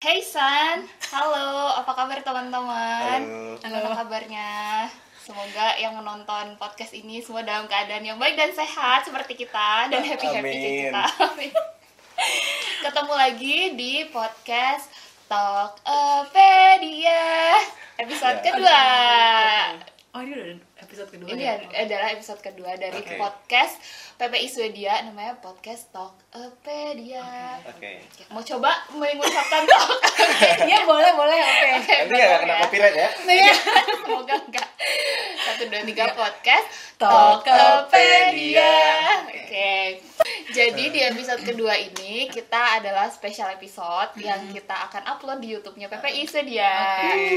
Hey 0.00 0.24
San, 0.24 0.80
halo, 1.10 1.76
apa 1.76 1.92
kabar 1.92 2.24
teman-teman? 2.24 3.20
Halo. 3.20 3.60
Gimana 3.60 3.92
kabarnya? 3.94 4.50
Semoga 5.20 5.76
yang 5.76 5.92
menonton 5.92 6.56
podcast 6.56 6.96
ini 6.96 7.20
semua 7.20 7.44
dalam 7.44 7.68
keadaan 7.68 8.00
yang 8.02 8.16
baik 8.16 8.32
dan 8.32 8.48
sehat 8.50 9.04
seperti 9.04 9.36
kita 9.36 9.92
dan 9.92 10.00
happy-happy 10.00 10.40
kayak 10.40 10.56
Amin. 10.56 10.88
kita. 10.88 11.04
Amin. 11.22 11.52
Ketemu 12.82 13.12
lagi 13.14 13.56
di 13.76 13.92
podcast 14.08 14.88
Talkpedia 15.28 17.20
episode 17.98 18.40
Ya. 18.40 18.44
kedua. 18.46 18.82
Oh 20.10 20.20
ini 20.24 20.32
udah 20.32 20.58
episode 20.80 21.08
kedua 21.08 21.28
Ini 21.28 21.42
ya? 21.42 21.54
ad- 21.54 21.74
adalah 21.78 22.08
episode 22.10 22.40
kedua 22.40 22.72
dari 22.74 22.96
Oke. 22.96 23.14
podcast 23.14 23.76
PPI 24.16 24.46
Swedia 24.46 25.00
namanya 25.02 25.36
podcast 25.36 25.88
Talkpedia. 25.90 27.24
Oke. 27.66 28.04
Mau 28.28 28.40
coba 28.40 28.70
mengucapkan 28.90 29.64
talk? 29.64 29.90
Iya 30.62 30.84
boleh 30.84 31.10
boleh 31.10 31.36
oke. 31.36 31.68
Nanti 31.78 32.14
nggak 32.14 32.40
kena 32.40 32.54
copyright 32.58 32.94
ya? 32.94 33.08
Iya, 33.26 33.52
semoga 33.98 34.34
enggak. 34.38 34.68
Satu 35.38 35.62
dua 35.66 35.82
tiga 35.82 36.04
podcast 36.10 36.66
Talkpedia. 36.96 38.72
Oke. 39.26 40.00
Jadi 40.50 40.84
di 40.90 41.00
episode 41.00 41.40
kedua 41.40 41.72
ini 41.74 42.28
kita 42.28 42.76
adalah 42.76 43.08
special 43.08 43.48
episode 43.50 44.12
yang 44.18 44.42
kita 44.48 44.74
akan 44.86 45.02
upload 45.08 45.38
di 45.38 45.54
YouTube-nya 45.54 45.88
PPI 45.88 46.22
Sedia. 46.24 46.72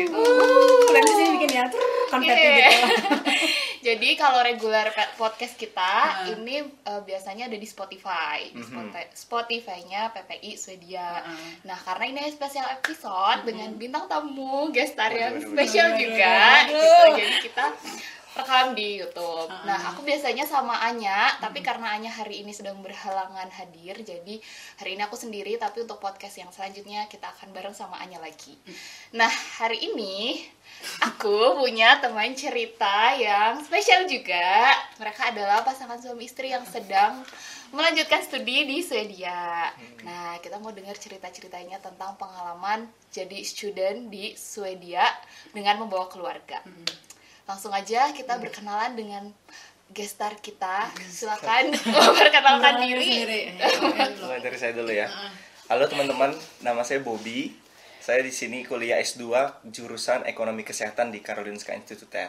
Uh, 0.09 0.83
nanti 0.89 1.11
sih 1.13 1.27
bikin 1.31 1.51
ya 1.53 1.65
konfeti 2.09 2.41
Iya. 2.43 2.67
gitu. 2.69 2.87
Jadi 3.87 4.15
kalau 4.15 4.39
regular 4.39 4.87
podcast 5.13 5.53
kita 5.53 5.93
Hmm. 6.23 6.39
ini 6.39 6.55
eh, 6.63 7.01
biasanya 7.01 7.45
ada 7.45 7.55
di 7.55 7.65
Spotify, 7.65 8.47
di 8.47 8.57
Mhm. 8.57 8.65
Spotify- 8.65 9.11
Spotify-nya 9.13 10.01
PPI 10.09 10.51
Swedia. 10.55 11.19
Hmm. 11.19 11.51
Nah 11.65 11.77
karena 11.77 12.05
ini 12.07 12.21
spesial 12.29 12.69
episode 12.71 13.43
dengan 13.43 13.75
bintang 13.75 14.07
tamu 14.07 14.69
guest 14.69 14.93
star 14.93 15.11
yang 15.11 15.35
spesial 15.37 15.95
juga, 15.95 16.35
gitu. 16.65 16.79
waduh. 16.79 17.15
Jadi 17.15 17.35
kita 17.41 17.65
rekam 18.33 18.73
di 18.73 18.97
YouTube. 18.97 19.45
Hmm. 19.45 19.61
Nah 19.63 19.93
aku 19.93 20.01
biasanya 20.01 20.41
sama 20.43 20.81
Anya, 20.81 21.37
tapi 21.37 21.61
karena 21.61 21.93
Anya 21.93 22.09
hari 22.09 22.41
ini 22.41 22.49
sedang 22.49 22.81
berhalangan 22.81 23.45
hadir, 23.51 24.01
jadi 24.01 24.41
hari 24.75 24.97
ini 24.97 25.01
aku 25.01 25.13
sendiri. 25.13 25.53
Tapi 25.55 25.85
untuk 25.85 25.99
podcast 25.99 26.41
yang 26.41 26.49
selanjutnya 26.49 27.05
kita 27.05 27.29
akan 27.29 27.53
bareng 27.53 27.75
sama 27.75 28.01
Anya 28.01 28.17
lagi. 28.17 28.57
Nah 29.13 29.29
hari 29.59 29.85
ini 29.85 30.41
aku 31.01 31.59
punya 31.59 31.99
teman 32.03 32.35
cerita 32.35 33.15
yang 33.15 33.59
spesial 33.63 34.07
juga. 34.07 34.75
Mereka 34.99 35.35
adalah 35.35 35.63
pasangan 35.63 35.99
suami 35.99 36.27
istri 36.27 36.51
yang 36.51 36.63
sedang 36.67 37.23
melanjutkan 37.73 38.21
studi 38.21 38.69
di 38.69 38.85
Swedia. 38.85 39.73
Nah, 40.05 40.37
kita 40.39 40.61
mau 40.61 40.69
dengar 40.69 40.93
cerita-ceritanya 40.93 41.81
tentang 41.81 42.13
pengalaman 42.21 42.85
jadi 43.09 43.41
student 43.41 44.13
di 44.13 44.37
Swedia 44.37 45.03
dengan 45.49 45.81
membawa 45.81 46.05
keluarga. 46.05 46.61
Langsung 47.49 47.73
aja 47.73 48.13
kita 48.13 48.37
berkenalan 48.37 48.93
dengan 48.93 49.23
guest 49.89 50.21
star 50.21 50.37
kita. 50.37 50.89
Silakan 51.09 51.73
perkenalkan 52.21 52.77
Perkenalan 52.77 52.93
diri. 53.01 53.41
Mulai 54.21 54.39
dari 54.39 54.57
saya 54.61 54.73
dulu 54.77 54.93
ya. 54.93 55.09
Halo 55.67 55.89
teman-teman, 55.89 56.35
nama 56.61 56.85
saya 56.85 57.01
Bobby. 57.01 57.62
Saya 58.03 58.19
di 58.19 58.35
sini 58.35 58.67
kuliah 58.67 58.99
S2 58.99 59.23
jurusan 59.65 60.27
Ekonomi 60.27 60.61
Kesehatan 60.61 61.07
di 61.07 61.23
Karolinska 61.23 61.71
Institute. 61.71 62.27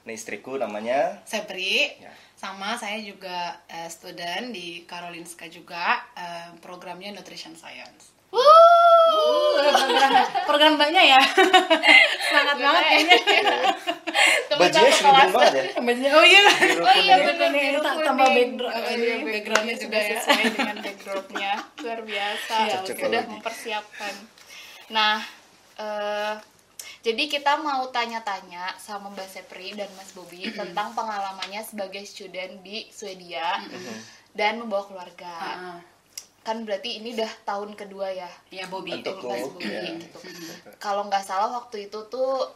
Nah, 0.00 0.12
istriku 0.12 0.56
namanya 0.56 1.24
Saya 1.24 1.44
Pri, 1.44 1.96
Ya. 1.96 2.12
sama 2.34 2.76
saya 2.76 3.00
juga 3.00 3.36
eh, 3.66 3.88
student 3.88 4.48
di 4.50 4.84
Karolinska 4.84 5.48
juga 5.48 6.04
eh, 6.12 6.52
programnya 6.60 7.12
Nutrition 7.12 7.52
Science. 7.54 8.12
Uh, 8.30 9.58
program, 9.74 10.12
program 10.46 10.74
banyak 10.78 11.04
ya. 11.08 11.18
Semangat 12.28 12.56
banget 12.56 12.82
kayaknya. 12.86 13.18
Teman 14.46 14.60
bajunya 14.62 14.92
kelas. 14.92 15.30
banget 15.34 15.50
ya. 15.50 15.64
Bajunya- 15.82 16.12
Oh 16.14 16.22
iya. 16.22 16.40
Oh 16.78 16.94
iya 16.94 17.14
benar 17.18 17.34
kuning. 17.50 17.74
tambah 17.82 18.26
Oh, 18.26 18.30
ini, 18.30 19.02
iya, 19.02 19.14
backgroundnya 19.18 19.74
sudah 19.74 19.82
juga 19.82 19.98
ya. 19.98 20.14
sesuai 20.14 20.44
dengan 20.54 20.76
backdropnya 20.78 21.52
luar 21.80 22.00
biasa 22.04 22.54
Iya, 22.62 22.76
sudah 22.86 23.22
mempersiapkan 23.26 24.14
nah 24.90 25.22
eh, 25.78 26.34
jadi 27.00 27.32
kita 27.32 27.56
mau 27.64 27.88
tanya-tanya 27.88 28.76
sama 28.76 29.08
Mbak 29.08 29.28
Sepri 29.28 29.72
dan 29.72 29.88
Mas 29.96 30.12
Bobi 30.12 30.52
tentang 30.52 30.92
pengalamannya 30.92 31.64
sebagai 31.64 32.04
student 32.04 32.60
di 32.60 32.84
Swedia 32.92 33.56
dan 34.36 34.60
membawa 34.60 34.84
keluarga. 34.84 35.32
Ah, 35.40 35.78
kan 36.44 36.60
berarti 36.68 37.00
ini 37.00 37.16
udah 37.16 37.32
tahun 37.48 37.72
kedua 37.72 38.12
ya? 38.12 38.28
Iya 38.52 38.68
Bobby. 38.68 39.00
Untuk- 39.00 39.16
Mas 39.24 39.48
Bobi 39.48 39.64
iya. 39.64 39.96
gitu. 39.96 40.18
Kalau 40.76 41.08
nggak 41.08 41.24
salah 41.24 41.56
waktu 41.56 41.88
itu 41.88 42.04
tuh 42.12 42.52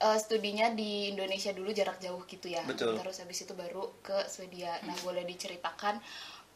eh, 0.00 0.16
studinya 0.16 0.72
di 0.72 1.12
Indonesia 1.12 1.52
dulu 1.52 1.68
jarak 1.68 2.00
jauh 2.00 2.24
gitu 2.24 2.48
ya. 2.48 2.64
Betul. 2.64 2.96
terus 2.96 3.20
habis 3.20 3.44
itu 3.44 3.52
baru 3.52 3.92
ke 4.00 4.24
Swedia. 4.24 4.72
Nah 4.88 4.96
boleh 5.04 5.28
diceritakan 5.28 6.00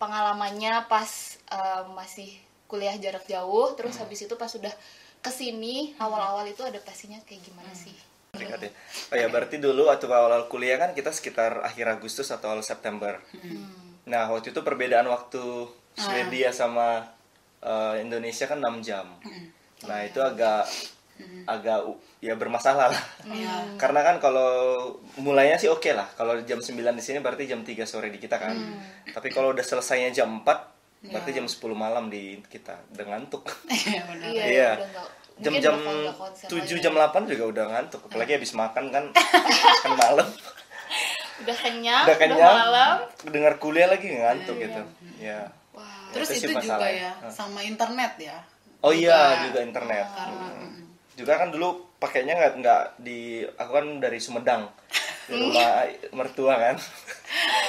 pengalamannya 0.01 0.89
pas 0.89 1.37
eh, 1.53 1.85
masih 1.93 2.33
kuliah 2.65 2.97
jarak 2.97 3.29
jauh 3.29 3.77
terus 3.79 4.01
habis 4.01 4.25
itu 4.25 4.35
pas 4.41 4.51
sudah 4.51 4.73
ke 5.19 5.31
sini 5.31 5.95
awal-awal 5.97 6.45
itu 6.45 6.63
adaptasinya 6.63 7.19
kayak 7.25 7.43
gimana 7.43 7.73
sih 7.73 7.95
Singkat 8.37 8.61
ya. 8.61 8.71
Oh 9.09 9.17
ya, 9.17 9.27
berarti 9.33 9.57
dulu 9.57 9.89
waktu 9.89 10.05
awal 10.07 10.45
kuliah 10.47 10.77
kan 10.77 10.93
kita 10.93 11.09
sekitar 11.09 11.65
akhir 11.65 11.89
Agustus 11.89 12.29
atau 12.29 12.53
awal 12.53 12.61
September. 12.61 13.17
Nah, 14.05 14.29
waktu 14.29 14.53
itu 14.53 14.61
perbedaan 14.61 15.09
waktu 15.09 15.41
Swedia 15.97 16.53
sama 16.53 17.01
eh, 17.65 18.05
Indonesia 18.05 18.45
kan 18.45 18.61
6 18.61 18.85
jam. 18.85 19.09
Nah, 19.89 20.05
itu 20.05 20.21
agak 20.21 20.69
agak 21.49 21.89
u- 21.89 21.97
ya 22.21 22.37
bermasalah 22.37 22.93
lah. 22.93 23.05
Iya. 23.25 23.81
Karena 23.81 24.05
kan 24.05 24.21
kalau 24.21 24.53
mulainya 25.17 25.57
sih 25.57 25.73
oke 25.73 25.89
lah. 25.97 26.05
Kalau 26.13 26.37
jam 26.45 26.61
9 26.61 26.77
di 26.93 27.01
sini 27.01 27.25
berarti 27.25 27.49
jam 27.49 27.65
3 27.65 27.89
sore 27.89 28.13
di 28.13 28.21
kita 28.21 28.37
kan. 28.37 28.53
Tapi 29.17 29.33
kalau 29.33 29.57
udah 29.57 29.65
selesainya 29.65 30.13
jam 30.13 30.45
4 30.45 30.76
berarti 31.03 31.31
jam 31.33 31.45
10 31.45 31.57
malam 31.73 32.05
di 32.07 32.41
kita. 32.45 32.77
Udah 32.91 33.05
ngantuk. 33.07 33.45
Iya 33.71 34.01
benar. 34.05 34.29
iya 34.29 34.45
Iya. 34.45 34.71
udah 34.79 35.05
Jam-jam 35.37 35.75
udah 35.77 35.93
nggak 36.03 36.17
konsen 36.17 36.47
7 36.49 36.57
lagi. 36.57 36.81
jam 36.81 36.93
8 36.95 37.29
juga 37.29 37.45
udah 37.47 37.65
ngantuk. 37.69 38.01
Apalagi 38.07 38.33
habis 38.35 38.53
makan 38.53 38.85
kan 38.89 39.05
kan 39.85 39.93
malam. 39.95 40.29
udah 41.37 41.53
kenyang 41.55 42.05
udah 42.05 42.09
udah, 42.09 42.17
kenyang. 42.19 42.57
malam 42.59 42.97
Dengar 43.27 43.55
kuliah 43.59 43.87
lagi 43.87 44.09
ngantuk 44.09 44.57
gitu. 44.57 44.81
Ya. 45.19 45.53
wah 45.71 46.09
Terus 46.09 46.33
Itu 46.33 46.39
itu 46.43 46.47
juga 46.51 46.61
masalah 46.65 46.89
ya 46.89 47.13
ya. 47.13 47.29
sama 47.29 47.61
internet 47.61 48.13
ya. 48.17 48.37
Oh 48.81 48.89
iya, 48.91 49.13
Juga. 49.35 49.45
juga 49.47 49.59
internet. 49.63 50.07
Karena 50.07 50.47
Hmm. 50.49 50.73
Juga 51.13 51.33
kan 51.35 51.49
dulu 51.49 51.69
pakainya 51.97 52.33
nggak 52.35 52.53
nggak 52.57 52.83
di 52.99 53.21
aku 53.51 53.71
kan 53.71 53.87
dari 53.99 54.17
Sumedang. 54.17 54.69
Di 55.27 55.35
rumah 55.35 55.83
mertua 56.13 56.55
kan. 56.55 56.77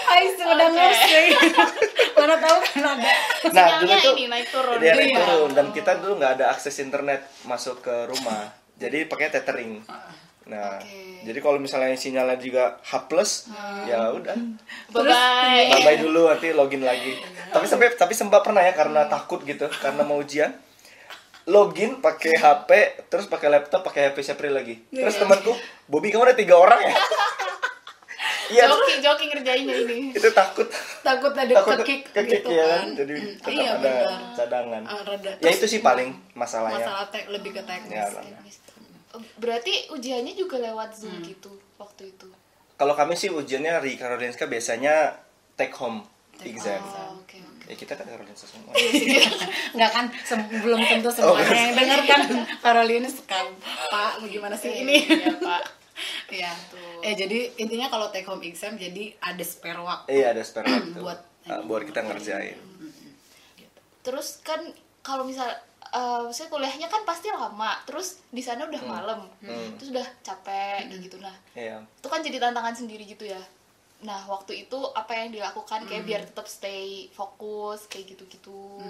Hai 0.07 0.23
sudah 0.31 0.69
ngoseng. 0.69 1.28
Mana 2.18 2.35
tahu 2.38 2.57
kan 2.59 2.81
ada. 2.88 3.12
Nah, 3.50 3.68
dulu 3.78 3.90
Sinyalnya 3.90 3.97
tuh 4.00 4.13
ini 4.13 4.25
naik 4.28 4.47
turun 4.47 4.78
dia 4.78 4.94
naik 4.94 5.09
Iya. 5.09 5.18
turun 5.19 5.50
dan 5.51 5.68
kita 5.69 5.91
dulu 5.97 6.13
nggak 6.18 6.34
ada 6.38 6.45
akses 6.50 6.78
internet 6.79 7.22
masuk 7.44 7.81
ke 7.81 7.96
rumah. 8.06 8.50
Jadi 8.75 9.06
pakai 9.06 9.28
tethering. 9.29 9.81
Nah, 10.47 10.79
Oke. 10.79 11.28
jadi 11.28 11.40
kalau 11.41 11.59
misalnya 11.59 11.91
sinyalnya 11.94 12.40
juga 12.40 12.79
H+, 12.79 13.03
ya 13.84 14.16
udah. 14.16 14.38
bye 14.88 15.03
bye 15.03 15.67
Bye 15.67 15.84
bye 15.84 16.00
dulu 16.00 16.31
nanti 16.31 16.56
login 16.56 16.81
lagi. 16.81 17.19
tapi 17.51 17.67
sampai 17.67 17.91
tapi 17.91 18.16
sempat 18.16 18.40
pernah 18.41 18.63
ya 18.63 18.72
karena 18.72 19.06
takut 19.06 19.44
gitu, 19.44 19.67
karena 19.75 20.01
mau 20.01 20.16
ujian. 20.16 20.56
Login 21.46 22.00
pakai 22.00 22.35
HP, 22.35 22.69
terus 23.07 23.23
pakai 23.25 23.47
laptop, 23.50 23.79
pakai 23.81 24.07
HP 24.07 24.19
Sepri 24.22 24.47
lagi. 24.47 24.84
Terus 24.88 25.16
temanku, 25.16 25.51
Bobby 25.84 26.12
kamu 26.12 26.23
ada 26.25 26.35
tiga 26.35 26.56
orang 26.56 26.79
ya? 26.81 26.91
Iya, 28.47 28.63
joking 28.66 29.00
joking 29.02 29.30
ngerjainnya 29.30 29.75
ini 29.81 29.97
itu 30.09 30.30
takut. 30.31 30.68
Takut 31.02 31.31
ada 31.31 31.53
Takut 31.53 31.80
kekik 31.81 32.02
kekik 32.09 32.41
gitu 32.41 32.50
ya 32.52 32.66
kan. 32.66 32.80
kan. 32.80 32.88
Jadi 32.96 33.13
Hmm, 33.13 33.34
tetap 33.35 33.52
iya, 33.53 33.69
ada 33.69 33.80
benar. 33.81 34.19
cadangan. 34.34 34.81
Ah, 34.84 35.02
rada. 35.02 35.31
Ya 35.38 35.50
itu 35.50 35.66
sih 35.66 35.80
paling 35.80 36.09
masalahnya. 36.34 36.80
masalah 36.80 37.06
tek 37.08 37.28
lebih 37.28 37.52
ke 37.52 37.62
teknis. 37.62 37.91
Ya, 37.94 38.08
berarti 39.35 39.73
ujiannya 39.90 40.34
juga 40.34 40.58
lewat 40.59 40.94
zoom 40.94 41.17
gitu 41.22 41.49
waktu 41.76 42.11
itu 42.11 42.28
Kalau 42.76 42.94
kami 42.94 43.14
sih 43.14 43.28
ujiannya 43.28 43.82
di 43.82 43.97
Karolinska 43.97 44.46
biasanya 44.46 45.17
take 45.55 45.73
home 45.73 46.05
exam. 46.40 46.78
oh, 46.78 47.17
oke 47.17 47.34
oke 47.34 47.66
Ya 47.66 47.73
kita 47.76 47.97
kan 47.97 48.05
Karolinska 48.05 48.46
semua. 48.46 48.72
Enggak 49.73 49.91
kan 49.96 50.05
sem- 50.22 50.46
belum 50.61 50.78
tentu 50.79 51.09
Oh, 51.17 51.34
semuanya 51.34 51.50
yang 51.50 51.73
dengar 51.73 52.00
kan 52.05 52.22
Caroline 52.61 53.09
sekam 53.09 53.58
Pak 53.90 54.22
bagaimana 54.22 54.53
sih 54.53 54.70
ini? 54.78 55.02
iya 55.02 55.34
pak 55.34 55.64
Iya. 56.29 56.52
Eh 57.05 57.14
jadi 57.14 57.53
intinya 57.55 57.88
kalau 57.88 58.09
take 58.09 58.26
home 58.26 58.41
exam 58.41 58.73
jadi 58.73 59.14
ada 59.20 59.44
spare 59.44 59.78
waktu. 59.79 60.08
Iya 60.11 60.34
ada 60.34 60.41
spare 60.41 60.66
waktu 60.67 60.97
Buat- 61.05 61.26
Ah, 61.46 61.64
buat 61.64 61.79
kita 61.82 62.02
ngerjain. 62.02 62.59
terus 64.02 64.40
kan 64.41 64.59
kalau 64.99 65.23
misal 65.23 65.47
eh 65.88 66.26
saya 66.29 66.47
kuliahnya 66.47 66.88
kan 66.88 67.03
pasti 67.03 67.28
lama 67.29 67.72
terus 67.84 68.20
di 68.28 68.40
sana 68.40 68.64
udah 68.64 68.82
malam 68.82 69.23
terus 69.73 69.90
udah 69.90 70.08
capek 70.22 70.84
kayak 70.85 70.99
gitu 71.02 71.16
nah 71.17 71.32
Iya. 71.53 71.79
itu 71.79 72.03
kan 72.05 72.20
jadi 72.20 72.38
tantangan 72.41 72.72
sendiri 72.73 73.03
gitu 73.05 73.23
ya 73.23 73.40
nah 74.00 74.20
waktu 74.26 74.61
itu 74.61 74.79
apa 74.91 75.16
yang 75.16 75.32
dilakukan 75.32 75.84
kayak 75.84 76.03
biar 76.03 76.22
tetap 76.22 76.43
stay 76.46 77.08
fokus 77.09 77.88
kayak 77.88 78.11
gitu 78.11 78.28
gitu 78.28 78.84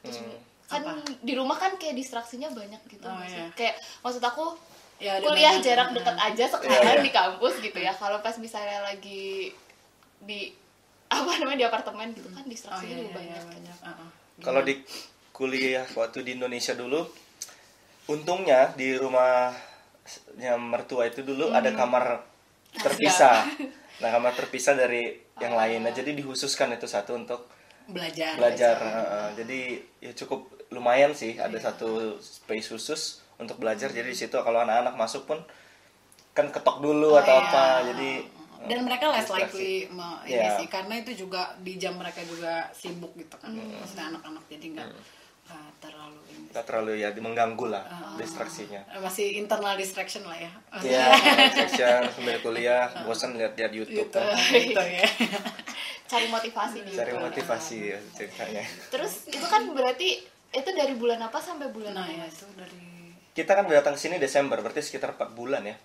terus 0.00 0.18
kan 0.66 0.82
Apa? 0.84 1.02
di 1.18 1.32
rumah 1.32 1.54
kan 1.54 1.74
kayak 1.76 1.94
distraksinya 1.94 2.50
banyak 2.50 2.78
gitu 2.88 3.02
Oh, 3.04 3.22
sih? 3.24 3.34
iya. 3.36 3.46
kayak 3.52 3.74
maksud 4.00 4.20
aku 4.20 4.54
Ya, 5.00 5.16
kuliah 5.16 5.56
banyak. 5.56 5.64
jarak 5.64 5.88
dekat 5.96 6.12
aja 6.12 6.44
sekarang 6.44 6.76
Iya, 6.76 6.92
iya. 7.00 7.02
di 7.02 7.10
kampus 7.10 7.54
gitu 7.64 7.78
ya 7.80 7.88
kalau 7.96 8.20
pas 8.20 8.36
misalnya 8.36 8.84
lagi 8.84 9.48
di 10.20 10.52
apa 11.08 11.40
namanya 11.40 11.64
di 11.64 11.66
apartemen 11.66 12.12
gitu 12.12 12.28
kan 12.30 12.44
Oh 12.44 12.50
distraksinya 12.52 13.00
iya, 13.00 13.04
juga 13.08 13.08
iya, 13.08 13.16
banyak 13.16 13.40
iya, 13.40 13.48
banyak. 13.48 13.76
Ah, 13.80 13.90
ah. 13.96 14.08
Kalau 14.44 14.60
di 14.60 14.74
kuliah 15.32 15.88
waktu 15.96 16.20
di 16.20 16.36
Indonesia 16.36 16.76
dulu, 16.76 17.00
untungnya 18.06 18.76
di 18.76 18.92
rumahnya 18.94 20.52
mertua 20.60 21.08
itu 21.08 21.24
dulu 21.24 21.48
ada 21.50 21.72
kamar 21.72 22.20
terpisah. 22.76 23.44
Nah 24.00 24.08
kamar 24.08 24.32
terpisah 24.32 24.72
dari 24.72 25.12
yang 25.44 25.52
lain. 25.52 25.84
Nah 25.84 25.92
jadi 25.92 26.16
dihususkan 26.16 26.72
itu 26.72 26.88
satu 26.88 27.20
untuk 27.20 27.44
belajar 27.84 28.32
belajar. 28.40 28.76
Heeh. 28.80 29.26
jadi 29.44 29.60
ya 30.00 30.12
cukup 30.16 30.48
lumayan 30.72 31.12
sih 31.12 31.36
ada 31.36 31.60
satu 31.60 32.16
space 32.16 32.72
khusus 32.72 33.20
untuk 33.40 33.56
belajar. 33.56 33.88
Jadi 33.88 34.06
di 34.06 34.18
situ 34.18 34.36
kalau 34.36 34.60
anak-anak 34.60 34.94
masuk 34.94 35.24
pun 35.24 35.40
kan 36.30 36.46
ketok 36.46 36.78
dulu 36.78 37.16
atau 37.16 37.34
iya. 37.34 37.44
apa. 37.44 37.64
Jadi 37.88 38.10
dan 38.60 38.84
mereka 38.84 39.08
less 39.08 39.24
likely 39.26 39.88
me- 39.88 40.20
ini 40.22 40.36
Iya. 40.36 40.60
sih 40.60 40.68
karena 40.68 41.00
itu 41.00 41.16
juga 41.16 41.56
di 41.58 41.80
jam 41.80 41.96
mereka 41.96 42.20
juga 42.20 42.68
sibuk 42.70 43.16
gitu 43.16 43.32
kan 43.40 43.56
maksudnya 43.56 44.12
anak-anak 44.12 44.44
jadi 44.52 44.66
nggak 44.76 44.88
nggak 45.48 45.72
terlalu 45.80 46.20
ini 46.28 46.44
nggak 46.52 46.64
terlalu 46.68 46.92
ya 47.00 47.08
mengganggu 47.16 47.66
lah 47.66 47.84
distraksinya. 48.20 48.84
Eh, 48.84 49.00
masih 49.00 49.40
internal 49.40 49.80
distraction 49.80 50.28
lah 50.28 50.36
ya 50.36 50.52
Iya, 50.76 51.08
section 51.56 52.04
sambil 52.12 52.36
kuliah, 52.44 52.84
bosan 53.02 53.32
lihat-lihat 53.32 53.72
YouTube 53.72 54.12
gitu 54.12 54.20
kan. 54.20 54.36
gitu 54.52 54.76
ya 54.76 55.08
cari 56.12 56.26
motivasi 56.28 56.78
di 56.84 56.90
Cari 56.92 57.10
YouTube. 57.10 57.24
motivasi 57.32 57.76
ya 57.86 57.98
ceritanya. 58.12 58.64
terus 58.92 59.24
itu 59.24 59.46
kan 59.48 59.72
berarti 59.72 60.20
itu 60.52 60.70
dari 60.76 60.94
bulan 61.00 61.22
apa 61.22 61.40
sampai 61.40 61.72
bulan 61.72 61.96
nah 61.96 62.04
apa 62.04 62.12
ya 62.12 62.26
itu 62.28 62.44
dari 62.52 62.89
Kita 63.30 63.52
kan 63.52 63.64
datang 63.64 63.94
ke 63.94 64.00
sini 64.00 64.16
Desember, 64.16 64.58
berarti 64.58 64.80
sekitar 64.80 65.14
4 65.14 65.32
bulan 65.32 65.62
ya. 65.62 65.76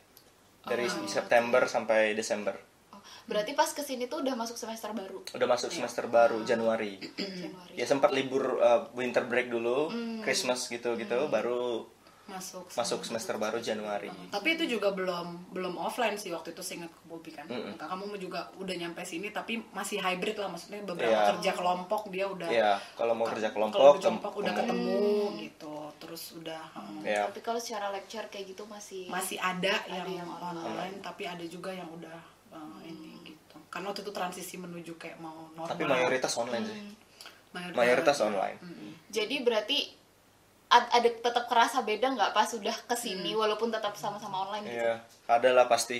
Dari 0.64 0.82
September 1.06 1.62
sampai 1.66 2.12
Desember. 2.12 2.58
Oh, 2.90 2.98
berarti 3.26 3.54
pas 3.54 3.70
ke 3.70 3.80
sini 3.80 4.06
tuh 4.06 4.20
udah 4.20 4.34
masuk 4.34 4.56
semester 4.56 4.90
baru 4.92 5.22
Udah 5.30 5.46
masuk 5.48 5.70
semester 5.70 6.10
baru 6.10 6.42
Januari. 6.42 6.98
Januari 7.44 7.74
Ya 7.74 7.86
sempat 7.86 8.10
libur 8.10 8.58
uh, 8.58 8.90
winter 8.92 9.22
break 9.24 9.48
dulu, 9.48 9.94
Christmas 10.22 10.66
gitu-gitu, 10.66 11.30
baru 11.30 11.86
masuk 12.26 12.66
masuk 12.74 13.06
semester 13.06 13.38
baru 13.38 13.62
Januari. 13.62 14.10
tapi 14.34 14.58
itu 14.58 14.66
juga 14.68 14.90
belum 14.90 15.54
belum 15.54 15.78
offline 15.78 16.18
sih 16.18 16.34
waktu 16.34 16.58
itu 16.58 16.66
seingat 16.66 16.90
ke 16.90 17.06
Bobby 17.06 17.30
kan 17.30 17.46
kamu 17.78 18.18
juga 18.18 18.50
udah 18.58 18.74
nyampe 18.74 19.06
sini 19.06 19.30
tapi 19.30 19.62
masih 19.70 20.02
hybrid 20.02 20.34
lah 20.34 20.50
maksudnya 20.50 20.82
beberapa 20.82 21.14
Iya. 21.14 21.30
kerja 21.32 21.52
kelompok 21.54 22.10
dia 22.10 22.26
udah 22.26 22.50
Iya, 22.50 22.82
kalau 22.98 23.14
mau 23.14 23.30
kerja 23.30 23.54
kelompok, 23.54 24.02
kelompok 24.02 24.42
udah 24.42 24.52
tem- 24.52 24.66
ketemu 24.66 25.06
gitu 25.38 25.75
terus 26.16 26.40
udah 26.40 26.64
hmm, 26.72 27.04
Ya, 27.04 27.28
tapi 27.28 27.44
kalau 27.44 27.60
secara 27.60 27.92
lecture 27.92 28.24
kayak 28.32 28.56
gitu 28.56 28.64
masih 28.66 29.12
masih 29.12 29.36
ada, 29.36 29.84
yang, 29.92 30.08
yang 30.08 30.30
online, 30.32 31.04
tapi 31.04 31.28
ada 31.28 31.44
juga 31.44 31.76
yang 31.76 31.92
udah 31.92 32.16
uh, 32.56 32.80
ini 32.82 33.20
gitu. 33.28 33.60
Karena 33.68 33.92
waktu 33.92 34.08
itu 34.08 34.16
transisi 34.16 34.56
menuju 34.56 34.96
kayak 34.96 35.20
mau 35.20 35.52
normal. 35.52 35.76
Tapi 35.76 35.84
mayoritas 35.84 36.32
online 36.40 36.64
sih. 36.64 36.80
Mayoritas- 37.52 37.76
Mayoritas 37.78 38.18
online. 38.22 38.58
jadi 39.12 39.36
berarti 39.44 39.78
ad- 40.68 40.88
ada 40.90 41.10
tetap 41.12 41.52
kerasa 41.52 41.84
beda 41.84 42.08
nggak 42.10 42.32
pas 42.32 42.48
udah 42.50 42.76
ke 42.88 42.96
sini 42.96 43.36
walaupun 43.36 43.68
tetap 43.68 43.92
sama-sama 44.00 44.48
online 44.48 44.64
gitu? 44.66 44.80
Iya, 44.80 44.94
ada 45.28 45.50
lah 45.52 45.68
pasti. 45.68 46.00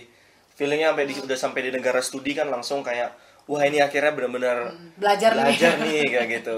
Feelingnya 0.56 0.96
sampai 0.96 1.06
di, 1.06 1.14
udah 1.20 1.38
sampai 1.38 1.62
di 1.68 1.72
negara 1.76 2.00
studi 2.00 2.32
kan 2.32 2.48
langsung 2.48 2.80
kayak 2.80 3.12
wah 3.46 3.62
ini 3.62 3.78
akhirnya 3.78 4.12
benar-benar 4.12 4.58
belajar 4.96 5.32
nih. 5.32 5.40
belajar 5.46 5.72
nih 5.80 6.02
kayak 6.12 6.28
gitu. 6.34 6.58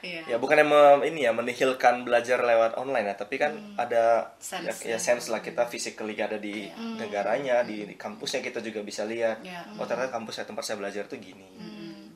Iya. 0.00 0.20
Ya 0.24 0.36
bukannya 0.38 0.64
me- 0.64 1.04
ini 1.04 1.26
ya 1.26 1.32
menihilkan 1.32 2.02
belajar 2.02 2.40
lewat 2.40 2.74
online 2.74 3.10
ya, 3.10 3.14
tapi 3.14 3.36
kan 3.36 3.52
ada 3.74 4.30
Sense 4.38 4.86
ya, 4.86 4.94
ya 4.94 4.98
sense 4.98 5.28
lah 5.28 5.38
kita 5.38 5.66
physically 5.66 6.14
ada 6.16 6.36
di 6.36 6.70
negaranya, 6.96 7.60
di, 7.60 7.84
di 7.84 7.94
kampusnya 7.94 8.40
kita 8.40 8.58
juga 8.60 8.80
bisa 8.80 9.02
lihat. 9.04 9.42
Iya. 9.42 9.76
Oh 9.76 9.84
ternyata 9.84 10.08
kampus 10.10 10.34
saya 10.34 10.46
tempat 10.46 10.62
saya 10.62 10.78
belajar 10.78 11.04
tuh 11.04 11.18
gini. 11.18 11.44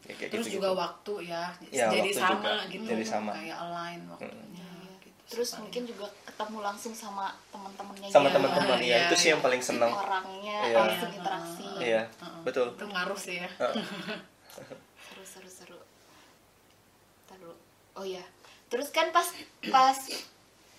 Ya, 0.04 0.12
kayak 0.14 0.30
terus 0.30 0.46
gitu, 0.46 0.60
juga 0.60 0.76
waktu 0.76 1.32
ya, 1.32 1.48
Ya, 1.72 1.88
jadi 1.88 2.04
waktu 2.04 2.20
sama 2.20 2.36
juga. 2.36 2.52
gitu 2.68 2.84
Jadi 2.86 3.04
sama. 3.04 3.32
kayak 3.32 3.56
align 3.58 4.00
waktunya 4.04 4.36
gitu. 4.36 4.53
Terus 5.24 5.56
mungkin 5.56 5.82
juga 5.84 6.04
ketemu 6.24 6.58
langsung 6.60 6.92
sama 6.92 7.32
teman-temannya 7.48 8.08
sama 8.08 8.28
gitu. 8.28 8.36
teman-teman 8.36 8.78
ya, 8.78 8.84
Iya, 8.84 8.98
itu 9.04 9.14
sih 9.16 9.28
yang 9.30 9.40
paling 9.40 9.60
seneng. 9.60 9.88
orangnya 9.88 10.58
Iya. 10.62 10.76
langsung 10.78 11.10
interaksi. 11.10 11.66
Iya, 11.78 12.02
betul. 12.42 12.66
itu 12.70 12.84
ngaruh 12.84 13.16
sih 13.16 13.36
ya. 13.38 13.48
Seru 15.00 15.24
seru 15.24 15.48
seru. 15.48 15.78
Ntar 17.24 17.36
dulu. 17.38 17.56
oh 17.94 18.04
ya 18.04 18.22
terus 18.66 18.90
kan 18.90 19.08
pas 19.10 19.26
pas 19.68 19.94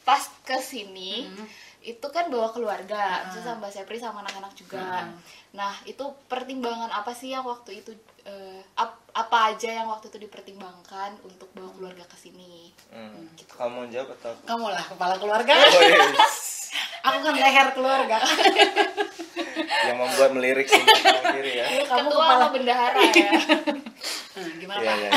pas 0.04 0.22
ke 0.44 0.58
sini 0.60 1.32
itu 1.82 2.08
kan 2.08 2.28
bawa 2.28 2.50
keluarga. 2.50 3.30
Terus 3.30 3.44
sama 3.44 3.62
Mbak 3.62 3.72
Sepri 3.72 3.98
sama 3.98 4.20
anak-anak 4.20 4.54
juga. 4.54 5.06
Nah 5.52 5.74
itu 5.84 6.02
pertimbangan 6.26 6.90
apa 6.90 7.12
sih 7.12 7.30
yang 7.30 7.42
waktu 7.42 7.80
itu 7.80 7.94
eh, 8.24 8.62
ap- 8.76 9.05
apa 9.16 9.38
aja 9.50 9.70
yang 9.74 9.88
waktu 9.88 10.08
itu 10.08 10.20
dipertimbangkan 10.22 11.16
untuk 11.24 11.48
bawa 11.52 11.72
keluarga 11.72 12.04
ke 12.04 12.18
sini 12.18 12.76
Hmm. 12.88 13.28
Kamu 13.50 13.72
mau 13.74 13.86
jawab 13.86 14.12
atau? 14.14 14.32
kamu 14.46 14.66
lah 14.70 14.84
kepala 14.86 15.16
keluarga 15.16 15.52
Oh, 15.52 15.82
yes. 15.82 16.36
aku 17.06 17.18
kan 17.22 17.36
leher 17.36 17.68
keluarga 17.72 18.18
yang 19.88 19.98
membuat 19.98 20.32
melirik 20.32 20.68
kiri 20.68 21.54
ya. 21.56 21.66
kamu 21.86 22.08
ketua 22.08 22.24
kepala 22.24 22.48
bendahara 22.50 23.02
ya 23.06 23.32
Hmm, 24.36 24.52
gimana 24.60 24.80
Iya, 24.80 24.86
pak 24.86 24.98
iya, 24.98 25.08
iya. 25.08 25.12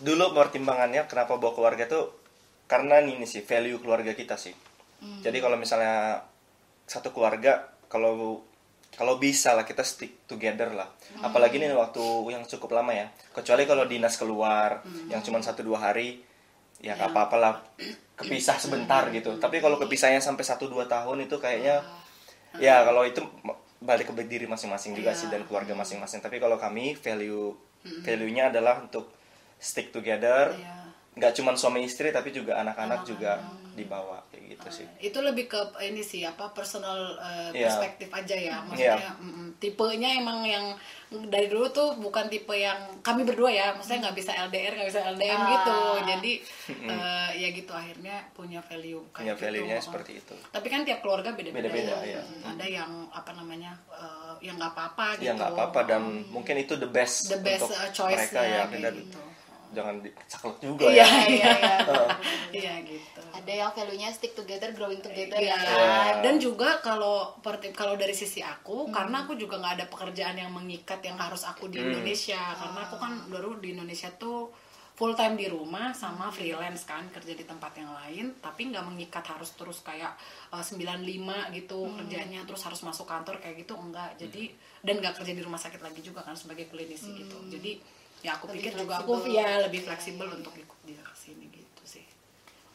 Dulu 0.00 0.34
pertimbangannya 0.34 1.06
kenapa 1.06 1.34
bawa 1.34 1.54
keluarga 1.54 1.86
tuh 1.86 2.10
karena 2.66 2.98
ini 2.98 3.22
sih 3.24 3.40
value 3.40 3.78
keluarga 3.78 4.10
kita 4.10 4.34
sih. 4.34 4.50
Jadi 5.20 5.38
kalau 5.38 5.54
misalnya 5.54 6.18
satu 6.84 7.10
keluarga 7.10 7.62
kalau 7.86 8.42
kalau 8.94 9.18
bisa 9.18 9.54
lah 9.54 9.66
kita 9.66 9.82
stick 9.82 10.26
together 10.30 10.70
lah. 10.74 10.88
Apalagi 11.22 11.58
ini 11.58 11.70
waktu 11.74 12.02
yang 12.30 12.46
cukup 12.46 12.74
lama 12.78 12.94
ya. 12.94 13.06
Kecuali 13.34 13.66
kalau 13.66 13.84
dinas 13.86 14.14
keluar 14.14 14.82
yang 15.10 15.20
cuma 15.22 15.42
satu 15.42 15.66
dua 15.66 15.90
hari 15.90 16.22
ya 16.84 16.94
nggak 16.94 17.10
apa-apa 17.16 17.36
lah 17.40 17.52
kepisah 18.14 18.58
sebentar 18.60 19.08
gitu. 19.10 19.38
Tapi 19.42 19.58
kalau 19.58 19.80
kepisahnya 19.80 20.22
sampai 20.22 20.44
satu 20.46 20.70
dua 20.70 20.86
tahun 20.86 21.26
itu 21.26 21.40
kayaknya 21.42 21.82
ya 22.62 22.86
kalau 22.86 23.02
itu 23.02 23.22
balik 23.84 24.14
ke 24.14 24.24
diri 24.24 24.46
masing-masing 24.48 24.96
juga 24.96 25.12
sih 25.12 25.26
dan 25.28 25.42
keluarga 25.48 25.74
masing-masing. 25.74 26.22
Tapi 26.22 26.38
kalau 26.38 26.56
kami 26.56 26.94
value 26.94 27.52
value-nya 27.84 28.48
adalah 28.48 28.80
untuk 28.80 29.12
stick 29.60 29.92
together 29.92 30.56
Iya. 30.56 30.83
Nggak 31.14 31.32
cuma 31.32 31.54
suami 31.54 31.86
istri 31.86 32.10
tapi 32.10 32.30
juga 32.30 32.58
anak-anak 32.58 33.06
juga 33.06 33.38
dibawa 33.74 34.22
kayak 34.30 34.54
gitu 34.54 34.68
sih. 34.70 34.86
Itu 35.00 35.18
lebih 35.18 35.46
ke 35.46 35.58
ini 35.82 35.98
sih 35.98 36.22
apa 36.22 36.50
personal 36.50 37.18
uh, 37.18 37.50
Iya. 37.50 37.66
perspektif 37.66 38.06
aja 38.08 38.34
ya. 38.34 38.56
Maksudnya 38.62 39.10
mm, 39.18 39.58
tipenya 39.58 40.14
emang 40.14 40.42
yang 40.42 40.74
dari 41.30 41.46
dulu 41.46 41.70
tuh 41.70 41.94
bukan 41.98 42.26
tipe 42.26 42.54
yang 42.54 42.98
kami 43.02 43.22
berdua 43.22 43.50
ya 43.50 43.74
maksudnya 43.74 44.10
nggak 44.10 44.16
bisa 44.18 44.30
LDR 44.46 44.74
nggak 44.74 44.88
bisa 44.90 45.02
LDM 45.14 45.38
Ah. 45.38 45.50
gitu. 45.50 45.80
Jadi 46.06 46.32
uh, 46.86 47.30
ya 47.34 47.48
gitu 47.50 47.72
akhirnya 47.74 48.16
punya 48.30 48.58
value 48.62 49.02
punya 49.10 49.34
kayak 49.34 49.42
value-nya 49.42 49.78
gitu. 49.78 49.86
seperti 49.90 50.12
itu. 50.22 50.34
Tapi 50.50 50.66
kan 50.66 50.80
tiap 50.82 50.98
keluarga 51.02 51.30
beda-beda 51.34 51.66
Beda-beda, 51.70 51.94
ya. 52.06 52.18
ya. 52.18 52.22
ada 52.46 52.66
yang 52.66 52.90
apa 53.10 53.30
namanya 53.34 53.74
uh, 53.90 54.34
yang 54.38 54.54
nggak 54.54 54.70
apa-apa 54.70 55.18
gitu 55.18 55.30
ya 55.30 55.32
nggak 55.34 55.50
apa-apa 55.50 55.80
dan 55.86 56.02
mungkin 56.30 56.58
itu 56.58 56.74
the 56.74 56.90
best, 56.90 57.26
the 57.26 57.38
best 57.42 57.66
untuk 57.66 57.78
choice 57.90 58.18
mereka 58.30 58.40
ya 58.42 58.62
kayak 58.70 58.82
dan 58.82 58.94
gitu 59.02 59.20
jangan 59.74 59.98
dicaklek 60.00 60.56
juga 60.62 60.84
iya 60.88 61.02
ya. 61.02 61.08
iya 61.26 61.50
iya. 61.58 61.76
Iya 62.54 62.74
gitu. 62.86 63.20
Ada 63.34 63.52
yang 63.52 63.70
value-nya 63.74 64.08
stick 64.14 64.32
together 64.32 64.70
growing 64.72 65.02
together 65.02 65.34
Iya. 65.34 65.58
ya 65.58 66.22
Dan 66.22 66.38
juga 66.38 66.78
kalau 66.78 67.34
kalau 67.74 67.94
dari 67.98 68.14
sisi 68.14 68.38
aku, 68.40 68.88
karena 68.88 69.26
aku 69.26 69.34
juga 69.34 69.58
nggak 69.58 69.74
ada 69.82 69.86
pekerjaan 69.90 70.38
yang 70.38 70.54
mengikat 70.54 71.02
yang 71.02 71.18
harus 71.18 71.42
aku 71.42 71.66
di 71.66 71.82
Indonesia, 71.82 72.38
karena 72.54 72.86
aku 72.86 72.96
kan 72.96 73.12
baru 73.28 73.58
di 73.58 73.74
Indonesia 73.74 74.08
tuh 74.14 74.54
full 74.94 75.18
time 75.18 75.34
di 75.34 75.50
rumah 75.50 75.90
sama 75.90 76.30
freelance 76.30 76.86
kan 76.86 77.02
kerja 77.10 77.34
di 77.34 77.42
tempat 77.42 77.74
yang 77.74 77.90
lain 77.90 78.38
tapi 78.38 78.70
nggak 78.70 78.86
mengikat 78.86 79.26
harus 79.26 79.50
terus 79.58 79.82
kayak 79.82 80.14
uh, 80.54 80.62
95 80.62 81.02
gitu 81.50 81.90
kerjanya 81.98 82.46
terus 82.46 82.62
harus 82.62 82.78
masuk 82.86 83.02
kantor 83.02 83.42
kayak 83.42 83.66
gitu 83.66 83.74
enggak. 83.74 84.14
Jadi 84.14 84.54
dan 84.84 85.00
nggak 85.00 85.16
kerja 85.16 85.32
di 85.32 85.40
rumah 85.40 85.56
sakit 85.56 85.80
lagi 85.80 86.00
juga 86.00 86.20
kan 86.20 86.36
sebagai 86.36 86.68
klinisi 86.68 87.16
gitu. 87.16 87.36
Jadi 87.48 87.80
ya 88.20 88.32
aku 88.32 88.46
Lebih 88.46 88.56
pikir 88.62 88.72
juga 88.78 89.00
aku 89.00 89.12
ya 89.26 89.60
lebih 89.60 89.80
fleksibel 89.82 90.28
untuk 90.30 90.52
ikut 90.54 90.78
dia 90.82 91.00
ke 91.00 91.14
sini 91.14 91.48
gitu 91.48 91.82
sih. 91.82 92.04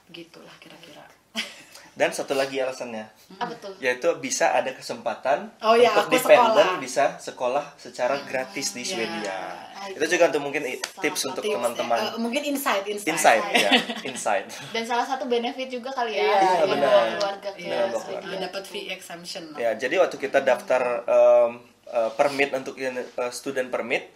Gitulah 0.07 0.53
kira-kira. 0.57 1.05
Dan 1.91 2.09
satu 2.09 2.31
lagi 2.31 2.55
alasannya. 2.57 3.05
Apa 3.35 3.51
tuh? 3.55 3.75
Yaitu 3.77 4.07
bisa 4.17 4.55
ada 4.55 4.71
kesempatan 4.71 5.51
Oh 5.59 5.75
iya, 5.75 5.91
untuk 5.91 6.07
aku 6.07 6.15
dependen 6.15 6.47
sekolah. 6.55 6.79
bisa 6.79 7.05
sekolah 7.19 7.65
secara 7.75 8.15
gratis 8.23 8.71
di 8.71 8.81
Iya. 8.81 8.89
Swedia. 8.89 9.37
Ah, 9.69 9.85
itu 9.89 10.05
juga 10.07 10.27
untuk 10.27 10.41
mungkin 10.41 10.63
Sama 10.63 11.01
tips 11.01 11.21
untuk 11.27 11.43
ya. 11.43 11.53
teman-teman. 11.53 11.99
Eh, 11.99 12.11
mungkin 12.17 12.41
insight 12.47 12.87
insight, 12.87 13.09
insight 13.09 13.43
ya. 13.51 13.71
Insight. 14.09 14.47
Dan 14.71 14.83
salah 14.83 15.03
satu 15.03 15.27
benefit 15.27 15.67
juga 15.67 15.91
kali 15.91 16.13
ya 16.13 16.23
Iya, 16.23 16.39
dengan 16.63 16.71
benar. 16.71 17.03
keluarga 17.11 17.49
ke 17.51 17.59
Swedia. 17.59 17.87
keluarga. 17.91 18.35
dapat 18.47 18.63
fee 18.63 18.87
exemption 18.89 19.43
lah. 19.51 19.57
Ya, 19.59 19.71
jadi 19.75 19.95
waktu 19.99 20.15
kita 20.17 20.39
daftar 20.39 20.81
um, 21.03 21.51
uh, 21.89 22.11
permit 22.13 22.53
untuk 22.53 22.77
uh, 22.77 23.01
student 23.29 23.69
permit 23.69 24.13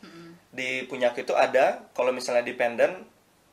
di 0.53 0.85
Punyaku 0.85 1.25
itu 1.25 1.33
ada 1.33 1.89
kalau 1.97 2.13
misalnya 2.13 2.45
dependent 2.45 2.93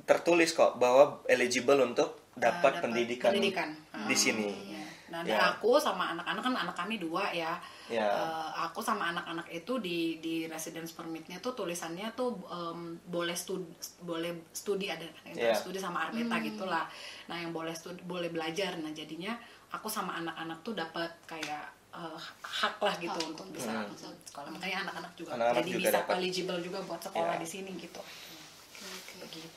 tertulis 0.04 0.52
kok 0.52 0.76
bahwa 0.76 1.22
eligible 1.26 1.80
untuk 1.80 2.20
Nah, 2.30 2.46
dapat 2.56 2.78
pendidikan, 2.80 3.34
pendidikan. 3.34 3.68
di 4.06 4.14
Ah, 4.14 4.16
sini. 4.16 4.48
iya. 4.70 4.84
Nah, 5.10 5.20
dan 5.26 5.58
aku 5.58 5.74
sama 5.82 6.14
anak-anak 6.14 6.40
kan 6.46 6.54
anak 6.54 6.76
kami 6.78 7.02
dua 7.02 7.26
ya. 7.34 7.58
Ya. 7.90 8.06
Eh, 8.06 8.50
aku 8.70 8.78
sama 8.78 9.10
anak-anak 9.10 9.50
itu 9.50 9.82
di 9.82 10.22
di 10.22 10.46
residence 10.46 10.94
permitnya 10.94 11.42
tuh 11.42 11.58
tulisannya 11.58 12.14
tuh 12.14 12.38
em, 12.46 12.96
boleh 13.02 13.34
studi 13.34 13.66
boleh 14.00 14.46
studi 14.54 14.86
ada 14.86 15.02
Ya. 15.34 15.50
studi 15.52 15.82
sama 15.82 16.06
Arbeta 16.06 16.38
gitulah. 16.38 16.86
Nah, 17.26 17.36
yang 17.42 17.50
boleh 17.50 17.74
studi 17.74 17.98
boleh 18.06 18.30
belajar. 18.30 18.78
Nah, 18.78 18.94
jadinya 18.94 19.34
aku 19.74 19.90
sama 19.90 20.14
anak-anak 20.22 20.62
tuh 20.62 20.78
dapat 20.78 21.10
kayak 21.26 21.66
eh, 21.90 22.18
hak 22.40 22.76
lah 22.78 22.94
gitu 22.96 23.14
Hak 23.14 23.30
untuk 23.30 23.46
bisa 23.50 23.70
Hmm. 23.72 23.90
sekolah. 24.22 24.48
Makanya 24.48 24.76
anak-anak 24.84 25.12
juga 25.14 25.30
Anak-anak 25.34 25.58
jadi 25.58 25.70
juga 25.70 25.80
bisa 25.80 25.96
dapat. 25.96 26.14
eligible 26.16 26.58
juga 26.60 26.78
buat 26.82 27.00
sekolah 27.02 27.34
Ya. 27.34 27.40
di 27.40 27.48
sini 27.48 27.70
gitu. 27.76 28.02
Begitu. 29.18 29.48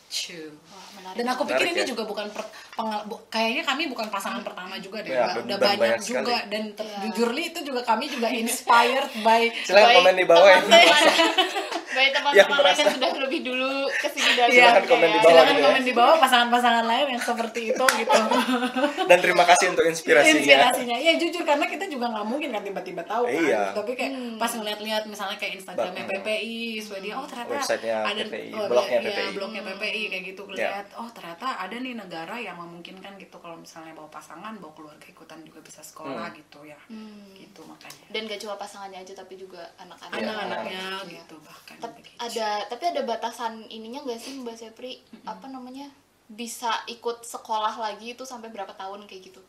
Dan 1.14 1.26
aku 1.28 1.44
pikir 1.44 1.68
Menarik 1.68 1.74
ini 1.74 1.82
ya. 1.82 1.88
juga 1.90 2.04
bukan 2.04 2.26
per- 2.28 2.48
pengal- 2.72 3.04
bu- 3.04 3.22
kayaknya 3.28 3.64
kami 3.64 3.84
bukan 3.86 4.08
pasangan 4.08 4.42
pertama 4.42 4.78
juga 4.78 4.98
deh. 5.00 5.12
Ya, 5.12 5.36
Udah- 5.36 5.60
banyak, 5.60 5.78
banyak 5.80 6.00
juga 6.02 6.22
sekali. 6.40 6.50
dan 6.50 6.64
ter- 6.72 6.86
Iya. 6.86 6.98
jujur 7.04 7.30
li 7.30 7.44
itu 7.46 7.60
juga 7.62 7.82
kami 7.84 8.06
juga 8.08 8.28
inspired 8.30 9.10
by 9.20 9.42
Silahkan 9.68 9.94
komen 9.96 10.14
di 10.16 10.26
bawah 10.26 10.48
ya. 10.48 10.58
teman-teman- 10.60 11.12
Baik 11.94 12.10
Yang 12.10 12.16
teman-teman 12.16 12.58
merasa- 12.58 12.82
yang 12.82 12.94
sudah 12.98 13.10
lebih 13.20 13.40
dulu 13.44 13.70
ke 13.92 14.08
sini 14.10 14.32
dari 14.34 14.50
Iya, 14.52 14.62
Silahkan 14.64 14.86
komen 14.88 15.08
di 15.08 15.20
bawah 15.20 15.30
silakan 15.30 15.46
gitu 15.46 15.54
ya. 15.54 15.66
komen 15.68 15.82
di 15.84 15.94
bawah 15.94 16.16
pasangan-pasangan 16.18 16.86
lain 16.88 17.06
yang 17.08 17.22
seperti 17.22 17.62
itu 17.68 17.86
gitu. 17.86 18.20
Dan 19.10 19.18
terima 19.20 19.44
kasih 19.46 19.66
untuk 19.70 19.86
inspirasinya. 19.86 20.34
Inspirasinya. 20.36 20.98
Ya 20.98 21.14
jujur 21.16 21.44
karena 21.44 21.66
kita 21.68 21.86
juga 21.86 22.06
nggak 22.10 22.26
mungkin 22.26 22.50
kan 22.50 22.62
tiba-tiba 22.64 23.02
tahu 23.04 23.24
kan. 23.28 23.38
Iya. 23.40 23.62
Tapi 23.76 23.92
kayak 23.94 24.12
pas 24.36 24.50
ngeliat-lihat 24.52 25.04
misalnya 25.06 25.38
kayak 25.38 25.54
Instagramnya 25.56 26.06
PPI, 26.08 26.58
Swedia, 26.80 27.14
oh 27.16 27.28
ternyata 27.28 27.54
ada 27.84 28.24
PPI, 28.24 28.50
oh, 28.52 28.66
blognya 28.66 28.98
iya, 28.98 29.10
PPI. 29.12 29.30
blognya 29.34 29.62
PPI 29.64 30.03
kayak 30.06 30.24
gitu 30.30 30.42
Ya. 30.52 30.70
lihat 30.76 30.88
oh 30.94 31.10
ternyata 31.10 31.58
ada 31.58 31.74
nih 31.74 31.94
negara 31.94 32.36
yang 32.36 32.56
memungkinkan 32.58 33.16
gitu 33.16 33.38
kalau 33.38 33.56
misalnya 33.56 33.92
bawa 33.92 34.08
pasangan, 34.08 34.56
bawa 34.56 34.72
keluarga 34.72 35.06
ikutan 35.06 35.40
juga 35.42 35.60
bisa 35.60 35.80
sekolah 35.80 36.28
Hmm. 36.28 36.38
gitu 36.38 36.60
ya. 36.64 36.80
Hmm. 36.86 37.34
Gitu 37.34 37.62
makanya. 37.64 38.06
Dan 38.10 38.26
gak 38.26 38.40
cuma 38.40 38.56
pasangannya 38.56 39.00
aja 39.00 39.14
tapi 39.14 39.34
juga 39.36 39.62
anak-anak. 39.76 40.16
Anak-anaknya 40.16 40.82
Iya. 41.02 41.20
gitu 41.20 41.36
bahkan 41.40 41.76
Tep- 41.78 41.96
begitu. 41.96 42.18
ada 42.18 42.48
tapi 42.66 42.84
ada 42.88 43.02
batasan 43.04 43.54
ininya 43.68 44.02
nggak 44.02 44.18
sih 44.18 44.34
Mbak 44.38 44.56
Sepri 44.56 44.98
apa 45.24 45.46
namanya 45.48 45.88
bisa 46.26 46.72
ikut 46.88 47.22
sekolah 47.22 47.76
lagi 47.76 48.14
itu 48.14 48.24
sampai 48.24 48.48
berapa 48.48 48.72
tahun 48.74 49.06
kayak 49.06 49.30
gitu 49.30 49.42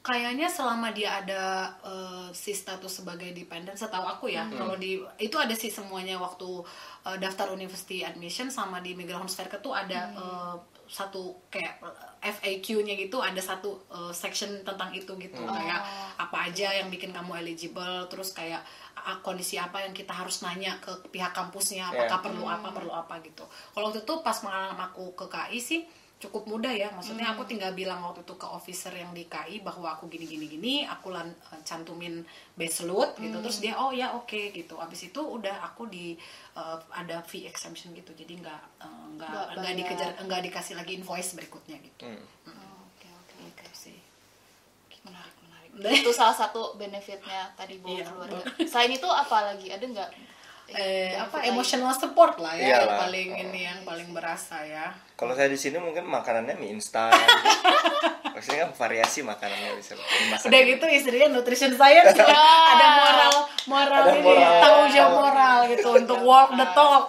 kayaknya 0.00 0.48
selama 0.48 0.96
dia 0.96 1.20
ada 1.20 1.76
eh, 1.84 2.28
si 2.32 2.56
status 2.56 3.04
sebagai 3.04 3.36
dependent 3.36 3.76
setahu 3.76 4.08
aku 4.08 4.32
ya 4.32 4.48
kalau 4.48 4.80
di 4.80 4.96
itu 5.20 5.36
ada 5.36 5.52
sih 5.52 5.68
semuanya 5.68 6.16
waktu 6.16 6.64
eh, 7.04 7.16
daftar 7.20 7.52
university 7.52 8.00
admission 8.00 8.48
sama 8.48 8.80
di 8.80 8.96
Migrant 8.96 9.28
Fair 9.28 9.52
tuh 9.60 9.76
ada 9.76 10.08
eh, 10.16 10.54
satu 10.90 11.38
kayak 11.46 11.78
FAQ-nya 12.18 12.98
gitu 12.98 13.22
ada 13.22 13.38
satu 13.38 13.76
eh, 13.92 14.12
section 14.16 14.64
tentang 14.64 14.90
itu 14.96 15.12
gitu. 15.20 15.42
Kayak 15.44 15.84
apa 16.16 16.48
aja 16.48 16.72
yang 16.80 16.88
bikin 16.88 17.12
kamu 17.12 17.36
eligible 17.44 18.08
terus 18.08 18.32
kayak 18.32 18.64
kondisi 19.24 19.56
apa 19.56 19.80
yang 19.80 19.96
kita 19.96 20.12
harus 20.12 20.44
nanya 20.44 20.76
ke 20.80 20.92
pihak 21.08 21.32
kampusnya 21.32 21.88
apakah 21.88 22.20
Yeah. 22.20 22.24
perlu 22.24 22.44
apa 22.44 22.68
perlu 22.72 22.92
apa 22.92 23.20
gitu. 23.24 23.44
Kalau 23.72 23.92
waktu 23.92 24.04
itu 24.04 24.14
pas 24.20 24.36
pengalaman 24.40 24.80
aku 24.80 25.12
ke 25.16 25.24
KI 25.28 25.60
sih 25.60 25.80
cukup 26.20 26.44
mudah 26.44 26.68
ya. 26.68 26.92
Maksudnya 26.92 27.32
aku 27.32 27.48
tinggal 27.48 27.72
bilang 27.72 28.04
waktu 28.04 28.20
itu 28.20 28.36
ke 28.36 28.44
officer 28.44 28.92
yang 28.92 29.08
di 29.16 29.24
KI 29.24 29.64
bahwa 29.64 29.96
aku 29.96 30.04
gini 30.12 30.28
gini 30.28 30.46
gini 30.46 30.74
aku 30.84 31.08
lan, 31.10 31.32
eh, 31.32 31.60
cantumin 31.64 32.20
baseload 32.54 33.16
gitu. 33.16 33.40
Terus 33.40 33.58
dia 33.64 33.74
oh 33.80 33.88
ya 33.88 34.12
oke 34.12 34.52
gitu. 34.52 34.76
Abis 34.76 35.08
itu 35.08 35.20
udah 35.24 35.64
aku 35.64 35.88
di 35.88 36.20
eh, 36.54 36.78
ada 36.92 37.24
fee 37.24 37.48
exemption 37.48 37.96
gitu. 37.96 38.12
Jadi 38.12 38.36
nggak 38.36 38.62
eh, 38.84 39.04
nggak 39.16 39.56
Nggak 39.56 39.74
dikejar 39.80 40.10
nggak 40.28 40.40
dikasih 40.52 40.74
lagi 40.76 40.92
invoice 41.00 41.32
berikutnya 41.32 41.80
gitu. 41.80 42.04
Hmm. 42.04 42.20
Oh, 42.52 42.84
oke 42.84 43.08
oke 43.08 43.34
oke. 43.40 43.64
gitu 43.64 43.72
sih 43.72 43.98
menarik 45.00 45.32
menarik. 45.40 45.70
Itu 46.04 46.12
salah 46.12 46.36
satu 46.36 46.76
benefitnya 46.76 47.48
tadi 47.56 47.80
bawa 47.80 47.96
Iya, 47.96 48.04
keluarga. 48.04 48.40
selain 48.68 48.92
itu 48.92 49.08
apa 49.08 49.38
lagi? 49.52 49.72
Ada 49.72 49.84
nggak 49.88 50.10
eh, 50.72 51.10
benefit 51.10 51.18
apa 51.20 51.36
emotional 51.44 51.92
support 51.92 52.34
lah 52.38 52.54
ya 52.54 52.80
yang 52.80 52.98
paling 52.98 53.28
ini 53.38 53.60
yang 53.64 53.80
paling 53.82 54.08
berasa 54.10 54.62
ya 54.62 54.90
Kalau 55.14 55.36
saya 55.36 55.46
di 55.46 55.60
sini 55.60 55.76
mungkin 55.76 56.08
makanannya 56.08 56.56
mie 56.56 56.72
instan. 56.72 57.12
Maksudnya 58.34 58.64
kan 58.64 58.72
variasi 58.72 59.20
makanannya 59.20 59.76
bisa 59.76 59.92
dimasak. 59.92 60.48
udah 60.48 60.60
gitu 60.64 60.84
istrinya 60.88 61.28
nutrition 61.30 61.76
science 61.76 62.16
ya. 62.16 62.24
ada 62.72 62.86
moral 62.96 63.32
moral 63.68 64.00
Ada 64.00 64.12
ini 64.16 64.24
moral. 64.24 64.52
tanggung 64.64 64.88
jawab 64.88 65.12
moral 65.12 65.58
gitu 65.68 65.88
untuk 65.92 66.18
walk 66.24 66.56
the 66.56 66.66
talk 66.72 67.04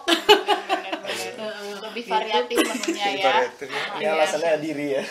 lebih 1.82 2.08
variatif 2.08 2.56
menunya 2.56 3.08
ya 3.20 3.32
ya. 3.36 3.44
Ini 4.00 4.06
alasannya 4.08 4.60
diri 4.60 4.86
ya. 4.96 5.03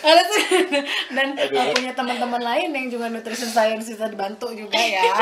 dan 1.15 1.27
Aduh. 1.37 1.57
uh, 1.57 1.73
punya 1.73 1.93
teman-teman 1.93 2.41
lain 2.41 2.69
yang 2.69 2.87
juga 2.89 3.05
nutrition 3.05 3.49
science 3.49 3.85
bisa 3.85 4.09
dibantu 4.09 4.49
juga 4.49 4.77
ya 4.77 5.13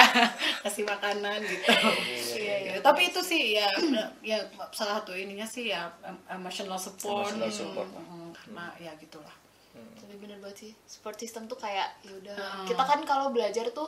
kasih 0.63 0.87
makanan 0.87 1.43
gitu 1.43 1.67
Iya, 1.67 2.15
iya. 2.15 2.38
Tapi 2.89 3.01
itu 3.05 3.21
sih 3.21 3.43
ya 3.53 3.67
ya 4.21 4.37
salah 4.69 4.99
satu 4.99 5.13
ininya 5.13 5.45
sih 5.45 5.69
ya 5.69 5.87
em- 6.01 6.17
emotional 6.31 6.75
support, 6.75 7.29
Emotional 7.29 7.51
support. 7.51 7.89
Hmm, 8.01 8.29
karena 8.31 8.65
ya 8.77 8.91
gitulah 8.95 9.35
tapi 9.95 10.15
bener 10.17 10.37
banget 10.39 10.57
sih 10.59 10.71
support 10.83 11.15
system 11.15 11.45
tuh 11.45 11.55
kayak 11.55 11.93
yaudah 12.01 12.33
Heeh. 12.33 12.65
kita 12.65 12.81
kan 12.81 12.99
kalau 13.03 13.29
belajar 13.29 13.63
tuh 13.69 13.87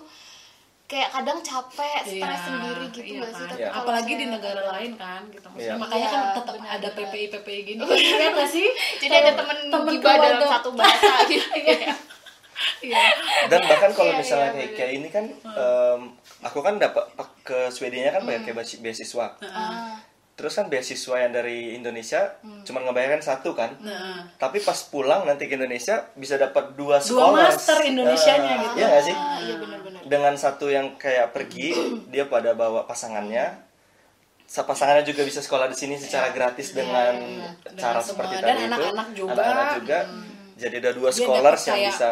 kayak 0.85 1.07
kadang 1.09 1.39
capek 1.41 2.03
stres 2.03 2.19
Iya, 2.19 2.45
sendiri 2.45 2.85
gitu 2.89 2.99
iya 3.01 3.17
nggak 3.17 3.31
sih 3.31 3.41
kan? 3.41 3.49
tapi 3.49 3.59
Iya. 3.59 3.69
kalau 3.69 3.81
apalagi 3.81 4.13
di 4.13 4.25
negara 4.27 4.59
ada- 4.61 4.71
lain 4.73 4.93
kan 4.95 5.21
gitu 5.27 5.47
Maksudnya 5.47 5.67
Iya. 5.69 5.75
makanya 5.77 6.03
Iya, 6.03 6.13
kan 6.13 6.23
tetap 6.33 6.53
benar, 6.53 6.71
ada. 6.73 6.87
PPI 6.91 7.25
PPI 7.29 7.59
gini 7.65 7.81
ya 8.21 8.27
nggak 8.29 8.49
sih 8.49 8.67
jadi 8.99 9.13
ada 9.17 9.31
temen, 9.33 9.57
Temen 9.67 9.89
gibah 9.89 10.15
dalam 10.15 10.41
satu 10.45 10.69
bahasa 10.71 11.11
gitu 11.31 11.47
ya 11.57 11.95
Iya. 12.79 13.01
Dan 13.47 13.59
bahkan 13.63 13.91
kalau 13.91 14.11
Iya, 14.11 14.19
misalnya 14.19 14.47
iya, 14.47 14.55
kayak, 14.55 14.71
kayak 14.75 14.91
ini 14.93 15.07
kan, 15.09 15.25
em, 15.33 16.01
aku 16.39 16.59
kan 16.59 16.77
dapat 16.77 17.05
ke 17.41 17.67
Swedianya 17.67 18.11
kan 18.11 18.21
pakai 18.23 18.53
basi- 18.53 18.77
beasiswa. 18.77 19.37
Ah, 19.41 19.97
Terus 20.31 20.53
kan 20.53 20.65
beasiswa 20.65 21.15
yang 21.19 21.29
dari 21.31 21.75
Indonesia 21.75 22.33
cuma 22.63 22.81
ngebayarkan 22.81 23.19
satu 23.19 23.53
kan. 23.53 23.77
Tapi 24.35 24.57
pas 24.59 24.79
pulang 24.83 25.21
nanti 25.21 25.45
ke 25.45 25.53
Indonesia 25.53 26.09
bisa 26.15 26.33
dapat 26.35 26.73
dua 26.73 26.97
Dua 26.97 26.99
sekolah. 26.99 27.45
master 27.47 27.77
Indonesianya 27.83 28.53
gitu. 28.59 28.75
Iya 28.75 28.85
nggak 28.87 29.03
sih? 29.03 29.13
ah, 29.13 29.37
iya 29.39 29.55
benar-benar 29.55 30.01
Dengan 30.03 30.33
satu 30.35 30.65
yang 30.67 30.95
kayak 30.95 31.29
pergi, 31.29 31.77
dia 32.13 32.25
pada 32.25 32.53
bawa 32.53 32.83
pasangannya. 32.83 33.69
Sa- 34.43 34.65
Pasangannya 34.65 35.03
juga 35.03 35.21
bisa 35.21 35.39
sekolah 35.39 35.65
di 35.65 35.77
sini 35.77 35.95
secara 35.95 36.29
gratis 36.29 36.73
dengan 36.73 37.13
iya. 37.15 37.49
cara 37.75 38.01
Dengan 38.01 38.01
seperti 38.01 38.33
semua. 38.33 38.41
tadi 38.41 38.49
Dan 38.49 38.57
itu. 38.57 38.67
anak-anak 38.67 39.07
juga. 39.13 39.31
Anak-anak 39.33 39.67
juga. 39.77 39.99
Jadi 40.57 40.75
ada 40.77 40.91
dua 40.91 41.09
scholars 41.11 41.61
yang 41.65 41.77
kayak, 41.77 41.91
bisa 41.91 42.11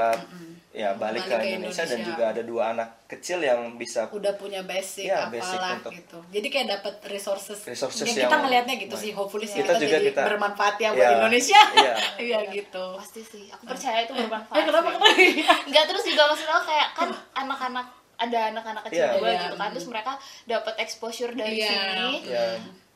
ya 0.72 0.94
balik, 0.94 1.26
balik 1.26 1.26
ke, 1.26 1.36
ke 1.36 1.50
Indonesia, 1.52 1.82
dan 1.82 1.90
Indonesia. 1.92 2.10
juga 2.12 2.24
ada 2.28 2.42
dua 2.42 2.64
anak 2.70 2.90
kecil 3.06 3.40
yang 3.40 3.60
bisa 3.74 4.06
udah 4.08 4.34
punya 4.34 4.62
basic 4.62 5.02
Iya, 5.04 5.26
basic 5.28 5.58
apalah 5.58 5.76
untuk- 5.76 5.94
gitu 5.96 6.18
jadi 6.30 6.48
kayak 6.48 6.68
dapat 6.72 6.94
resources, 7.08 7.58
Resources 7.64 8.06
ya, 8.06 8.14
kita 8.22 8.30
yang 8.30 8.42
ngelihatnya 8.44 8.76
gitu 8.78 8.94
baik. 8.94 9.02
sih 9.02 9.12
hopefully 9.12 9.46
sih 9.46 9.58
Kita 9.58 9.74
kita, 9.74 9.82
juga 9.82 9.96
jadi 9.96 10.08
kita- 10.08 10.26
bermanfaat 10.26 10.76
ya 10.78 10.90
buat 10.92 11.02
Iya, 11.02 11.10
Indonesia 11.18 11.62
iya. 11.80 11.94
iya 12.22 12.40
gitu 12.48 12.86
pasti 12.96 13.22
sih 13.24 13.44
aku 13.48 13.64
percaya 13.66 13.98
itu 14.00 14.14
bermanfaat 14.14 14.56
eh 14.56 14.64
kenapa 14.64 14.90
sih. 14.90 14.98
kenapa 15.40 15.66
Enggak 15.66 15.84
terus 15.86 16.04
juga 16.06 16.24
maksudnya 16.28 16.60
kayak 16.62 16.88
kan 16.94 17.10
anak-anak 17.36 17.88
ada 18.20 18.40
anak-anak 18.50 18.84
kecil 18.86 19.00
Iya. 19.00 19.14
juga 19.16 19.26
Iya. 19.28 19.42
gitu 19.42 19.56
kan 19.58 19.70
terus 19.72 19.88
mereka 19.88 20.12
dapat 20.46 20.74
exposure 20.78 21.34
dari 21.34 21.56
Iya. 21.58 21.70
sini 21.72 22.10
ya 22.30 22.46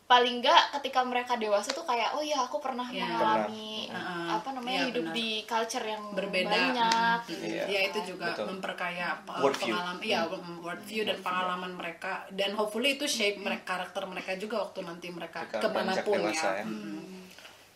paling 0.03 0.39
enggak 0.39 0.61
ketika 0.75 0.99
mereka 1.01 1.33
dewasa 1.35 1.71
tuh 1.71 1.81
kayak 1.81 2.11
oh 2.11 2.21
ya 2.21 2.35
aku 2.37 2.59
pernah 2.59 2.83
Iya. 2.85 3.07
mengalami 3.07 3.87
Pernah. 3.87 4.35
apa 4.35 4.49
namanya 4.51 4.77
Iya, 4.77 4.87
hidup 4.89 5.05
benar. 5.05 5.15
di 5.15 5.29
culture 5.43 5.85
yang 5.85 6.03
berbeda 6.11 6.49
banyak 6.49 7.17
Mm, 7.17 7.29
gitu. 7.29 7.43
Iya. 7.47 7.63
ya 7.65 7.79
itu 7.87 7.99
juga 8.05 8.27
Betul. 8.29 8.45
memperkaya 8.49 9.05
apa, 9.15 9.33
Worldview. 9.39 9.71
pengalaman 9.71 9.97
iya 10.01 10.19
world 10.59 10.83
view 10.83 11.03
dan 11.03 11.17
pengalaman 11.17 11.71
mereka 11.73 12.11
dan 12.29 12.51
hopefully 12.53 12.93
itu 12.93 13.05
shape 13.05 13.37
mereka 13.37 13.63
karakter 13.65 14.03
mereka 14.05 14.31
juga 14.35 14.55
waktu 14.61 14.79
nanti 14.81 15.07
mereka 15.09 15.39
beranjak 15.45 15.63
ke 15.63 15.67
mana 15.71 15.93
pun 15.97 16.13
dewasa 16.19 16.45
ya, 16.45 16.53
ya. 16.53 16.63
Mm. 16.63 17.21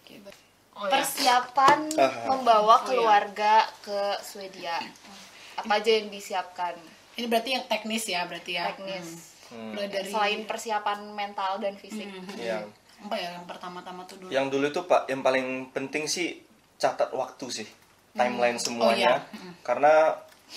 Gitu. 0.03 0.29
Oh, 0.73 0.83
ya. 0.83 0.91
persiapan 0.91 1.79
Ah. 1.95 2.11
membawa 2.27 2.67
Oh, 2.67 2.77
iya. 2.77 2.85
keluarga 2.85 3.53
ke 3.81 3.99
Swedia 4.21 4.77
apa 5.55 5.73
aja 5.73 5.89
yang 5.91 6.07
disiapkan 6.07 6.75
ini 7.15 7.25
berarti 7.25 7.49
yang 7.51 7.65
teknis 7.65 8.05
ya 8.05 8.21
berarti 8.23 8.51
ya 8.53 8.69
teknis 8.69 9.07
Hmm. 9.07 9.35
Mulai 9.49 9.87
dari 9.87 10.07
selain 10.07 10.43
persiapan 10.43 10.99
mental 11.09 11.57
dan 11.57 11.73
fisik. 11.73 12.05
Hmm. 12.05 12.27
yang 12.35 12.63
apa 12.97 13.15
ya 13.15 13.29
yang 13.31 13.45
pertama-tama 13.45 14.01
tuh 14.03 14.17
dulu? 14.17 14.29
Yang 14.29 14.47
dulu 14.49 14.65
itu 14.67 14.81
pak 14.83 15.01
yang 15.05 15.21
paling 15.21 15.47
penting 15.69 16.03
sih 16.05 16.41
catat 16.75 17.09
waktu 17.11 17.45
sih 17.53 17.67
timeline 18.11 18.57
semuanya. 18.57 19.21
Oh, 19.21 19.21
iya. 19.21 19.61
karena 19.61 19.93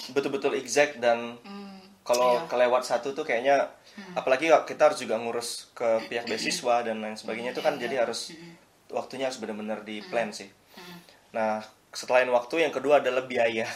betul-betul 0.08 0.54
exact 0.54 0.96
dan 0.96 1.36
Hmm. 1.40 1.76
kalau 2.00 2.38
Iya. 2.38 2.48
kelewat 2.48 2.82
satu 2.82 3.12
tuh 3.12 3.22
kayaknya 3.22 3.68
apalagi 4.14 4.48
kok 4.48 4.64
kita 4.64 4.88
harus 4.88 4.98
juga 4.98 5.14
ngurus 5.14 5.68
ke 5.70 5.84
pihak 6.06 6.24
beasiswa 6.24 6.80
dan 6.80 6.98
lain 6.98 7.14
sebagainya 7.14 7.52
itu 7.52 7.60
kan 7.60 7.76
Iya, 7.76 7.82
jadi 7.84 7.94
harus 8.02 8.32
waktunya 8.88 9.28
harus 9.28 9.36
benar-benar 9.36 9.82
di 9.82 10.00
plan 10.02 10.30
sih. 10.30 10.48
Hmm. 10.72 10.98
nah 11.30 11.60
selain 11.90 12.26
waktu 12.26 12.62
yang 12.62 12.72
kedua 12.72 12.98
adalah 12.98 13.22
biaya 13.22 13.66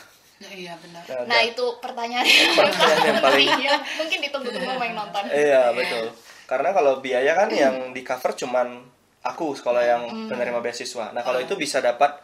Nah, 0.45 0.53
iya 0.53 0.75
benar. 0.77 1.03
Nah, 1.03 1.23
nah 1.27 1.41
itu 1.43 1.65
pertanyaan 1.79 2.27
Pertanyaan 2.55 3.01
yang 3.03 3.19
paling- 3.21 3.51
Iya, 3.59 3.75
mungkin 3.97 4.19
ditunggu-tunggu 4.21 4.69
sama 4.69 4.85
yang 4.85 4.97
nonton. 4.97 5.23
Iya 5.27 5.63
betul. 5.73 6.07
Karena 6.45 6.71
kalau 6.71 6.93
biaya 6.99 7.33
kan 7.35 7.49
yang 7.49 7.75
di 7.91 8.03
cover 8.03 8.33
cuman 8.35 8.85
aku 9.23 9.55
sekolah 9.55 9.83
yang 9.83 10.03
penerima 10.29 10.61
beasiswa. 10.61 11.11
Nah 11.11 11.21
kalau 11.21 11.41
itu 11.41 11.55
bisa 11.55 11.81
dapat 11.81 12.21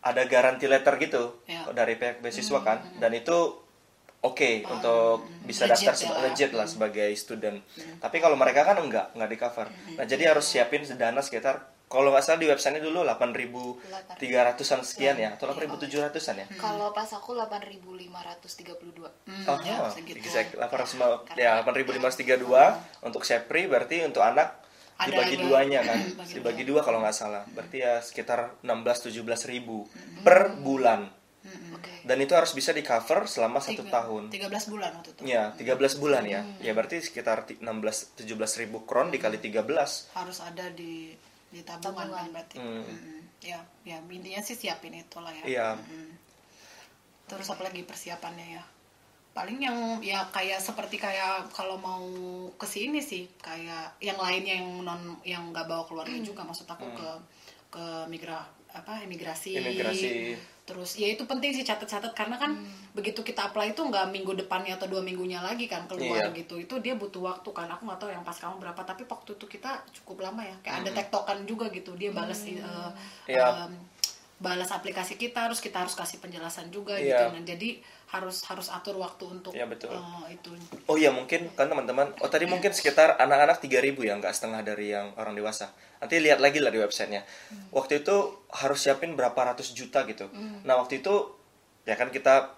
ada 0.00 0.22
garansi 0.24 0.64
letter 0.64 0.98
gitu 0.98 1.38
Ya. 1.44 1.62
dari 1.70 1.94
pihak 1.94 2.18
beasiswa 2.18 2.58
kan, 2.58 2.80
dan 2.96 3.12
itu 3.12 3.36
oke 4.18 4.50
untuk 4.66 5.22
bisa 5.42 5.64
Legit 5.64 5.86
daftar 5.86 5.94
ya. 5.94 6.00
seba- 6.02 6.18
legit 6.22 6.50
lah 6.50 6.66
sebagai 6.66 7.08
student. 7.14 7.60
Tapi 7.98 8.16
kalau 8.18 8.34
mereka 8.34 8.64
kan 8.64 8.76
enggak, 8.76 9.12
enggak 9.12 9.28
di 9.28 9.38
cover. 9.38 9.66
Nah 9.94 10.04
jadi 10.04 10.28
harus 10.28 10.44
siapin 10.44 10.82
dana 10.90 11.20
sekitar 11.20 11.68
kalau 11.90 12.14
nggak 12.14 12.22
salah 12.22 12.38
di 12.38 12.46
websitenya 12.46 12.78
dulu 12.80 13.02
8.300an 13.02 14.80
sekian 14.80 15.18
ya, 15.18 15.34
atau 15.34 15.50
8.700an 15.50 16.36
ya. 16.38 16.46
Kalau 16.54 16.94
pas 16.94 17.10
aku 17.10 17.34
8.532. 17.34 19.10
Oh, 19.44 19.58
ya, 19.60 19.76
oh, 19.82 19.90
segitu. 19.90 20.16
exact. 20.16 20.54
800 20.54 21.34
ya 21.34 21.58
8.532 21.60 22.46
untuk 23.02 23.22
Sepri 23.22 23.66
berarti 23.66 24.02
untuk 24.02 24.22
anak 24.22 24.62
Ada 24.96 25.08
dibagi 25.10 25.34
yang- 25.34 25.44
duanya 25.44 25.80
kan. 25.82 25.98
Bagi 26.14 26.32
dibagi 26.36 26.62
dua 26.62 26.80
kalau 26.80 27.00
nggak 27.00 27.16
salah. 27.16 27.42
Berarti 27.48 27.80
ya 27.80 27.98
sekitar 27.98 28.60
16 28.60 29.10
17 29.10 29.48
ribu 29.48 29.88
per 30.20 30.54
bulan. 30.54 31.08
Oke. 31.72 32.04
Dan 32.04 32.20
itu 32.20 32.36
harus 32.36 32.52
bisa 32.52 32.70
di 32.70 32.84
cover 32.84 33.24
selama 33.24 33.58
satu 33.58 33.80
Tiga- 33.80 33.96
tahun. 33.98 34.28
13 34.28 34.68
bulan 34.68 34.90
waktu 34.94 35.10
itu 35.10 35.20
Ya, 35.24 35.56
13 35.56 35.96
bulan 35.96 36.22
ya. 36.22 36.44
Ya 36.60 36.70
berarti 36.70 37.00
sekitar 37.00 37.48
ti- 37.48 37.56
16 37.58 38.12
17 38.14 38.60
ribu 38.60 38.84
kron 38.84 39.08
dikali 39.08 39.40
13. 39.40 40.12
harus 40.12 40.38
ada 40.38 40.68
di 40.70 41.16
di 41.50 41.60
tabungan, 41.60 42.06
Tabungan. 42.06 42.22
kan 42.22 42.32
berarti 42.32 42.56
Hmm. 42.56 42.82
Mm-mm. 42.82 43.20
ya 43.40 43.58
ya 43.82 43.96
intinya 44.06 44.38
sih 44.38 44.54
siapin 44.54 44.94
itulah 44.94 45.32
ya 45.32 45.44
Iya. 45.44 45.68
Mm-mm. 45.74 46.08
terus 47.26 47.46
apa 47.46 47.62
lagi 47.62 47.82
persiapannya 47.82 48.46
ya 48.54 48.64
paling 49.30 49.58
yang 49.58 49.78
ya 50.02 50.26
kayak 50.28 50.58
seperti 50.58 50.98
kayak 50.98 51.46
kalau 51.50 51.78
mau 51.78 52.02
ke 52.52 52.66
sini 52.66 52.98
sih 52.98 53.30
kayak 53.38 53.94
yang 53.98 54.18
lainnya 54.18 54.58
yang 54.58 54.82
non 54.82 55.02
yang 55.22 55.50
nggak 55.50 55.66
bawa 55.66 55.86
keluarga 55.86 56.18
juga 56.18 56.42
maksud 56.42 56.66
aku 56.66 56.86
ke 56.90 57.08
ke 57.70 57.84
migra 58.06 58.42
apa 58.70 58.98
imigrasi 59.00 59.54
Imigrasi. 59.54 60.34
Terus 60.70 60.94
ya 60.94 61.10
itu 61.10 61.26
penting 61.26 61.50
sih 61.50 61.66
catat-catat 61.66 62.14
karena 62.14 62.38
kan 62.38 62.54
begitu 62.94 63.20
kita 63.20 63.50
apply 63.50 63.74
itu 63.74 63.82
nggak 63.82 64.06
minggu 64.08 64.38
depannya 64.38 64.78
atau 64.78 64.86
dua 64.86 65.02
minggunya 65.02 65.42
lagi 65.42 65.66
kan 65.66 65.90
keluar 65.90 66.30
Iya. 66.30 66.38
gitu. 66.38 66.54
Itu 66.56 66.78
dia 66.78 66.94
butuh 66.94 67.18
waktu 67.20 67.50
kan. 67.50 67.66
Aku 67.66 67.82
nggak 67.84 67.98
tahu 67.98 68.10
yang 68.14 68.22
pas 68.22 68.38
kamu 68.38 68.62
berapa 68.62 68.78
tapi 68.80 69.02
waktu 69.04 69.34
itu 69.34 69.46
kita 69.50 69.70
cukup 69.98 70.30
lama 70.30 70.46
ya. 70.46 70.54
Kayak 70.62 70.76
ada 70.80 70.90
tektokan 70.94 71.38
juga 71.42 71.66
gitu. 71.70 71.98
Dia 71.98 72.14
balas 72.14 72.46
eh, 72.46 72.54
Iya. 73.26 73.66
em, 73.66 73.74
balas 74.40 74.68
aplikasi 74.68 75.14
kita 75.14 75.44
harus 75.44 75.60
kita 75.60 75.78
harus 75.78 75.92
kasih 75.92 76.16
penjelasan 76.16 76.68
juga 76.68 76.96
Iya. 76.96 77.12
gitu 77.20 77.24
nah 77.30 77.42
jadi 77.46 77.70
harus 78.08 78.42
harus 78.42 78.66
atur 78.68 78.96
waktu 78.96 79.22
untuk 79.30 79.52
Iya, 79.52 79.64
betul. 79.64 79.92
eh, 79.92 80.00
itu 80.32 80.50
Oh 80.84 80.96
iya 80.96 81.08
mungkin 81.08 81.46
kan 81.52 81.68
teman-teman. 81.68 82.10
Oh 82.18 82.26
tadi 82.26 82.42
mungkin 82.44 82.72
sekitar 82.72 83.14
anak-anak 83.16 83.60
3000 83.60 83.70
ya, 84.02 84.18
nggak 84.18 84.34
setengah 84.34 84.64
dari 84.64 84.90
yang 84.90 85.14
orang 85.14 85.30
dewasa. 85.32 85.70
Nanti 85.96 86.18
lihat 86.18 86.42
lagi 86.42 86.58
lah 86.58 86.68
di 86.68 86.80
websitenya. 86.80 87.22
Waktu 87.70 88.02
itu 88.02 88.16
harus 88.50 88.78
siapin 88.80 89.14
berapa 89.14 89.36
ratus 89.36 89.70
juta 89.70 90.02
gitu. 90.04 90.26
Nah 90.64 90.74
waktu 90.74 90.98
itu 90.98 91.14
ya 91.82 91.94
kan 91.94 92.08
kita 92.08 92.50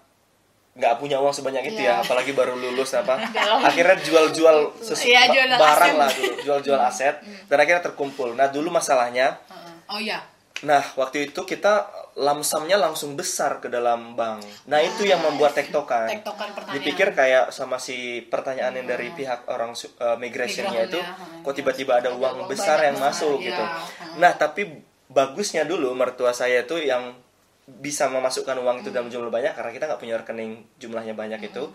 nggak 0.73 0.97
punya 0.97 1.21
uang 1.21 1.29
sebanyak 1.31 1.69
itu 1.69 1.85
ya, 1.85 2.01
Iya. 2.01 2.01
apalagi 2.01 2.33
baru 2.33 2.57
lulus 2.57 2.97
apa. 2.97 3.13
akhirnya 3.69 3.93
jual-jual 3.99 4.73
sesu- 4.79 5.05
Iya, 5.05 5.29
jual 5.29 5.45
barang 5.51 5.69
aset. 5.85 6.01
lah 6.01 6.09
dulu, 6.09 6.33
jual-jual 6.41 6.79
aset. 6.81 7.15
Dan 7.45 7.57
akhirnya 7.59 7.83
terkumpul. 7.83 8.33
Nah 8.33 8.49
dulu 8.49 8.73
masalahnya, 8.73 9.37
oh 9.85 10.01
ya 10.01 10.17
nah 10.61 10.85
waktu 10.95 11.33
itu 11.33 11.41
kita 11.43 12.03
lamsamnya 12.13 12.77
langsung 12.77 13.17
besar 13.17 13.57
ke 13.57 13.73
dalam 13.73 14.13
bank. 14.13 14.45
Nah 14.69 14.79
itu 14.85 15.01
yang 15.09 15.17
membuat 15.25 15.57
tektokan. 15.57 16.05
tektokan 16.05 16.53
pertanyaan 16.53 16.77
dipikir 16.77 17.07
kayak 17.17 17.49
sama 17.49 17.81
si 17.81 18.21
pertanyaan 18.29 18.77
yang 18.77 18.87
dari 18.87 19.09
pihak 19.17 19.49
orang 19.49 19.73
uh, 19.73 20.15
migrationnya 20.21 20.85
itu 20.85 21.01
Migrasinya, 21.01 21.41
kok 21.41 21.53
tiba-tiba 21.57 21.93
ada 21.97 22.13
uang 22.13 22.45
besar 22.45 22.85
yang 22.85 23.01
besar, 23.01 23.09
masuk 23.09 23.37
iya. 23.41 23.47
gitu. 23.49 23.63
Hmm. 23.65 24.21
nah 24.21 24.31
tapi 24.37 24.61
bagusnya 25.09 25.65
dulu 25.65 25.89
mertua 25.97 26.37
saya 26.37 26.61
itu 26.61 26.77
yang 26.77 27.17
bisa 27.65 28.11
memasukkan 28.11 28.59
uang 28.59 28.85
itu 28.85 28.89
dalam 28.93 29.09
jumlah 29.09 29.31
banyak 29.31 29.55
karena 29.55 29.71
kita 29.73 29.85
nggak 29.89 30.01
punya 30.01 30.15
rekening 30.21 30.51
jumlahnya 30.77 31.17
banyak 31.17 31.41
itu. 31.49 31.73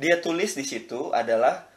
Dia 0.00 0.18
tulis 0.18 0.56
di 0.56 0.64
situ 0.64 1.12
adalah 1.12 1.68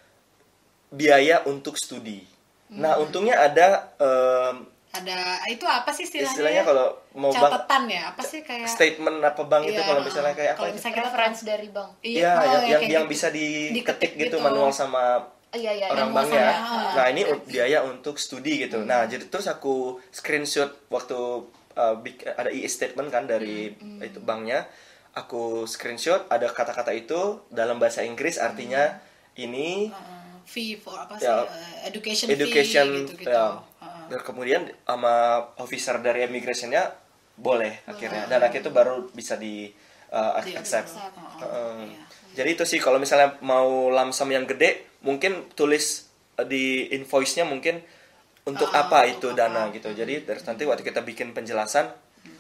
biaya 0.94 1.44
untuk 1.44 1.76
studi. 1.76 2.24
Nah 2.72 3.00
untungnya 3.00 3.40
ada 3.40 3.92
em, 4.00 4.77
ada 4.98 5.20
itu 5.46 5.64
apa 5.64 5.90
sih 5.90 6.04
istilahnya, 6.06 6.34
istilahnya 6.34 6.64
ya? 6.64 6.70
kalau 6.70 6.88
mau 7.14 7.30
bank 7.30 7.44
catatan 7.50 7.84
ya 7.88 8.02
apa 8.10 8.22
sih 8.22 8.40
kayak 8.42 8.68
statement 8.68 9.18
apa 9.22 9.42
bank 9.44 9.64
itu 9.66 9.76
Iya, 9.76 9.86
kalau 9.86 10.02
misalnya 10.02 10.34
kayak 10.34 10.52
apa 10.52 10.60
kalau 10.60 10.70
itu? 10.70 10.76
misalnya 10.78 10.96
kita 10.96 11.08
Reference 11.08 11.40
dari 11.44 11.68
bank. 11.70 11.90
Iya, 12.00 12.18
Iya, 12.18 12.32
oh, 12.32 12.44
yang, 12.44 12.44
ya, 12.44 12.52
yang, 12.52 12.82
kayak 12.82 12.94
yang 12.94 13.06
gitu. 13.06 13.14
bisa 13.14 13.28
diketik 13.30 13.74
Diketik 13.78 14.12
gitu, 14.18 14.38
gitu. 14.38 14.38
manual 14.42 14.70
sama 14.70 15.04
Iya 15.48 15.72
iya. 15.72 15.88
orang 15.88 16.00
yang 16.00 16.12
banknya. 16.12 16.44
masalah. 16.44 16.92
Nah 16.94 17.06
ini 17.08 17.22
biaya 17.46 17.80
untuk 17.82 18.16
studi 18.20 18.60
gitu. 18.60 18.84
Nah 18.84 19.08
jadi 19.08 19.26
terus 19.26 19.48
aku 19.48 19.96
screenshot 20.12 20.70
waktu 20.92 21.16
uh, 21.74 21.96
ada 22.36 22.52
e-statement 22.52 23.08
kan 23.08 23.24
dari 23.26 23.72
itu 24.04 24.20
banknya. 24.20 24.68
Aku 25.16 25.66
screenshot 25.66 26.28
ada 26.28 26.46
kata-kata 26.46 26.92
itu 26.92 27.42
dalam 27.50 27.80
bahasa 27.80 28.04
Inggris 28.04 28.38
artinya 28.38 29.02
ini 29.34 29.90
uh, 29.90 30.38
fee 30.44 30.78
for 30.78 30.94
apa 30.94 31.18
sih 31.18 31.26
Ya, 31.26 31.42
uh, 31.42 31.48
education, 31.90 32.28
education 32.30 32.86
fee 32.86 32.98
gitu 33.02 33.14
gitu 33.26 33.32
ya. 33.34 33.58
Dan 34.08 34.20
kemudian 34.22 34.62
sama 34.82 35.16
officer 35.58 36.00
dari 36.00 36.24
immigrationnya 36.24 36.84
boleh 37.34 37.86
akhirnya 37.86 38.26
dan 38.26 38.42
akhirnya 38.42 38.64
itu 38.64 38.72
baru 38.72 38.96
bisa 39.12 39.36
di 39.36 39.70
uh, 40.10 40.42
Di- 40.42 40.56
accept. 40.56 40.90
Oh, 40.90 41.06
Heeh. 41.38 41.76
iya. 41.88 42.04
Jadi 42.34 42.50
itu 42.52 42.64
sih 42.66 42.78
kalau 42.78 42.98
misalnya 42.98 43.38
mau 43.40 43.90
lamsam 43.90 44.26
yang 44.28 44.44
gede, 44.44 44.98
mungkin 45.02 45.46
tulis 45.54 46.08
uh, 46.36 46.44
di 46.44 46.90
invoice-nya 46.92 47.44
mungkin 47.44 47.78
untuk 48.44 48.72
Ah, 48.72 48.86
apa 48.86 49.06
untuk 49.06 49.14
itu 49.14 49.28
apa. 49.30 49.38
dana 49.40 49.62
gitu. 49.70 49.90
Jadi 49.92 50.24
terus 50.24 50.42
nanti 50.44 50.64
waktu 50.64 50.82
kita 50.82 51.02
bikin 51.02 51.32
penjelasan, 51.32 51.92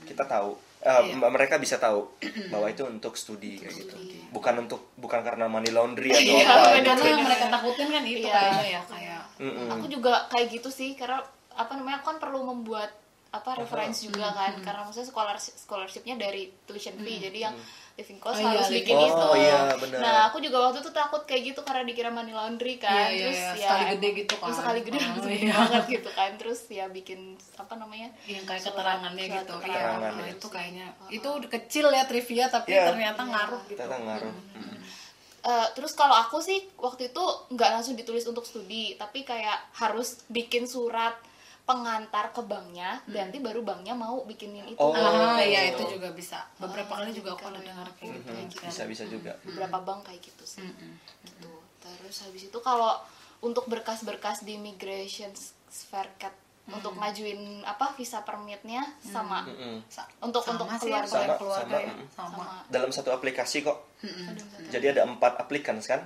kita 0.03 0.23
tahu 0.23 0.55
uh, 0.81 1.01
Iya. 1.03 1.29
mereka 1.29 1.57
bisa 1.57 1.77
tahu 1.77 2.09
bahwa 2.53 2.65
itu 2.65 2.81
untuk 2.81 3.13
studi 3.13 3.59
kayak 3.59 3.73
gitu. 3.75 3.95
Bukan 4.29 4.53
untuk 4.59 4.93
bukan 4.95 5.21
karena 5.21 5.45
money 5.45 5.69
laundry 5.69 6.09
atau 6.09 6.21
Iya, 6.23 6.45
apa 6.47 6.67
karena 6.73 6.93
gitu. 6.95 7.05
yang 7.05 7.21
mereka 7.21 7.45
takutin 7.51 7.87
kan 7.87 8.01
itu 8.01 8.25
Iya. 8.25 8.33
kayaknya 8.33 8.65
ya 8.65 8.81
kayak 8.81 9.21
Mm-mm. 9.37 9.69
Aku 9.69 9.85
juga 9.85 10.25
kayak 10.27 10.47
gitu 10.51 10.69
sih 10.69 10.97
karena 10.97 11.21
apa 11.57 11.73
namanya 11.73 11.97
aku 11.97 12.07
kan 12.07 12.19
perlu 12.19 12.39
membuat 12.43 12.93
apa 13.27 13.57
reference 13.57 14.01
juga 14.01 14.31
kan 14.31 14.55
karena 14.57 14.81
maksudnya 14.81 15.03
scholarship 15.05 15.53
scholarshipnya 15.53 16.15
dari 16.15 16.47
tuition 16.63 16.95
fee 16.95 17.19
jadi 17.19 17.39
yang 17.43 17.55
living 17.93 18.17
cost 18.17 18.37
Oh, 18.37 18.39
iya, 18.39 18.49
harus 18.53 18.69
living 18.69 18.85
bikin 18.85 18.95
cost. 18.95 19.09
itu. 19.09 19.25
Oh, 19.25 19.33
iya, 19.35 19.57
benar. 19.75 19.99
Nah 19.99 20.17
aku 20.23 20.37
juga 20.37 20.57
waktu 20.61 20.79
itu 20.79 20.91
takut 20.91 21.21
kayak 21.23 21.41
gitu 21.47 21.59
karena 21.59 21.81
dikira 21.81 22.07
money 22.07 22.29
laundry 22.29 22.77
kan 22.77 22.93
Iya, 22.93 23.09
iya, 23.09 23.19
terus 23.19 23.35
iya. 23.35 23.49
ya 23.49 23.57
Sekali 23.65 23.83
gede 23.91 24.07
gitu 24.15 24.33
kan. 24.33 24.43
terus 24.43 24.57
sekali 24.59 24.79
gede 24.81 24.97
Oh, 24.97 25.03
langsung 25.03 25.25
iya. 25.27 25.33
gede 25.35 25.49
banget 25.51 25.83
gitu 25.91 26.09
kan 26.11 26.31
terus 26.35 26.59
ya 26.71 26.85
bikin 26.87 27.19
apa 27.55 27.73
namanya 27.75 28.09
yang 28.23 28.43
kayak 28.43 28.61
surat- 28.61 28.69
keterangannya 28.71 29.23
surat 29.23 29.35
gitu 29.35 29.53
keterangan. 29.59 30.11
iya 30.13 30.25
itu 30.31 30.47
kayaknya 30.47 30.85
itu 31.09 31.29
kecil 31.49 31.85
ya 31.89 32.03
trivia 32.05 32.45
tapi 32.47 32.69
Iya. 32.71 32.85
ternyata 32.87 33.21
ngaruh 33.23 33.61
gitu 33.65 33.79
Ternyata 33.79 33.97
ngaruh. 33.99 34.33
Eh, 35.43 35.67
terus 35.73 35.93
kalau 35.93 36.13
aku 36.13 36.37
sih 36.39 36.59
waktu 36.77 37.07
itu 37.07 37.23
nggak 37.49 37.69
langsung 37.71 37.95
ditulis 37.95 38.23
untuk 38.25 38.43
studi 38.43 38.93
tapi 38.93 39.23
kayak 39.23 39.73
harus 39.73 40.21
bikin 40.27 40.63
surat 40.65 41.17
pengantar 41.67 42.31
ke 42.31 42.39
banknya 42.41 43.03
nanti 43.05 43.37
baru 43.37 43.59
banknya 43.59 43.91
mau 43.91 44.23
bikinin 44.23 44.63
itu 44.65 44.79
Oh. 44.79 44.95
ah 44.95 45.35
gitu. 45.37 45.51
ya 45.51 45.61
itu 45.67 45.83
juga 45.91 46.09
bisa 46.09 46.47
beberapa 46.55 46.95
Ah, 46.95 47.03
kali 47.03 47.11
juga 47.11 47.35
aku 47.35 47.43
kalau 47.43 47.59
ada 47.59 47.67
dengar 47.67 47.87
kayak 47.93 48.23
gitu 48.47 48.63
Bisa 48.63 48.83
bisa 48.87 49.03
juga. 49.05 49.35
beberapa 49.43 49.77
bank 49.83 50.07
kayak 50.07 50.23
gitu 50.23 50.43
sih 50.47 50.63
Mm-mm. 50.63 50.95
gitu 51.21 51.51
terus 51.77 52.23
habis 52.23 52.47
itu 52.47 52.57
kalau 52.59 52.95
untuk 53.39 53.67
berkas-berkas 53.67 54.41
di 54.41 54.55
immigration 54.55 55.29
Faircat 56.67 56.75
untuk 56.77 56.99
ngajuin 56.99 57.39
apa 57.63 57.95
visa 57.95 58.19
permitnya 58.21 58.83
sama 59.01 59.39
Mm-mm. 59.41 59.79
Sa- 59.87 60.03
Untuk- 60.19 60.43
sama 60.43 60.59
untuk 60.59 60.67
sih, 60.75 60.91
keluarga. 60.91 61.07
keluarga, 61.07 61.23
Sama, 61.23 61.39
keluarga 61.39 61.71
sama, 61.71 61.79
ya. 61.81 61.93
Mm. 61.93 62.07
sama, 62.11 62.35
sama. 62.37 62.45
Dalam 62.67 62.91
satu 62.91 63.09
aplikasi 63.09 63.63
kok. 63.63 63.77
Mm-mm. 63.97 64.35
Jadi 64.67 64.85
ada 64.89 65.01
empat 65.03 65.39
applicants 65.39 65.87
kan, 65.87 66.03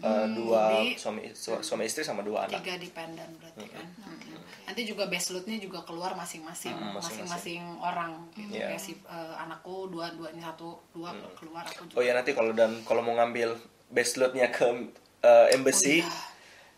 Eh, 0.00 0.26
dua 0.32 0.74
Jadi- 0.74 0.96
suami 0.96 1.22
su- 1.30 1.60
suami 1.60 1.84
istri 1.84 2.02
sama 2.02 2.20
dua 2.20 2.44
anak. 2.44 2.58
tiga 2.58 2.74
dependen 2.74 3.28
berarti 3.36 3.68
kan? 3.68 3.84
Nanti 4.64 4.82
juga 4.82 5.04
baselotnya 5.04 5.56
juga 5.56 5.84
keluar 5.84 6.14
masing-masing 6.14 6.72
Mm, 6.72 6.96
masing-masing. 6.96 7.62
orang 7.78 8.16
gitu. 8.32 8.56
Iya. 8.56 8.66
kayak 8.66 8.80
si 8.80 8.96
eh, 8.96 9.34
anakku 9.36 9.86
dua 9.86 10.10
dua 10.10 10.30
ini 10.30 10.40
satu 10.40 10.74
dua 10.90 11.10
keluar 11.34 11.62
aku 11.62 11.84
juga. 11.84 11.96
Oh 11.96 12.02
ya 12.02 12.12
nanti 12.12 12.32
kalau 12.32 12.50
dan 12.50 12.82
kalau 12.82 12.98
mau 13.00 13.14
ngambil 13.14 13.54
base 13.88 14.16
loadnya 14.16 14.48
ke 14.48 14.66
eh, 15.20 15.46
embassy 15.52 16.00
Oh, 16.00 16.10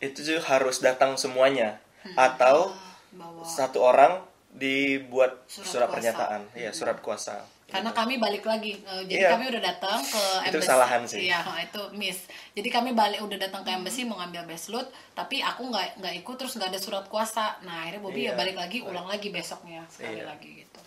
itu 0.03 0.19
juga 0.21 0.43
harus 0.51 0.81
datang 0.81 1.15
semuanya. 1.15 1.79
Atau 2.13 2.75
bawa 3.13 3.43
satu 3.43 3.79
orang 3.79 4.19
dibuat 4.53 5.45
Surat 5.45 5.65
surat, 5.67 5.87
kuasa. 5.87 5.95
pernyataan, 5.95 6.41
ya 6.55 6.71
surat 6.71 6.99
kuasa. 6.99 7.37
karena 7.65 7.89
kami 7.91 8.17
balik 8.17 8.45
lagi 8.45 8.77
eh, 8.77 9.03
jadi 9.07 9.23
Iya. 9.23 9.31
kami 9.33 9.49
udah 9.49 9.63
datang 9.63 9.97
ke 9.99 10.13
Itu 10.13 10.45
embassy 10.45 10.61
kesalahan 10.61 11.01
sih. 11.03 11.21
iya 11.25 11.41
itu 11.59 11.81
miss 11.95 12.29
jadi 12.53 12.69
kami 12.71 12.93
balik 12.93 13.21
udah 13.23 13.39
datang 13.39 13.63
ke 13.63 13.73
embassy 13.73 14.05
mau 14.05 14.21
ngambil 14.21 14.45
baselot 14.47 14.85
tapi 15.13 15.41
aku 15.41 15.65
nggak 15.67 15.97
nggak 15.97 16.15
ikut 16.21 16.37
terus 16.37 16.53
nggak 16.53 16.69
ada 16.69 16.77
surat 16.77 17.09
kuasa 17.09 17.57
nah 17.63 17.81
akhirnya 17.81 18.01
Bobby 18.03 18.21
ya 18.23 18.25
Iya. 18.27 18.33
balik 18.37 18.57
lagi 18.59 18.79
ulang 18.83 19.07
lagi 19.07 19.29
besoknya 19.29 19.89
sekali 19.89 20.21
Iya. 20.21 20.29
lagi 20.29 20.49
gitu 20.59 20.81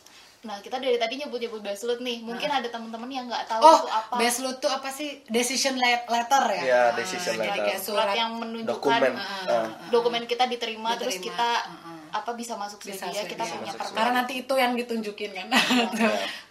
nah 0.45 0.61
kita 0.61 0.77
dari 0.77 0.93
tadi 0.95 1.17
nyebut-nyebut 1.17 1.57
baselut 1.59 1.97
nih 1.99 2.21
mungkin 2.21 2.45
ada 2.47 2.69
teman-teman 2.69 3.09
yang 3.09 3.25
nggak 3.25 3.49
tahu 3.49 3.65
oh 3.65 3.77
itu 3.79 3.89
apa 3.89 4.13
baselot 4.15 4.57
tuh 4.59 4.69
apa 4.69 4.89
sih 4.89 5.25
decision 5.25 5.73
le- 5.73 6.05
letter 6.05 6.43
ya 6.51 6.61
Iya, 6.61 6.77
Ah, 6.77 6.89
decision 6.93 7.33
kayak- 7.33 7.49
letter. 7.49 7.65
kayak 7.65 7.81
surat 7.81 8.05
surat 8.05 8.13
yang 8.15 8.31
menunjukkan 8.35 8.77
Dokumen. 9.01 9.13
uh, 9.17 9.49
Ah. 9.49 9.65
dokumen 9.89 10.23
kita 10.23 10.45
diterima, 10.45 10.93
terus 10.93 11.17
Diterima, 11.17 11.33
kita 11.33 11.49
uh-uh. 11.65 11.84
Apa 12.15 12.31
bisa 12.31 12.55
masuk 12.55 12.79
bisa 12.81 13.03
Swedia 13.03 13.23
kita 13.25 13.43
Swedia. 13.43 13.59
punya 13.59 13.73
permen 13.75 13.93
karena 13.93 14.11
nanti 14.15 14.33
itu 14.39 14.53
yang 14.55 14.71
ditunjukin 14.73 15.31
kan 15.31 15.47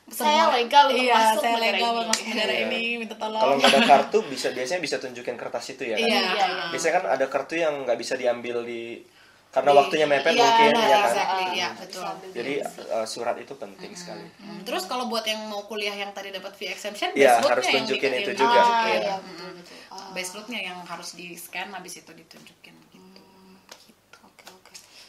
Saya 0.07 0.53
legal 0.53 0.85
untuk 0.87 1.01
iya, 1.01 1.17
masuk 1.17 1.41
saya 1.41 1.57
negara 1.57 1.65
legal 1.73 1.93
ini. 1.95 2.05
masuk 2.05 2.25
negara 2.29 2.53
Iya. 2.53 2.65
ini 2.67 2.81
minta 3.01 3.17
tolong 3.17 3.41
Kalau 3.41 3.55
nggak 3.57 3.71
ada 3.71 3.81
kartu 3.97 4.19
bisa 4.27 4.49
biasanya 4.51 4.79
bisa 4.79 4.97
tunjukin 4.99 5.33
kertas 5.35 5.65
itu 5.71 5.83
ya 5.83 5.97
kan. 5.97 6.05
iya 6.05 6.21
Iya, 6.21 6.45
iya. 6.47 6.65
Biasanya 6.69 6.95
kan 6.95 7.05
ada 7.11 7.27
kartu 7.27 7.55
yang 7.57 7.75
nggak 7.83 7.97
bisa 7.97 8.15
diambil 8.15 8.61
di 8.63 9.01
karena 9.49 9.71
Di- 9.71 9.79
waktunya 9.79 10.05
mepet 10.05 10.33
iya, 10.33 10.43
mungkin 10.45 10.69
nah, 10.69 10.83
ya 10.85 10.99
kan. 10.99 11.09
exactly, 11.09 11.45
iya, 11.49 11.69
Bisa 11.71 11.81
betul. 11.81 12.03
Jadi 12.35 12.53
uh, 12.91 13.07
surat 13.07 13.37
itu 13.39 13.55
penting 13.55 13.93
sekali. 13.95 14.27
Hmm, 14.37 14.61
terus 14.61 14.83
kalau 14.85 15.07
buat 15.07 15.23
yang 15.23 15.41
mau 15.47 15.63
kuliah 15.63 15.95
yang 15.95 16.11
tadi 16.11 16.29
dapat 16.29 16.53
fee 16.53 16.69
exemption 16.69 17.09
Iya, 17.11 17.39
base 17.39 17.41
load-nya 17.41 17.49
harus 17.49 17.65
yang 17.65 17.77
tunjukin 17.81 18.13
itu 18.15 18.31
juga. 18.35 18.51
ah, 18.51 18.61
ditunjukin. 18.61 19.01
iya, 19.01 19.15
Hmm. 19.15 19.25
betul, 19.25 19.51
betul. 19.55 19.77
Ah. 19.89 20.11
base 20.11 20.31
load-nya 20.33 20.61
yang 20.65 20.79
harus 20.83 21.09
di 21.13 21.27
scan 21.35 21.69
habis 21.71 21.95
itu 21.97 22.11
ditunjukin 22.13 22.75
gitu. 22.75 22.94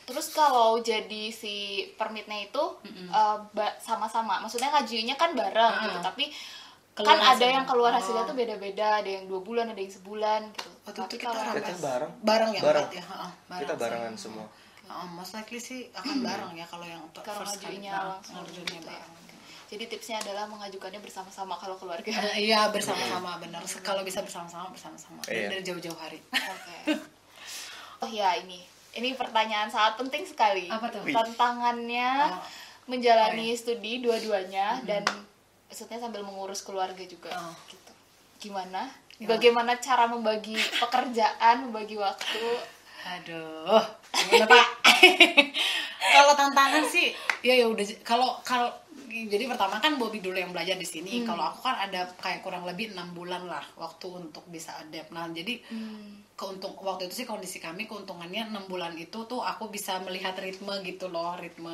Terus 0.06 0.28
kalau 0.30 0.78
jadi 0.80 1.30
si 1.30 1.56
permitnya 1.91 2.39
itu 2.44 2.63
eh, 2.86 3.38
ba- 3.50 3.78
sama-sama, 3.80 4.38
maksudnya 4.38 4.70
ngajuinnya 4.70 5.15
kan 5.15 5.34
bareng 5.34 5.54
Ah. 5.72 5.84
gitu, 5.84 5.98
tapi 6.00 6.26
Keluar 6.94 7.12
kan 7.12 7.18
ada 7.20 7.28
hasilnya. 7.36 7.52
yang 7.52 7.65
keluar 7.65 7.91
hasilnya 7.91 8.24
Oh. 8.24 8.30
tuh 8.30 8.36
beda-beda, 8.36 8.88
ada 8.98 9.10
yang 9.12 9.26
dua 9.26 9.41
bulan, 9.41 9.65
ada 9.68 9.78
yang 9.78 9.91
sebulan 9.91 10.41
gitu. 10.50 10.70
Waktu 10.86 10.96
tapi 10.96 11.10
itu 11.10 11.15
kita 11.20 11.28
kalau. 11.34 11.54
Kita 11.54 11.74
bareng. 11.82 12.12
bareng 12.22 12.52
ya 12.52 12.62
Bareng. 12.62 12.86
empat 12.86 12.94
ya 12.94 13.04
heeh, 13.04 13.32
Kita 13.60 13.74
barengan 13.76 14.13
semua. 14.15 14.46
Heeh, 14.86 15.06
most 15.12 15.34
likely 15.34 15.60
sih 15.60 15.89
akan 15.91 16.18
bareng 16.22 16.54
ya 16.54 16.65
kalau 16.65 16.86
yang 16.86 17.02
untuk 17.02 17.20
kalau 17.20 17.41
first 17.41 17.58
kali. 17.58 17.82
langsung 17.82 18.38
ngajuinnya 18.38 18.62
gitu 18.72 18.86
ya. 18.86 18.94
bareng. 18.94 19.13
Jadi 19.65 19.84
tipsnya 19.88 20.18
adalah 20.22 20.46
mengajukannya 20.46 21.02
bersama-sama 21.02 21.58
kalau 21.58 21.76
keluarga. 21.76 22.06
Eh, 22.06 22.38
iya 22.48 22.70
bersama-sama 22.70 23.41
benar 23.41 23.60
kalau 23.82 24.06
bisa 24.06 24.22
bersama-sama 24.22 24.70
bersama-sama 24.70 25.20
Dan 25.20 25.34
Iya. 25.36 25.48
dari 25.52 25.63
jauh-jauh 25.65 25.98
hari 25.98 26.22
Oke. 26.30 27.02
Oh 27.98 28.08
ya 28.08 28.38
ini, 28.38 28.62
ini 28.95 29.12
pertanyaan 29.13 29.67
sangat 29.67 29.99
penting 29.99 30.23
sekali. 30.23 30.71
Apa 30.71 30.88
tuh? 30.88 31.03
Tantangannya 31.03 32.31
Oh. 32.31 32.43
menjalani 32.86 33.51
studi 33.58 33.99
dua-duanya 33.99 34.79
dan 34.86 35.03
maksudnya 35.67 35.99
sambil 35.99 36.23
mengurus 36.23 36.63
keluarga 36.63 37.03
juga. 37.03 37.36
Oh. 37.36 37.55
Gitu. 37.67 37.91
Gimana? 38.49 38.88
Gimana? 39.19 39.29
Bagaimana 39.36 39.71
cara 39.79 40.08
membagi 40.08 40.55
pekerjaan, 40.79 41.67
membagi 41.67 41.95
waktu? 41.99 42.45
Aduh, 43.05 43.79
gimana 44.12 44.49
Pak? 44.49 44.67
kalau 46.17 46.34
tantangan 46.34 46.84
sih, 46.89 47.13
ya 47.45 47.53
ya 47.53 47.69
udah. 47.69 47.86
Kalau 48.01 48.41
kalau 48.41 48.73
jadi 49.25 49.47
pertama 49.47 49.80
kan 49.80 49.95
Bobby 49.95 50.19
dulu 50.19 50.36
yang 50.36 50.51
belajar 50.51 50.75
di 50.75 50.84
sini. 50.84 51.23
Hmm. 51.23 51.28
Kalau 51.30 51.43
aku 51.47 51.60
kan 51.62 51.75
ada 51.80 52.12
kayak 52.15 52.41
kurang 52.41 52.63
lebih 52.63 52.91
enam 52.91 53.12
bulan 53.12 53.43
lah 53.45 53.63
waktu 53.75 54.08
untuk 54.10 54.43
bisa 54.47 54.75
adapt. 54.78 55.10
Nah 55.10 55.25
jadi 55.30 55.58
Hmm. 55.65 56.21
keuntung 56.36 56.75
waktu 56.78 57.08
itu 57.08 57.23
sih 57.23 57.25
kondisi 57.25 57.58
kami 57.58 57.86
keuntungannya 57.86 58.51
enam 58.51 58.67
bulan 58.67 58.91
itu 58.95 59.23
tuh 59.23 59.39
aku 59.39 59.71
bisa 59.71 60.04
melihat 60.04 60.36
ritme 60.36 60.84
gitu 60.84 61.08
loh 61.08 61.32
ritme 61.36 61.71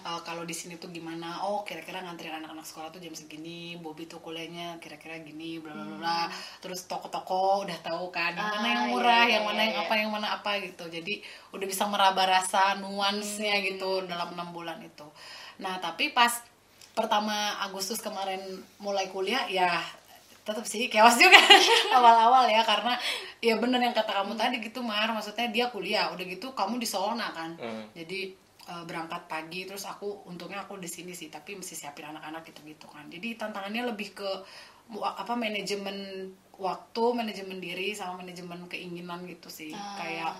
Ah. 0.00 0.16
uh, 0.16 0.20
kalau 0.24 0.48
di 0.48 0.56
sini 0.56 0.80
tuh 0.80 0.88
gimana 0.88 1.44
oh 1.44 1.60
kira-kira 1.60 2.00
nganterin 2.00 2.40
anak-anak 2.40 2.64
sekolah 2.64 2.88
tuh 2.88 2.96
jam 2.96 3.12
segini 3.12 3.76
Bobby 3.76 4.08
tuh 4.08 4.16
kuliahnya 4.18 4.80
kira-kira 4.80 5.20
gini 5.20 5.60
bla 5.60 5.76
bla 5.76 5.84
bla 5.84 5.96
bla. 6.00 6.20
terus 6.58 6.88
toko-toko 6.88 7.60
udah 7.60 7.76
tahu 7.84 8.08
kan 8.08 8.32
yang 8.32 8.40
mana 8.40 8.56
Hmm. 8.56 8.64
Ah, 8.64 8.72
yang 8.72 8.80
iya, 8.80 8.88
murah 8.88 9.20
iya, 9.20 9.32
yang 9.36 9.44
mana 9.44 9.60
iya, 9.60 9.64
yang 9.68 9.76
iya. 9.76 9.84
apa 9.84 9.94
yang 10.00 10.10
mana 10.10 10.28
apa 10.32 10.50
gitu 10.64 10.84
jadi 10.88 11.14
udah 11.52 11.66
bisa 11.68 11.84
meraba 11.84 12.22
rasa 12.24 12.80
nuansnya 12.80 13.52
Hmm. 13.52 13.64
gitu 13.68 13.90
dalam 14.08 14.32
enam 14.32 14.48
bulan 14.48 14.80
itu 14.80 15.04
nah 15.60 15.76
tapi 15.76 16.16
pas 16.16 16.40
pertama 16.92 17.60
Agustus 17.64 18.02
kemarin 18.02 18.40
mulai 18.82 19.08
kuliah 19.08 19.46
ya 19.46 19.80
tetap 20.40 20.64
sih 20.66 20.88
chaos 20.88 21.20
juga. 21.20 21.38
Awal-awal 21.96 22.48
ya 22.50 22.64
karena 22.64 22.96
ya 23.38 23.54
bener 23.60 23.78
yang 23.78 23.94
kata 23.94 24.10
kamu 24.10 24.34
tadi 24.34 24.56
gitu 24.58 24.80
Mar. 24.82 25.12
Maksudnya 25.12 25.52
dia 25.52 25.68
kuliah 25.68 26.10
udah 26.10 26.24
gitu 26.26 26.52
kamu 26.56 26.80
di 26.80 26.88
Solna 26.88 27.30
kan. 27.30 27.54
Hmm. 27.60 27.84
jadi 27.92 28.32
eh, 28.66 28.84
berangkat 28.88 29.28
pagi 29.28 29.68
terus 29.68 29.84
aku 29.86 30.26
untungnya 30.26 30.64
aku 30.64 30.80
di 30.80 30.88
sini 30.88 31.12
sih 31.12 31.28
tapi 31.28 31.54
mesti 31.56 31.76
siapin 31.76 32.08
anak-anak 32.10 32.42
gitu 32.48 32.60
gitu 32.66 32.86
kan. 32.90 33.06
Jadi 33.12 33.36
tantangannya 33.36 33.92
lebih 33.94 34.16
ke 34.16 34.30
apa 34.98 35.38
manajemen 35.38 36.26
waktu 36.58 37.04
manajemen 37.14 37.62
diri 37.62 37.94
sama 37.94 38.26
manajemen 38.26 38.66
keinginan 38.66 39.22
gitu 39.28 39.48
sih. 39.48 39.70
Ah. 39.70 39.96
kayak 40.00 40.32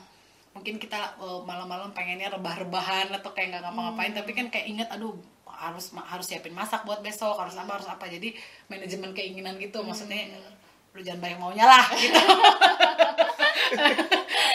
mungkin 0.51 0.83
kita 0.83 0.99
eh, 1.23 1.41
malam-malam 1.47 1.95
pengennya 1.95 2.35
rebah-rebahan 2.35 3.15
atau 3.15 3.31
kayak 3.31 3.55
nggak 3.55 3.63
ngapa-ngapain 3.71 4.13
tapi 4.17 4.31
kan 4.35 4.47
kayak 4.51 4.67
inget 4.67 4.89
aduh 4.91 5.15
harus 5.61 5.93
harus 5.93 6.27
siapin 6.27 6.57
masak 6.57 6.89
buat 6.89 7.05
besok 7.05 7.37
harus 7.37 7.55
apa 7.61 7.77
harus 7.77 7.89
apa. 7.93 8.09
Jadi 8.09 8.33
manajemen 8.73 9.13
keinginan 9.13 9.61
gitu 9.61 9.85
maksudnya 9.85 10.33
lu 10.91 11.01
jangan 11.05 11.21
banyak 11.23 11.39
maunya 11.39 11.65
lah 11.69 11.87
gitu. 12.01 12.19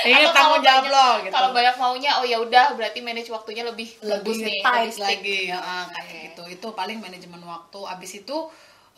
Ini 0.05 0.21
Atau 0.21 0.33
tanggung 0.37 0.61
jawab 0.61 0.85
lo 0.85 1.09
gitu. 1.25 1.33
Kalau 1.33 1.49
banyak 1.49 1.75
maunya, 1.81 2.11
oh 2.21 2.25
ya 2.27 2.37
udah 2.37 2.77
berarti 2.77 3.01
manage 3.01 3.33
waktunya 3.33 3.65
lebih 3.65 3.89
lebih 4.05 4.37
nih, 4.37 4.61
tight 4.61 4.93
lebih 4.93 5.01
lagi 5.01 5.37
ya 5.49 5.59
kayak 5.89 6.09
gitu. 6.29 6.43
Itu 6.45 6.67
paling 6.77 7.01
manajemen 7.01 7.41
waktu. 7.41 7.79
Abis 7.89 8.21
itu 8.21 8.37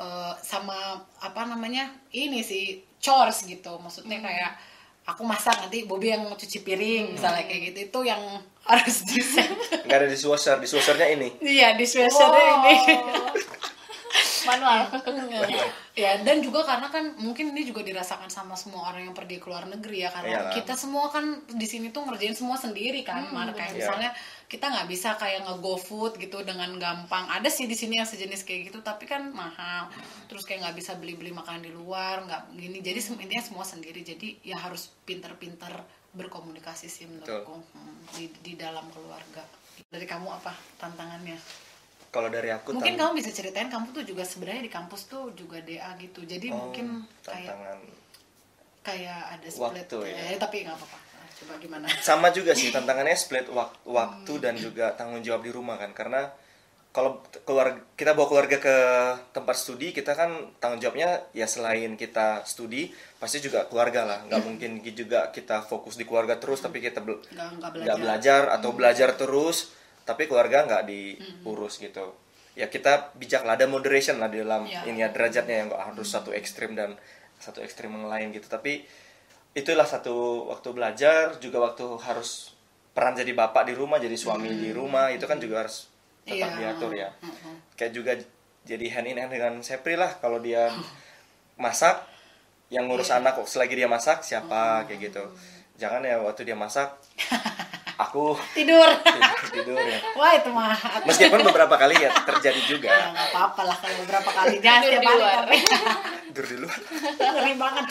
eh, 0.02 0.34
sama 0.44 1.00
apa 1.24 1.42
namanya 1.48 1.88
ini 2.12 2.44
sih 2.44 2.84
chores 3.00 3.48
gitu. 3.48 3.80
Maksudnya 3.80 4.20
kayak 4.20 4.52
aku 5.08 5.24
masak 5.24 5.56
nanti 5.58 5.88
Bobby 5.88 6.12
yang 6.12 6.28
cuci 6.28 6.62
piring 6.62 7.16
misalnya 7.16 7.48
kayak 7.48 7.72
gitu 7.72 7.80
itu 7.88 8.00
yang 8.04 8.20
harus 8.68 9.08
di 9.08 9.24
Nggak 9.88 9.98
ada 10.04 10.08
dishwasher, 10.12 10.60
dishwashernya 10.60 11.08
ini. 11.16 11.32
iya 11.40 11.72
di 11.74 11.88
Wow. 11.88 12.60
ini 12.60 12.76
Manual. 14.48 14.80
ya 15.98 16.12
dan 16.22 16.38
juga 16.40 16.62
karena 16.62 16.88
kan 16.88 17.18
mungkin 17.18 17.52
ini 17.52 17.66
juga 17.66 17.82
dirasakan 17.82 18.30
sama 18.30 18.54
semua 18.54 18.88
orang 18.88 19.10
yang 19.10 19.16
pergi 19.18 19.42
ke 19.42 19.48
luar 19.50 19.66
negeri 19.66 20.06
ya 20.06 20.10
karena 20.10 20.30
Iyalah. 20.46 20.54
kita 20.54 20.74
semua 20.74 21.10
kan 21.10 21.26
di 21.50 21.66
sini 21.66 21.90
tuh 21.90 22.06
ngerjain 22.06 22.38
semua 22.38 22.54
sendiri 22.56 23.02
kan 23.02 23.28
Mar. 23.34 23.50
kayak 23.52 23.74
Iya. 23.74 23.80
misalnya 23.82 24.10
kita 24.46 24.64
nggak 24.64 24.88
bisa 24.88 25.18
kayak 25.18 25.44
nge-go 25.44 25.76
food 25.76 26.16
gitu 26.16 26.40
dengan 26.42 26.72
gampang 26.78 27.28
ada 27.28 27.50
sih 27.50 27.66
di 27.66 27.76
sini 27.76 27.98
yang 27.98 28.08
sejenis 28.08 28.46
kayak 28.46 28.72
gitu 28.72 28.80
tapi 28.80 29.04
kan 29.04 29.34
mahal 29.34 29.90
terus 30.26 30.46
kayak 30.46 30.64
nggak 30.64 30.78
bisa 30.78 30.96
beli-beli 30.96 31.34
makanan 31.34 31.66
di 31.66 31.74
luar 31.74 32.24
nggak 32.24 32.56
gini 32.56 32.80
jadi 32.80 33.02
intinya 33.18 33.44
semua 33.44 33.66
sendiri 33.66 34.00
jadi 34.02 34.40
ya 34.46 34.56
harus 34.58 34.94
pinter-pinter 35.04 35.74
berkomunikasi 36.14 36.88
sih 36.88 37.06
menurutku 37.06 37.60
Hmm, 37.74 37.98
di, 38.16 38.32
di 38.40 38.54
dalam 38.56 38.88
keluarga 38.90 39.44
dari 39.90 40.06
kamu 40.06 40.30
apa 40.32 40.50
tantangannya 40.78 41.36
Kalau 42.18 42.30
dari 42.34 42.50
aku 42.50 42.74
mungkin 42.74 42.98
kamu 42.98 43.14
bisa 43.14 43.30
ceritain 43.30 43.70
kamu 43.70 43.94
tuh 43.94 44.02
juga 44.02 44.26
sebenarnya 44.26 44.66
di 44.66 44.72
kampus 44.74 45.06
tuh 45.06 45.30
juga 45.38 45.62
DA 45.62 45.94
gitu. 46.02 46.26
Jadi 46.26 46.50
Oh, 46.50 46.58
mungkin 46.66 47.06
kayak 47.22 47.46
tantangan 47.46 47.80
kayak 48.82 49.20
ada 49.38 49.48
split 49.52 49.86
Waktu, 49.86 49.98
ya. 50.10 50.34
eh, 50.34 50.38
tapi 50.42 50.66
nggak 50.66 50.74
apa-apa. 50.74 50.98
Nah, 50.98 51.28
coba 51.38 51.54
gimana? 51.62 51.86
Sama 52.08 52.28
juga 52.34 52.58
sih 52.58 52.72
tantangannya 52.76 53.14
split 53.14 53.46
wak- 53.54 53.86
waktu 53.86 54.34
dan 54.42 54.58
juga 54.58 54.98
tanggung 54.98 55.22
jawab 55.22 55.46
di 55.46 55.52
rumah 55.54 55.78
kan. 55.78 55.94
Karena 55.94 56.26
kalau 56.90 57.22
keluar 57.46 57.78
kita 57.94 58.18
bawa 58.18 58.26
keluarga 58.26 58.58
ke 58.58 58.76
tempat 59.30 59.54
studi 59.54 59.94
kita 59.94 60.18
kan 60.18 60.34
tanggung 60.58 60.82
jawabnya 60.82 61.30
ya 61.30 61.46
selain 61.46 61.94
kita 61.94 62.42
studi 62.42 62.90
pasti 63.22 63.38
juga 63.38 63.70
keluarga 63.70 64.02
lah. 64.10 64.20
Nggak 64.26 64.42
mungkin 64.42 64.72
juga 64.82 65.30
kita 65.30 65.62
fokus 65.62 65.94
di 65.94 66.10
keluarga 66.10 66.42
terus 66.42 66.66
tapi 66.66 66.82
kita 66.82 67.06
bel- 67.06 67.22
nggak 67.30 67.48
nggak 67.62 67.72
belajar, 67.78 67.86
nggak 67.86 67.98
belajar. 68.02 68.42
atau 68.50 68.70
belajar 68.74 69.10
terus 69.14 69.58
tapi 70.08 70.26
keluarga 70.26 70.64
nggak 70.64 70.84
diurus 70.88 71.78
gitu 71.78 72.16
ya 72.56 72.66
kita 72.66 73.12
bijak 73.14 73.44
lah 73.44 73.54
ada 73.54 73.68
moderation 73.68 74.18
lah 74.18 74.32
di 74.32 74.40
dalam 74.40 74.64
Ya. 74.66 74.82
ini 74.88 75.04
ya 75.04 75.12
derajatnya 75.12 75.56
yang 75.60 75.68
nggak 75.70 75.84
harus 75.92 76.08
satu 76.08 76.32
ekstrim 76.32 76.74
dan 76.74 76.96
satu 77.38 77.60
ekstrim 77.60 77.92
yang 77.92 78.08
lain 78.08 78.32
gitu 78.32 78.48
tapi 78.48 78.82
itulah 79.54 79.86
satu 79.86 80.48
waktu 80.48 80.70
belajar 80.72 81.38
juga 81.38 81.62
waktu 81.62 81.86
harus 82.02 82.56
peran 82.96 83.14
jadi 83.14 83.30
bapak 83.30 83.68
di 83.68 83.74
rumah 83.76 84.00
jadi 84.00 84.16
suami 84.16 84.50
di 84.50 84.74
rumah 84.74 85.12
itu 85.12 85.22
kan 85.24 85.38
juga 85.38 85.62
harus 85.62 85.86
tetap 86.26 86.50
Iya. 86.50 86.74
diatur 86.74 86.92
ya 86.94 87.10
Mm-mm. 87.22 87.78
kayak 87.78 87.94
juga 87.94 88.12
jadi 88.66 88.86
hand 88.90 89.08
in 89.08 89.18
hand 89.18 89.32
dengan 89.32 89.54
Sepri 89.62 89.94
lah 89.94 90.18
kalau 90.18 90.40
dia 90.40 90.74
masak 91.56 92.04
yang 92.68 92.90
ngurus 92.90 93.10
Iya. 93.10 93.22
anak 93.22 93.38
kok 93.38 93.46
selagi 93.46 93.76
dia 93.76 93.86
masak 93.86 94.20
Oh. 94.20 94.26
siapa 94.26 94.82
kayak 94.86 95.14
gitu 95.14 95.24
jangan 95.78 96.02
ya 96.02 96.18
waktu 96.20 96.42
dia 96.44 96.58
masak 96.58 96.90
aku 97.98 98.38
tidur. 98.54 98.86
Tidur 99.54 99.78
ya. 99.80 100.00
Wah 100.14 100.32
itu 100.32 100.50
mah 100.50 100.70
aku 100.72 101.06
meskipun 101.08 101.42
beberapa 101.44 101.76
kali 101.76 101.98
ya 101.98 102.14
terjadi 102.24 102.62
juga. 102.64 102.88
Ya 102.88 103.10
nggak 103.10 103.28
apa-apa 103.32 103.62
lah 103.64 103.78
kalau 103.78 103.96
beberapa 104.00 104.30
kali 104.30 104.56
jangan 104.60 104.82
Tidur 104.82 104.92
setiap 104.92 105.02
di 105.02 105.08
hari 105.08 105.20
luar. 105.20 105.36
tapi 105.40 105.58
tidur 106.28 106.46
di 106.46 106.58
luar. 106.58 106.78
Ngeri 107.34 107.54
banget. 107.56 107.86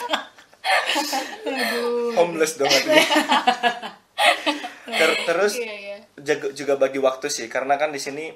Aduh. 1.43 2.09
Homeless 2.15 2.53
dong 2.55 2.67
artinya. 2.67 3.05
Ter- 4.87 5.19
terus 5.25 5.53
Iya, 5.55 5.75
iya. 5.75 5.97
jaga- 6.17 6.51
juga 6.51 6.73
bagi 6.75 6.97
waktu 6.97 7.27
sih 7.27 7.47
karena 7.47 7.75
kan 7.75 7.91
di 7.91 7.99
sini 7.99 8.31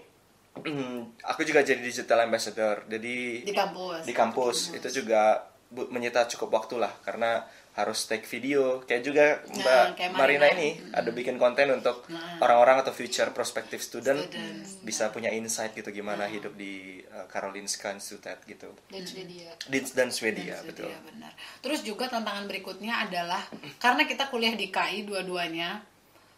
aku 1.21 1.41
juga 1.41 1.63
jadi 1.63 1.79
digital 1.79 2.27
ambassador 2.27 2.83
jadi 2.85 3.15
di 3.41 3.53
kampus. 3.53 4.03
di 4.03 4.13
kampus. 4.13 4.57
Itu 4.73 4.87
juga 4.93 5.47
menyita 5.71 6.27
cukup 6.27 6.51
waktu 6.53 6.75
lah 6.77 6.91
karena 7.01 7.47
harus 7.81 8.05
take 8.05 8.23
video 8.23 8.79
kayak 8.81 9.01
juga 9.01 9.25
mbak 9.49 9.85
kayak 9.95 10.11
Marina, 10.11 10.21
Marina. 10.43 10.47
ini 10.53 10.69
ada 10.89 11.09
bikin 11.09 11.35
konten 11.35 11.67
untuk 11.71 12.05
Nah. 12.07 12.37
orang-orang 12.39 12.79
atau 12.79 12.91
future 12.91 13.29
prospective 13.29 13.79
student 13.79 14.21
Students. 14.21 14.77
bisa 14.79 15.09
punya 15.09 15.29
insight 15.29 15.73
gitu 15.73 15.89
gimana 15.89 16.25
hidup 16.25 16.53
di 16.53 16.73
uh, 17.07 17.25
Karolinska 17.25 17.89
Institutet 17.89 18.37
gitu 18.43 18.69
Dan 18.87 19.01
sudah 19.01 19.25
dia. 19.25 19.51
di 19.63 19.77
dan 19.89 20.09
Swedia 20.09 20.55
Dan 20.55 20.67
betul 20.67 20.87
Iya 20.87 20.99
benar. 21.03 21.31
Terus 21.59 21.81
juga 21.81 22.05
tantangan 22.07 22.45
berikutnya 22.45 23.01
adalah 23.01 23.41
karena 23.77 24.03
kita 24.03 24.27
kuliah 24.27 24.53
di 24.53 24.67
KI 24.67 25.03
dua-duanya, 25.03 25.81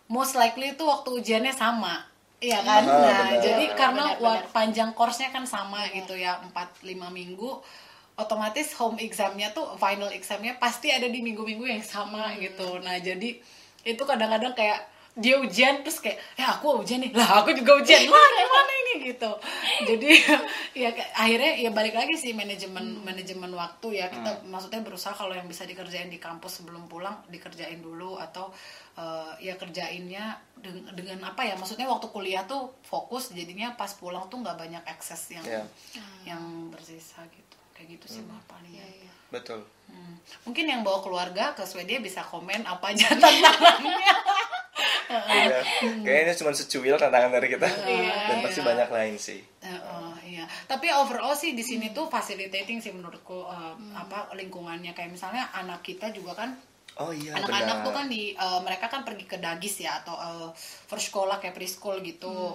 most 0.07 0.33
likely 0.33 0.71
itu 0.71 0.83
waktu 0.83 1.09
ujiannya 1.11 1.51
sama 1.53 2.07
Iya 2.39 2.59
kan? 2.59 2.83
Ah, 2.83 2.91
nah, 2.93 2.99
benar. 3.29 3.39
jadi 3.39 3.65
karena 3.73 4.03
Benar, 4.09 4.19
wa- 4.19 4.35
benar. 4.37 4.51
panjang 4.51 4.91
course-nya 4.91 5.29
kan 5.29 5.43
sama 5.45 5.87
gitu 5.89 6.11
ya, 6.13 6.43
4 6.43 6.51
5 6.83 7.07
minggu 7.09 7.63
otomatis 8.13 8.77
home 8.77 8.99
examnya 8.99 9.49
tuh 9.51 9.73
final 9.75 10.09
examnya 10.09 10.53
pasti 10.55 10.89
ada 10.89 11.09
di 11.09 11.19
minggu-minggu 11.19 11.65
yang 11.65 11.81
sama 11.81 12.33
gitu. 12.37 12.77
Nah, 12.79 12.97
jadi 12.99 13.41
itu 13.83 14.03
kadang-kadang 14.03 14.53
kayak 14.53 14.79
dia 15.13 15.37
ujian 15.37 15.85
terus 15.85 16.01
kayak 16.01 16.17
ya 16.33 16.53
aku 16.53 16.81
ujian 16.81 16.97
nih. 16.97 17.13
Lah 17.13 17.41
aku 17.41 17.53
juga 17.53 17.77
ujian. 17.77 18.01
Lah 18.09 18.29
gimana 18.33 18.71
ini? 18.73 18.93
Gitu. 19.03 19.31
Jadi 19.85 20.09
ya 20.81 20.89
akhirnya 21.13 21.51
ya 21.57 21.69
balik 21.69 21.93
lagi 21.93 22.13
sih 22.13 22.33
manajemen 22.33 23.01
manajemen 23.01 23.49
waktu 23.53 23.97
ya. 23.97 24.09
Kita 24.09 24.45
maksudnya 24.45 24.81
berusaha 24.81 25.13
kalau 25.13 25.33
yang 25.33 25.45
bisa 25.45 25.65
dikerjain 25.65 26.09
di 26.09 26.17
kampus 26.17 26.61
sebelum 26.61 26.85
pulang 26.85 27.17
dikerjain 27.29 27.77
dulu 27.77 28.17
atau 28.17 28.49
eh, 28.93 29.49
ya 29.49 29.53
kerjainnya 29.53 30.37
deng- 30.57 30.89
dengan 30.93 31.25
apa 31.25 31.41
ya 31.41 31.57
maksudnya 31.57 31.85
waktu 31.85 32.09
kuliah 32.09 32.45
tuh 32.45 32.73
fokus 32.81 33.33
jadinya 33.33 33.73
pas 33.73 33.89
pulang 33.93 34.29
tuh 34.29 34.37
nggak 34.37 34.53
banyak 34.53 34.83
akses 34.85 35.29
yang 35.29 35.45
Iya. 35.45 35.61
yang 36.25 36.41
bersisa 36.69 37.21
gitu 37.29 37.57
kayak 37.83 37.99
gitu 37.99 38.07
sih 38.07 38.21
mah 38.23 38.39
paling 38.47 38.71
Iya, 38.71 38.87
iya. 39.03 39.11
betul 39.27 39.67
Hmm. 39.93 40.17
Mungkin 40.49 40.65
yang 40.65 40.81
bawa 40.81 41.05
keluarga 41.05 41.53
ke 41.53 41.61
Swedia 41.69 42.01
bisa 42.01 42.25
komen 42.25 42.65
apa 42.65 42.95
aja 42.95 43.13
tantangannya. 43.13 44.15
Iya. 45.13 45.59
Kayaknya 46.01 46.33
cuma 46.33 46.49
secuil 46.49 46.97
tantangan 46.97 47.29
dari 47.29 47.53
kita. 47.53 47.67
Iya, 47.69 48.13
Dan 48.33 48.37
pasti 48.41 48.65
iya. 48.65 48.67
banyak 48.73 48.89
lain 48.89 49.15
sih. 49.21 49.37
Eh, 49.61 49.79
oh, 49.85 50.17
iya. 50.25 50.49
Tapi 50.65 50.89
overall 50.89 51.37
sih 51.37 51.53
di 51.53 51.61
sini 51.61 51.93
tuh 51.93 52.09
facilitating 52.09 52.81
sih 52.81 52.89
menurutku 52.89 53.45
eh, 53.45 53.75
apa 53.93 54.33
lingkungannya 54.33 54.97
kayak 54.97 55.13
misalnya 55.13 55.53
anak 55.53 55.85
kita 55.85 56.09
juga 56.09 56.33
kan 56.33 56.57
Oh 57.01 57.09
iya 57.09 57.33
anak-anak 57.33 57.81
benar. 57.81 57.85
tuh 57.89 57.93
kan 57.97 58.05
di 58.05 58.37
eh, 58.37 58.59
mereka 58.61 58.85
kan 58.85 59.01
pergi 59.01 59.25
ke 59.25 59.41
dagis 59.41 59.81
ya 59.81 59.97
atau 60.05 60.13
eh, 60.13 60.49
first 60.85 61.09
sekolah 61.09 61.41
kayak 61.41 61.57
preschool 61.57 61.97
gitu. 62.05 62.53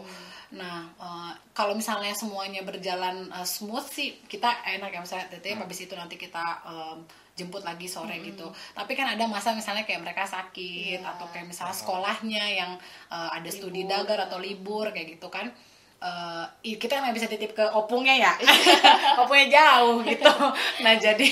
Nah 0.54 0.86
eh, 0.94 1.32
kalau 1.50 1.74
misalnya 1.74 2.14
semuanya 2.14 2.62
berjalan 2.62 3.26
eh, 3.34 3.42
smooth 3.46 3.86
sih 3.90 4.22
kita 4.30 4.62
enak 4.78 4.94
ya 4.94 5.00
misalnya 5.02 5.26
teteh 5.26 5.58
habis 5.58 5.82
itu 5.82 5.94
nanti 5.98 6.14
kita 6.14 6.44
em, 6.70 7.02
jemput 7.34 7.62
lagi 7.66 7.90
sore 7.90 8.18
gitu. 8.22 8.46
Tapi 8.74 8.94
kan 8.94 9.10
ada 9.14 9.26
masa 9.26 9.54
misalnya 9.58 9.82
kayak 9.82 10.02
mereka 10.06 10.22
sakit 10.26 11.02
atau 11.02 11.26
kayak 11.34 11.50
misalnya 11.50 11.74
sekolahnya 11.74 12.44
yang 12.62 12.72
eh, 13.10 13.30
ada 13.34 13.50
studi 13.50 13.90
dagar 13.90 14.22
atau 14.30 14.38
libur 14.38 14.94
kayak 14.94 15.18
gitu 15.18 15.26
kan. 15.30 15.50
Eh, 15.98 16.44
i- 16.64 16.78
kita 16.78 16.94
nggak 16.96 17.10
bisa 17.10 17.26
titip 17.26 17.52
ke 17.52 17.64
opungnya 17.68 18.14
ya, 18.14 18.32
opungnya 19.20 19.46
jauh 19.50 19.98
gitu. 20.00 20.30
Nah 20.78 20.94
jadi 20.94 21.26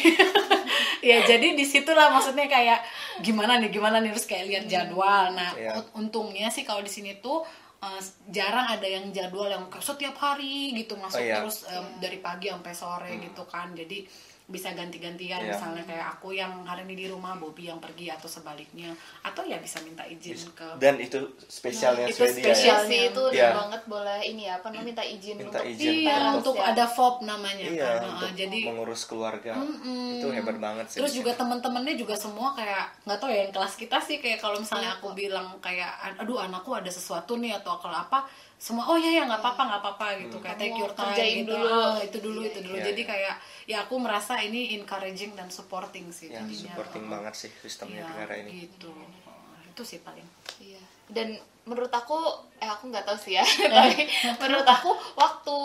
ya 1.06 1.22
jadi 1.22 1.54
di 1.54 1.62
situlah 1.62 2.10
maksudnya 2.10 2.46
kayak 2.46 2.82
gimana 3.20 3.62
nih 3.62 3.70
gimana 3.70 4.02
nih 4.02 4.10
terus 4.10 4.26
kayak 4.26 4.44
lihat 4.44 4.64
jadwal. 4.66 5.30
Nah 5.30 5.54
un- 5.78 5.90
untungnya 6.02 6.50
sih 6.50 6.62
kalau 6.62 6.82
di 6.82 6.90
sini 6.90 7.14
tuh 7.16 7.46
eh, 7.78 8.00
jarang 8.28 8.66
ada 8.66 8.82
yang 8.82 9.06
jadwal 9.10 9.46
yang 9.46 9.70
setiap 9.78 10.18
hari 10.18 10.74
gitu 10.74 10.98
masuk 10.98 11.14
Oh, 11.14 11.22
iya. 11.22 11.38
terus 11.38 11.62
em, 11.66 11.86
dari 11.98 12.18
pagi 12.18 12.50
sampai 12.50 12.74
sore 12.74 13.10
gitu 13.22 13.46
kan. 13.46 13.70
Jadi 13.70 14.02
bisa 14.46 14.70
ganti-gantian 14.70 15.42
Iya. 15.42 15.50
misalnya 15.52 15.82
kayak 15.82 16.06
aku 16.08 16.30
yang 16.30 16.62
hari 16.62 16.86
ini 16.86 16.94
di 16.96 17.06
rumah, 17.06 17.34
Bobby 17.34 17.66
yang 17.66 17.82
pergi 17.82 18.06
atau 18.08 18.24
sebaliknya 18.24 18.94
atau 19.20 19.42
ya 19.42 19.58
bisa 19.58 19.82
minta 19.82 20.06
izin 20.06 20.38
ke 20.54 20.78
Dan 20.78 20.96
itu 20.96 21.18
spesialnya 21.42 22.06
Itu 22.06 22.22
Swedia 22.22 22.54
Iya 22.54 22.54
ya. 22.54 22.76
sih 22.80 23.00
itu 23.10 23.20
udah 23.20 23.34
Iya. 23.34 23.50
banget 23.52 23.82
boleh 23.84 24.18
ini 24.22 24.46
ya 24.46 24.54
apa 24.56 24.70
minta 24.70 25.02
izin 25.02 25.34
Minta 25.36 25.58
untuk 25.58 25.66
izin 25.66 25.92
Iya, 26.00 26.14
untuk- 26.30 26.54
untuk 26.54 26.54
ya. 26.56 26.70
ada 26.70 26.84
FOB 26.86 27.14
namanya 27.22 27.66
Iya, 27.66 27.82
kan. 27.82 27.98
Nah, 27.98 28.10
untuk 28.12 28.30
jadi 28.32 28.58
mengurus 28.64 29.02
keluarga. 29.04 29.52
Mm-mm. 29.52 30.22
Itu 30.22 30.28
hebat 30.30 30.56
banget 30.56 30.86
sih. 30.88 30.98
Terus 31.02 31.12
juga 31.12 31.34
teman-temannya 31.34 31.94
juga 31.94 32.14
semua 32.14 32.54
kayak 32.54 33.02
nggak 33.02 33.18
tahu 33.18 33.28
ya 33.28 33.38
yang 33.42 33.52
kelas 33.52 33.74
kita 33.74 33.98
sih 33.98 34.16
kayak 34.16 34.38
kalau 34.38 34.56
misalnya 34.56 34.94
aku 34.94 35.10
bilang 35.10 35.58
kayak 35.58 35.90
aduh 36.16 36.38
anakku 36.38 36.70
ada 36.70 36.88
sesuatu 36.88 37.34
nih 37.34 37.50
atau 37.56 37.74
kalau 37.76 37.98
apa 37.98 38.22
semua 38.56 38.84
oh 38.84 38.96
ya 38.96 39.12
ya 39.12 39.22
nggak 39.24 39.38
apa-apa 39.38 39.62
nggak 39.64 39.80
apa-apa 39.80 40.06
gitu 40.18 40.36
kayak 40.38 40.56
take 40.56 40.74
your 40.74 40.88
time 40.90 41.12
kerjain 41.12 41.36
gitu 41.38 41.52
dulu. 41.52 41.68
Ah, 41.68 42.00
itu 42.00 42.18
dulu 42.18 42.40
itu 42.42 42.58
dulu 42.58 42.74
Iya, 42.74 42.84
jadi 42.86 43.00
iya. 43.00 43.08
kayak 43.08 43.34
ya 43.66 43.76
aku 43.82 43.94
merasa 43.96 44.34
ini 44.38 44.74
encouraging 44.74 45.32
dan 45.32 45.48
supporting 45.48 46.08
sih 46.08 46.28
ya, 46.28 46.40
jadinya. 46.40 46.72
supporting 46.72 47.04
Oh, 47.04 47.10
banget 47.12 47.34
sih 47.36 47.50
sistemnya 47.54 48.00
iya, 48.00 48.02
di 48.02 48.10
negara 48.10 48.34
ini. 48.38 48.50
gitu 48.66 48.88
Oh, 48.88 49.36
itu 49.62 49.82
sih 49.82 50.00
paling 50.00 50.24
Iya. 50.56 50.80
Dan 51.06 51.36
menurut 51.62 51.92
aku, 51.92 52.16
eh 52.56 52.66
aku 52.66 52.88
nggak 52.88 53.04
tahu 53.04 53.14
sih 53.16 53.34
ya. 53.34 53.44
Tapi 53.76 54.08
menurut 54.40 54.64
aku 54.64 54.90
waktu 55.14 55.56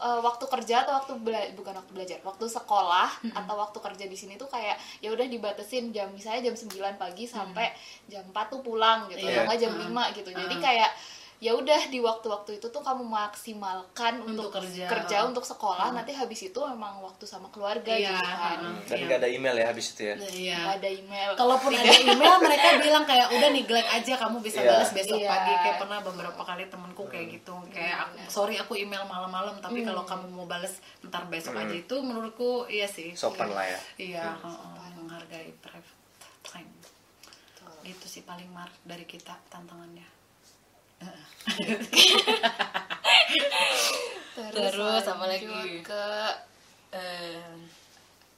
eh, 0.00 0.20
waktu 0.20 0.44
kerja 0.48 0.74
atau 0.82 0.96
waktu 0.96 1.12
bela- 1.20 1.52
bukan 1.52 1.74
waktu 1.76 1.92
belajar, 1.92 2.18
waktu 2.22 2.48
sekolah 2.48 3.06
atau 3.30 3.54
waktu 3.56 3.78
kerja 3.78 4.04
di 4.04 4.16
sini 4.16 4.34
tuh 4.34 4.48
kayak 4.48 4.74
ya 4.98 5.12
udah 5.12 5.22
dibatesin 5.24 5.92
jam 5.92 6.08
misalnya 6.08 6.48
jam 6.48 6.56
9 6.56 6.72
pagi 6.96 7.26
sampai 7.26 7.70
jam 8.06 8.24
4 8.24 8.34
tuh 8.48 8.60
pulang 8.60 9.06
gitu, 9.06 9.20
Iya. 9.20 9.36
atau 9.36 9.42
nggak 9.46 9.58
jam 9.60 9.72
Hmm. 9.72 9.82
5 9.84 10.16
gitu. 10.16 10.30
Jadi 10.32 10.54
Hmm. 10.56 10.64
kayak 10.64 10.90
ya 11.38 11.54
udah 11.54 11.86
di 11.86 12.02
waktu-waktu 12.02 12.58
itu 12.58 12.66
tuh 12.66 12.82
kamu 12.82 13.06
maksimalkan 13.06 14.18
Untuk 14.20 14.50
untuk, 14.50 14.58
kerja. 14.58 15.22
untuk 15.22 15.46
sekolah 15.46 15.94
nanti 15.94 16.10
habis 16.10 16.42
itu 16.42 16.58
memang 16.58 16.98
waktu 16.98 17.24
sama 17.24 17.46
keluarga 17.48 17.94
Iya, 17.94 18.10
gitu 18.10 18.26
kan. 18.26 18.58
hmm. 18.58 18.78
Dan 18.82 18.96
Iya. 18.98 19.04
nggak 19.06 19.18
ada 19.18 19.28
email 19.30 19.54
ya 19.54 19.66
habis 19.70 19.86
itu 19.94 20.02
ya. 20.02 20.14
Iya. 20.18 20.58
Nggak 20.58 20.76
ada 20.76 20.88
email. 20.90 21.30
Kalaupun 21.38 21.70
ada 21.70 21.94
email 22.10 22.34
mereka 22.42 22.68
bilang 22.82 23.04
kayak 23.06 23.26
udah 23.30 23.48
neglect 23.48 23.86
aja 23.88 24.12
kamu 24.18 24.36
bisa 24.40 24.58
Iya. 24.58 24.68
balas 24.68 24.90
besok 24.90 25.14
Iya. 25.16 25.30
pagi. 25.30 25.52
Kayak 25.56 25.76
pernah 25.78 25.98
beberapa 26.02 26.42
kali 26.42 26.62
temenku 26.66 27.04
kayak 27.06 27.26
gitu 27.32 27.54
kayak 27.70 27.96
aku, 28.02 28.14
sorry 28.26 28.54
aku 28.58 28.74
email 28.74 29.06
malam-malam 29.06 29.62
tapi 29.62 29.86
kalau 29.86 30.02
kamu 30.02 30.26
mau 30.28 30.44
balas 30.44 30.82
ntar 31.02 31.22
besok 31.26 31.54
aja. 31.54 31.70
Itu 31.70 32.02
menurutku 32.02 32.66
iya 32.66 32.90
sih. 32.90 33.14
Sopan 33.14 33.48
lah 33.48 33.62
ya. 33.62 33.78
iya 33.96 34.24
heeh, 34.34 34.90
menghargai 34.96 35.54
private 35.56 35.94
time. 36.42 36.70
Gitu 37.80 38.06
sih 38.10 38.22
paling 38.22 38.50
mar 38.50 38.66
dari 38.82 39.06
kita 39.06 39.38
tantangannya 39.46 40.17
Terus 44.34 44.74
apa 45.04 45.24
lagi? 45.26 45.46
ke 45.82 46.04
Eh, 46.88 47.52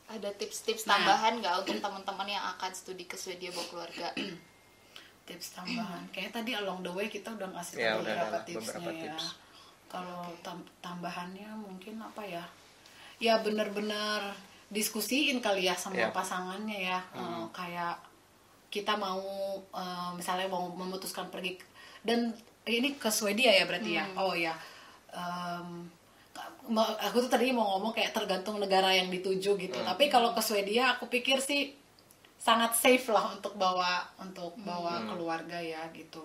ada 0.09 0.27
tips-tips 0.33 0.83
Nah. 0.83 0.99
tambahan 0.99 1.39
nggak 1.39 1.55
untuk 1.61 1.79
teman-teman 1.79 2.27
yang 2.29 2.43
akan 2.51 2.75
studi 2.75 3.07
ke 3.07 3.15
Swedia 3.15 3.55
bawa 3.55 3.63
keluarga? 3.65 4.11
tips 5.23 5.55
tambahan 5.55 6.03
kayaknya 6.11 6.33
tadi 6.35 6.51
along 6.53 6.83
the 6.83 6.91
way 6.91 7.07
kita 7.07 7.31
udah 7.31 7.47
ngasih 7.49 7.79
Ya, 7.79 7.95
udah 7.95 8.03
beberapa 8.03 8.27
ada 8.29 8.43
tipsnya 8.43 8.59
beberapa 8.75 8.91
ya 8.91 9.03
tips. 9.07 9.25
kalau 9.87 10.27
tam- 10.43 10.67
tambahannya 10.81 11.47
mungkin 11.55 12.03
apa 12.03 12.23
ya 12.25 12.43
ya 13.19 13.39
bener-bener 13.39 14.35
diskusiin 14.67 15.39
kali 15.39 15.63
ya 15.65 15.79
sama 15.79 15.95
Ya. 15.97 16.11
pasangannya 16.11 16.79
ya 16.85 16.99
Eh, 17.15 17.47
kayak 17.53 18.03
kita 18.69 18.99
mau 18.99 19.23
eh, 19.63 20.11
misalnya 20.13 20.51
mau 20.51 20.67
memutuskan 20.69 21.31
pergi 21.31 21.55
ke- 21.55 21.70
dan 22.07 22.33
ini 22.69 22.97
ke 22.97 23.09
Swedia 23.09 23.53
ya 23.53 23.65
berarti 23.65 23.91
ya? 23.97 24.05
Oh 24.17 24.33
ya. 24.37 24.55
Em, 25.11 25.89
ma- 26.71 26.97
aku 27.03 27.27
tuh 27.27 27.31
tadi 27.33 27.51
mau 27.51 27.77
ngomong 27.77 27.93
kayak 27.97 28.15
tergantung 28.15 28.63
negara 28.63 28.95
yang 28.95 29.11
dituju 29.11 29.59
gitu. 29.59 29.79
Tapi 29.81 30.07
kalau 30.07 30.33
ke 30.37 30.43
Swedia 30.45 30.97
aku 30.97 31.11
pikir 31.11 31.43
sih 31.43 31.75
sangat 32.41 32.73
safe 32.73 33.13
lah 33.13 33.37
untuk 33.37 33.53
bawa 33.61 34.01
untuk 34.17 34.57
bawa 34.63 35.03
keluarga 35.09 35.61
ya 35.61 35.85
gitu. 35.93 36.25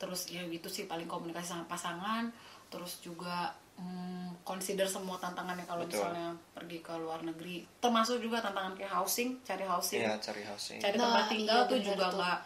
Terus 0.00 0.32
ya 0.32 0.42
gitu 0.48 0.66
sih 0.66 0.88
paling 0.88 1.06
komunikasi 1.06 1.54
sama 1.54 1.64
pasangan. 1.68 2.32
Terus 2.72 3.04
juga 3.04 3.52
hmm, 3.76 4.42
consider 4.42 4.88
semua 4.88 5.20
tantangannya 5.20 5.68
kalau 5.68 5.84
Betul. 5.84 6.02
misalnya 6.02 6.34
pergi 6.56 6.78
ke 6.80 6.94
luar 6.98 7.20
negeri. 7.22 7.62
Termasuk 7.78 8.18
juga 8.18 8.40
tantangan 8.40 8.74
kayak 8.74 8.96
housing 8.96 9.38
cari 9.44 9.64
housing. 9.68 10.00
Iya, 10.02 10.16
cari 10.18 10.42
housing. 10.42 10.78
cari 10.80 10.96
Nah, 10.96 11.04
tempat 11.04 11.24
tinggal 11.30 11.60
iya 11.62 11.70
tuh 11.70 11.78
juga 11.78 12.06
nggak 12.10 12.38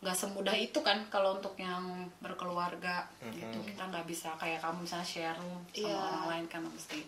nggak 0.00 0.16
semudah 0.16 0.52
itu 0.52 0.80
kan 0.80 1.04
kalau 1.06 1.36
untuk 1.36 1.52
yang 1.54 1.84
berkeluarga 2.18 3.04
gitu 3.26 3.58
kita 3.62 3.82
nggak 3.84 4.04
bisa 4.04 4.32
kayak 4.34 4.56
kamu 4.58 4.82
misalnya 4.82 5.04
share 5.04 5.36
room 5.36 5.60
sama 5.66 5.76
Iya. 5.82 5.96
orang 5.98 6.24
lain 6.26 6.46
kan 6.46 6.62
mesti 6.64 7.00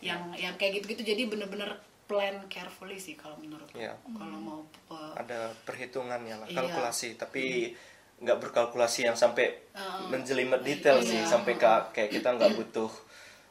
yang 0.00 0.20
yang 0.32 0.54
kayak 0.54 0.80
gitu-gitu 0.80 1.02
jadi 1.06 1.22
bener-bener 1.26 1.76
plan 2.04 2.40
carefully 2.48 2.96
sih 2.96 3.14
kalau 3.14 3.36
menurutku 3.36 3.76
Iya. 3.76 3.92
kalau 4.08 4.38
mau 4.38 4.60
uh, 4.88 5.12
Ada 5.14 5.52
perhitungannya 5.62 6.34
lah, 6.34 6.48
Iya. 6.48 6.56
kalkulasi. 6.56 7.14
Tapi 7.14 7.76
nggak 8.18 8.38
berkalkulasi 8.40 9.04
yang 9.04 9.14
sampai 9.14 9.68
Uh, 9.70 10.08
menjelimet 10.08 10.58
detail 10.60 10.98
sih, 10.98 11.14
iya. 11.14 11.28
sampai 11.28 11.54
ka- 11.54 11.92
kayak 11.92 12.10
kita 12.10 12.32
nggak 12.32 12.50
butuh 12.56 12.90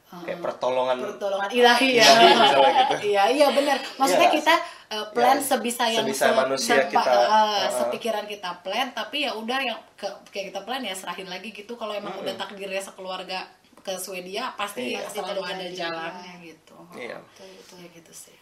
kayak 0.08 0.40
pertolongan 0.40 1.00
pertolongan 1.06 1.48
ilahi 1.52 1.90
ya 1.94 2.04
Ilahi 2.04 2.32
gitu. 2.34 2.96
iya 3.08 3.24
iya 3.28 3.48
benar 3.50 3.76
maksudnya 3.94 4.26
Iya. 4.26 4.36
kita 4.36 4.54
uh, 4.90 5.08
plan 5.12 5.36
Iya. 5.36 5.46
sebisa 5.48 5.86
yang 5.86 6.06
Sebisa 6.06 6.32
manusia 6.34 6.76
sepa- 6.78 6.90
kita, 6.90 7.02
uh, 7.04 7.28
uh-uh. 7.28 7.60
sepikiran 7.70 8.26
kita 8.26 8.52
plan 8.60 8.88
tapi 8.92 9.24
ya 9.24 9.32
udah 9.34 9.60
yang 9.60 9.80
ke, 9.94 10.08
kayak 10.30 10.52
kita 10.52 10.62
plan 10.62 10.82
ya 10.82 10.92
serahin 10.92 11.26
lagi 11.26 11.52
gitu 11.52 11.74
kalau 11.74 11.92
emang 11.92 12.16
udah 12.16 12.36
takdirnya 12.36 12.80
sekeluarga 12.80 13.48
ke 13.78 13.96
Swedia 13.96 14.52
pasti 14.54 14.94
Iya. 14.94 15.08
selalu 15.08 15.42
ada 15.42 15.60
Terjadi, 15.62 15.80
jalannya 15.82 16.34
gitu 16.42 16.76
Iya. 16.94 17.18
Betul, 17.20 17.48
betul. 17.54 17.78
ya 17.78 17.90
gitu 17.94 18.14
sih 18.14 18.38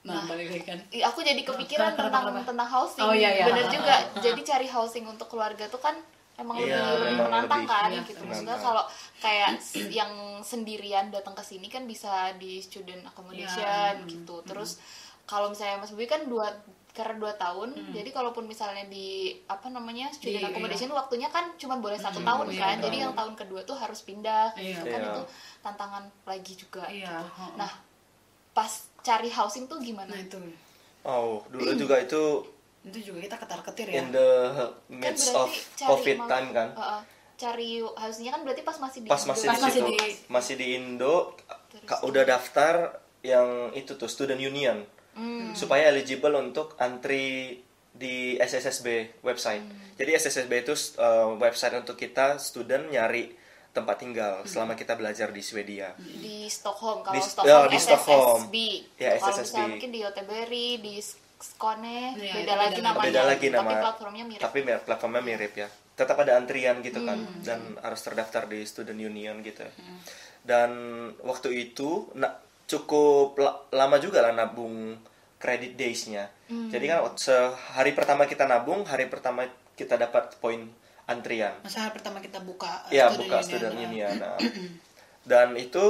nah, 0.00 0.24
balik 0.24 0.48
lagi 0.48 0.64
kan 0.64 0.78
Ih, 0.88 1.02
aku 1.02 1.20
jadi 1.20 1.42
kepikiran 1.42 1.92
Kenapa, 1.92 2.00
tentang 2.00 2.22
kenapa? 2.24 2.46
tentang 2.46 2.68
housing. 2.70 3.02
Oh, 3.02 3.12
iya, 3.12 3.28
iya. 3.30 3.44
Bener 3.44 3.66
Ah, 3.66 3.68
juga. 3.68 3.92
ah. 3.92 4.00
Jadi 4.16 4.40
cari 4.42 4.66
housing 4.66 5.04
untuk 5.04 5.26
keluarga 5.28 5.66
tuh 5.66 5.76
kan 5.78 5.98
emang 6.34 6.54
Iya, 6.56 6.80
lebih, 6.96 7.18
menantang 7.20 7.66
lebih 7.66 7.74
kan 7.74 7.90
Iya, 7.90 8.00
gitu. 8.06 8.22
Maksudnya 8.22 8.56
kalau 8.56 8.84
kayak 9.18 9.58
yang 9.90 10.12
sendirian 10.40 11.10
datang 11.10 11.34
ke 11.34 11.42
sini 11.42 11.66
kan 11.66 11.84
bisa 11.84 12.08
di 12.34 12.56
student 12.58 13.04
accommodation 13.04 13.66
Iya, 13.98 14.06
gitu. 14.06 14.40
Terus 14.42 14.78
kalau 15.28 15.46
misalnya 15.48 15.76
Mas 15.78 15.92
Bobi 15.92 16.06
kan 16.06 16.24
dua 16.24 16.48
karena 16.90 17.14
dua 17.16 17.30
tahun 17.32 17.92
jadi 17.92 18.10
kalaupun 18.10 18.42
misalnya 18.44 18.82
di 18.84 19.30
apa 19.46 19.68
namanya 19.68 20.10
student 20.10 20.40
Di- 20.40 20.48
accommodation 20.48 20.90
waktunya 20.90 21.28
kan 21.28 21.54
cuma 21.54 21.78
boleh 21.78 21.94
satu 21.94 22.18
tahun 22.20 22.48
iya, 22.48 22.58
kan 22.58 22.74
iya. 22.74 22.82
jadi 22.82 22.96
yang 22.98 23.14
tahun 23.14 23.34
kedua 23.36 23.60
tuh 23.62 23.76
harus 23.76 24.02
pindah 24.02 24.50
Iya. 24.52 24.82
kan 24.82 24.98
Iya. 24.98 25.06
itu 25.06 25.22
tantangan 25.60 26.04
lagi 26.24 26.54
juga 26.54 26.82
Iya, 26.88 27.22
gitu. 27.22 27.54
nah 27.54 27.70
pas 28.50 28.72
cari 28.98 29.30
housing 29.30 29.64
tuh 29.64 29.78
gimana 29.78 30.08
nah 30.08 30.18
itu 30.18 30.40
Oh, 31.00 31.46
dulu 31.46 31.70
juga 31.78 32.02
itu 32.02 32.42
itu 32.80 32.98
juga 33.04 33.22
kita 33.22 33.36
ketar 33.38 33.60
ketir 33.62 33.86
ya 33.88 34.00
in 34.00 34.10
the 34.10 34.28
kan 34.50 34.68
midst 34.90 35.30
berarti 35.30 35.38
of 35.38 35.50
COVID 35.86 36.16
mal- 36.16 36.28
time 36.28 36.48
kan. 36.50 36.68
Heeh. 36.74 37.00
cari 37.38 37.70
housingnya 37.78 38.32
kan 38.32 38.42
berarti 38.42 38.62
pas 38.62 38.74
masih 38.76 38.98
di 38.98 39.06
Pas 39.06 39.22
Indo. 39.22 39.30
masih 39.30 39.46
di 39.46 39.54
masih 39.54 39.70
situ, 39.70 39.90
di- 39.94 40.18
masih 40.26 40.54
di 40.56 40.66
Indo, 40.74 41.14
Terus 41.70 42.00
udah 42.02 42.24
daftar 42.26 42.74
yang 43.20 43.46
itu 43.72 43.94
tuh 43.94 44.10
student 44.10 44.42
union 44.42 44.82
Hmm. 45.18 45.50
supaya 45.52 45.88
eligible 45.88 46.32
untuk 46.32 46.78
antri 46.78 47.58
di 47.90 48.38
SSSB 48.38 48.86
website. 49.20 49.60
Hmm. 49.60 49.74
Jadi 49.96 50.10
SSSB 50.14 50.52
itu 50.60 50.70
uh, 50.96 51.34
website 51.36 51.74
untuk 51.76 51.94
kita 51.94 52.38
student 52.38 52.86
nyari 52.86 53.34
tempat 53.68 53.98
tinggal 53.98 54.34
Hmm. 54.38 54.46
selama 54.46 54.72
kita 54.72 54.94
belajar 54.94 55.28
di 55.28 55.38
Swedia. 55.40 55.98
di 55.98 56.46
Stockholm 56.46 57.02
kalau 57.02 57.12
Di- 57.12 57.22
Stockholm 57.24 57.50
ya, 57.50 57.66
di 57.66 57.76
SSSB 57.76 57.90
Stockholm. 58.06 58.40
Ya, 58.96 59.10
kalau 59.12 59.18
SSSB. 59.28 59.42
misalnya 59.42 59.68
mungkin 59.68 59.90
di 59.90 60.00
Yoteberry 60.00 60.68
di 60.78 60.94
Skone 61.38 61.98
Iya, 62.16 62.34
beda 62.36 62.42
itu 62.44 62.50
lagi 62.56 62.72
beda 62.72 62.82
namanya 62.84 63.04
Beda 63.04 63.22
lagi 63.24 63.46
nama. 63.48 63.58
tapi 63.60 63.74
platformnya 63.80 64.24
mirip 64.24 64.40
Tapi 64.40 64.58
mir- 64.60 64.82
platformnya 64.82 65.22
mirip 65.24 65.52
ya. 65.56 65.68
Tetap 65.92 66.16
ada 66.16 66.32
antrian 66.34 66.76
gitu 66.80 67.00
kan 67.00 67.18
Hmm. 67.18 67.42
dan 67.42 67.60
harus 67.76 68.00
terdaftar 68.00 68.46
di 68.46 68.62
student 68.62 68.98
union 69.00 69.38
gitu. 69.40 69.62
Hmm. 69.62 69.98
Dan 70.40 70.70
waktu 71.20 71.48
itu 71.64 71.88
na- 72.14 72.38
cukup 72.68 73.34
la- 73.36 73.58
lama 73.72 73.96
juga 73.96 74.20
lah 74.20 74.30
nabung 74.30 75.00
credit 75.36 75.74
days-nya. 75.74 76.28
Hmm. 76.46 76.68
Jadi 76.68 76.84
kan 76.86 77.00
sehari 77.14 77.96
pertama 77.96 78.24
kita 78.24 78.44
nabung, 78.44 78.84
hari 78.84 79.08
pertama 79.08 79.48
kita 79.72 79.96
dapat 79.96 80.36
poin 80.36 80.68
antrian. 81.06 81.56
masa 81.58 81.88
hari 81.88 81.96
pertama 81.96 82.20
kita 82.20 82.36
buka 82.38 82.84
uh, 82.84 82.92
Iya, 82.92 83.08
student 83.08 83.18
buka 83.18 83.34
union, 83.34 83.48
student 83.48 83.72
nah. 83.72 83.82
union. 83.82 84.14
Nah, 84.14 84.36
dan 85.30 85.48
itu 85.56 85.84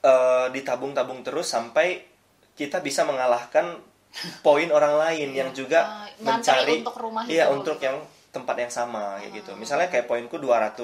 eh, 0.00 0.46
ditabung-tabung 0.48 1.22
terus 1.22 1.46
sampai 1.48 2.06
kita 2.52 2.78
bisa 2.78 3.02
mengalahkan 3.02 3.82
poin 4.46 4.68
orang 4.68 4.94
lain 4.94 5.34
yang 5.34 5.50
juga 5.50 5.82
Ah, 5.82 6.06
ngantri 6.20 6.54
mencari 6.54 6.74
untuk 6.78 6.96
rumah 6.96 7.22
iya 7.26 7.48
itu. 7.48 7.54
untuk 7.56 7.78
yang 7.78 7.98
tempat 8.30 8.56
yang 8.56 8.70
sama 8.70 9.18
kayak 9.18 9.42
gitu. 9.42 9.52
Misalnya 9.56 9.88
kayak 9.88 10.06
poinku 10.06 10.38
200, 10.38 10.78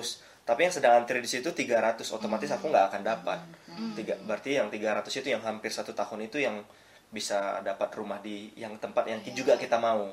tapi 0.48 0.64
yang 0.64 0.72
sedang 0.72 0.96
antri 0.96 1.20
di 1.20 1.28
situ 1.28 1.44
300, 1.46 2.00
otomatis 2.08 2.48
aku 2.48 2.66
nggak 2.66 2.86
akan 2.88 3.02
dapat. 3.04 3.38
Tiga, 3.92 4.16
berarti 4.18 4.56
yang 4.56 4.66
300 4.66 5.04
itu 5.12 5.28
yang 5.28 5.44
hampir 5.44 5.68
satu 5.68 5.92
tahun 5.92 6.24
itu 6.24 6.40
yang 6.40 6.64
bisa 7.08 7.60
dapat 7.60 7.92
rumah 7.92 8.16
di 8.18 8.48
yang 8.54 8.72
tempat 8.76 9.04
yang 9.04 9.20
juga 9.30 9.54
kita 9.54 9.76
mau. 9.76 10.08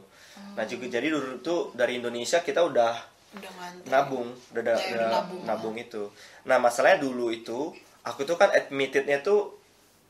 Nah 0.54 0.64
juga 0.66 0.88
jadi 0.90 1.08
dulu 1.08 1.40
tuh 1.40 1.72
dari 1.72 1.98
Indonesia 1.98 2.40
kita 2.40 2.60
udah 2.62 2.94
udah 3.34 3.52
nabung 3.86 4.32
udah, 4.50 4.62
udah, 4.62 4.76
Ya, 4.78 4.92
udah 4.94 5.08
nabung. 5.10 5.42
nabung. 5.44 5.76
itu 5.76 6.08
nah 6.44 6.56
masalahnya 6.56 7.00
dulu 7.02 7.28
itu 7.30 7.76
aku 8.02 8.24
tuh 8.24 8.36
kan 8.36 8.48
admittednya 8.50 9.20
tuh 9.20 9.60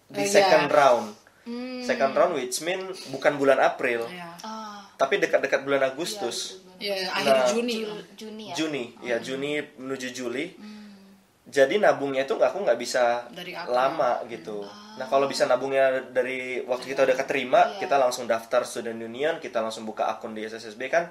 di 0.05 0.21
Eh, 0.21 0.29
second 0.29 0.69
iya. 0.69 0.75
round 0.75 1.07
Hmm. 1.41 1.77
second 1.79 2.13
round 2.13 2.33
which 2.33 2.61
mean 2.61 2.81
bukan 3.09 3.33
bulan 3.35 3.57
April 3.59 4.05
ya 4.07 4.29
ah 4.41 4.64
tapi 4.95 5.17
dekat-dekat 5.17 5.61
bulan 5.61 5.83
Agustus. 5.85 6.59
Ya 6.75 6.91
akhir 7.05 7.31
Nah, 7.33 7.47
Juni 7.47 7.75
Jul- 7.81 8.05
Juni 8.15 8.43
ya? 8.45 8.53
Juni. 8.53 8.83
Ya 9.01 9.17
Juni 9.17 9.51
menuju 9.75 10.07
Juli. 10.11 10.45
Hmm. 10.53 10.73
jadi 11.45 11.77
nabungnya 11.77 12.25
itu 12.25 12.33
aku 12.33 12.57
nggak 12.59 12.75
bisa 12.75 13.29
Dari 13.29 13.53
aku. 13.53 13.69
lama 13.69 14.17
gitu. 14.25 14.65
Nah 14.97 15.05
kalau 15.05 15.23
bisa 15.25 15.45
nabungnya 15.45 15.87
dari 16.09 16.57
waktu 16.61 16.89
kita 16.89 17.05
udah 17.05 17.13
keterima 17.15 17.61
Iya. 17.69 17.85
kita 17.85 17.95
langsung 17.95 18.25
daftar 18.25 18.63
student 18.63 18.97
union 18.97 19.37
kita 19.37 19.61
langsung 19.61 19.85
buka 19.85 20.09
akun 20.09 20.33
di 20.33 20.41
SSSB 20.41 20.89
kan 20.89 21.05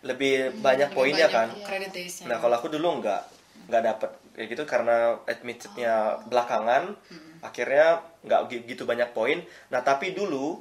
lebih 0.00 0.56
banyak 0.56 0.88
Lebih 0.88 0.96
poinnya 0.96 1.28
banyak 1.28 1.60
kan. 1.60 1.92
days-nya. 1.92 2.24
Nah 2.24 2.36
kalau 2.38 2.56
aku 2.56 2.66
dulu 2.68 2.98
nggak 2.98 3.22
nggak 3.66 3.82
dapet 3.84 4.10
kayak 4.32 4.48
gitu 4.48 4.62
karena 4.64 4.96
admittednya 5.22 5.94
belakangan, 6.24 6.96
akhirnya 7.40 7.86
nggak 8.22 8.40
gi- 8.48 8.64
gitu 8.66 8.82
banyak 8.82 9.12
poin. 9.12 9.44
Nah 9.68 9.80
tapi 9.80 10.12
dulu 10.12 10.56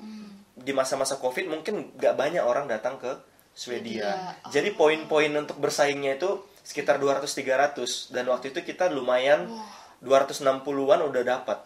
di 0.66 0.74
masa-masa 0.74 1.16
covid 1.16 1.46
mungkin 1.46 1.94
nggak 1.94 2.18
banyak 2.18 2.42
orang 2.42 2.66
datang 2.66 2.98
ke 2.98 3.14
Swedia. 3.54 4.04
Swedia. 4.04 4.52
Jadi 4.52 4.74
poin-poin 4.74 5.32
untuk 5.32 5.56
bersaingnya 5.56 6.18
itu 6.18 6.28
sekitar 6.60 6.98
200-300 6.98 8.12
dan 8.12 8.26
waktu 8.28 8.50
itu 8.50 8.60
kita 8.66 8.90
lumayan 8.90 9.46
260-an 10.02 11.00
udah 11.06 11.24
dapat. 11.24 11.60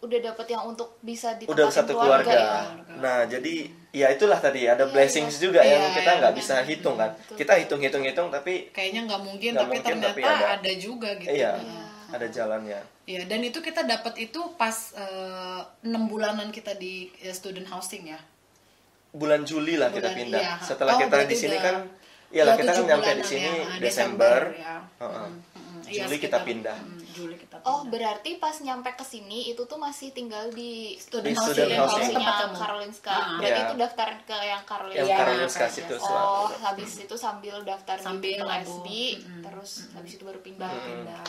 udah 0.00 0.20
dapet 0.20 0.52
yang 0.52 0.68
untuk 0.68 1.00
bisa 1.00 1.32
ditempatin 1.32 1.48
Udah 1.48 1.66
satu 1.72 1.96
keluarga. 1.96 2.28
ya 2.28 2.60
Nah, 3.00 3.24
jadi 3.24 3.72
ya 3.88 4.12
itulah 4.12 4.36
tadi 4.36 4.68
ada 4.68 4.84
blessings 4.84 5.40
juga 5.40 5.64
Iya, 5.64 5.80
yang 5.80 5.96
kita 5.96 6.10
iya, 6.12 6.20
nggak 6.20 6.34
benar. 6.36 6.44
bisa 6.44 6.54
hitung 6.60 6.96
kan. 7.00 7.10
Kita 7.32 7.56
hitung-hitung-hitung 7.56 8.28
tapi 8.28 8.68
kayaknya 8.68 9.08
nggak 9.08 9.22
mungkin 9.24 9.50
Nggak 9.56 9.64
tapi 9.64 9.72
mungkin, 9.72 9.88
ternyata 9.96 10.12
tapi 10.12 10.20
ada. 10.22 10.46
ada. 10.60 10.72
juga 10.76 11.08
gitu 11.16 11.32
iya 11.32 11.52
ada 12.14 12.26
jalannya. 12.26 12.80
Ya, 13.04 13.20
dan 13.22 13.40
itu 13.40 13.58
kita 13.58 13.82
dapat 13.82 14.14
itu 14.18 14.38
pas 14.54 14.72
eh, 14.94 15.60
enam 15.82 16.06
bulanan 16.06 16.48
kita 16.48 16.72
di 16.74 16.94
eh, 17.18 17.30
student 17.30 17.66
housing 17.66 18.06
ya. 18.06 18.20
bulan 19.12 19.42
Juli 19.42 19.74
lah 19.74 19.88
kita 19.88 20.08
Bulan- 20.08 20.18
pindah. 20.18 20.42
iya. 20.42 20.54
Setelah 20.60 20.92
Oh, 20.92 21.00
kita 21.00 21.16
di 21.22 21.36
sini 21.36 21.54
kan, 21.56 21.86
iyalah 22.28 22.54
kita 22.56 22.72
kan 22.72 22.82
nyampe 22.84 23.10
di 23.14 23.24
sini 23.24 23.46
ya, 23.46 23.78
Desember. 23.78 24.40
ya. 24.52 24.76
Heeh. 24.98 25.28
Mm, 25.54 25.80
Juli 25.84 25.92
iya, 25.92 26.04
kita 26.08 26.10
sekitar- 26.34 26.42
pindah. 26.42 26.74
mm, 26.76 26.98
Juli 27.14 27.34
kita 27.36 27.54
Oh 27.62 27.70
pindah. 27.78 27.90
berarti 27.92 28.30
pas 28.36 28.56
nyampe 28.58 28.90
ke 28.90 29.04
sini 29.04 29.38
itu 29.46 29.62
tuh 29.62 29.78
masih 29.78 30.10
tinggal 30.10 30.50
di 30.50 30.98
Student 30.98 31.30
Di 31.30 31.36
housing, 31.36 31.46
student 31.46 31.70
ya, 31.70 31.78
housing. 31.78 31.94
kalau 31.94 32.10
tempat 32.10 32.26
housingnya 32.26 32.42
kamu. 32.42 32.58
Karolinska. 32.58 33.12
Ah. 33.12 33.22
Berarti 33.38 33.54
Iya. 33.54 33.62
itu 33.62 33.74
daftar 33.78 34.08
ke 34.20 34.38
yang 34.40 34.62
Karolinska. 34.64 34.98
Yang 34.98 35.06
Iya, 35.06 35.18
Karolinska 35.20 35.60
kayak 35.60 35.74
situ. 35.78 35.94
Oh, 36.02 36.46
habis 36.58 36.90
itu 36.98 37.14
sambil 37.16 37.56
daftar 37.62 37.96
Sambil 38.00 38.34
di. 38.34 38.42
LSD, 38.42 38.88
Mm-mm. 39.14 39.42
terus 39.46 39.70
habis 39.94 40.12
itu 40.12 40.22
baru 40.24 40.40
pindah. 40.40 40.74
pindah. 40.74 41.22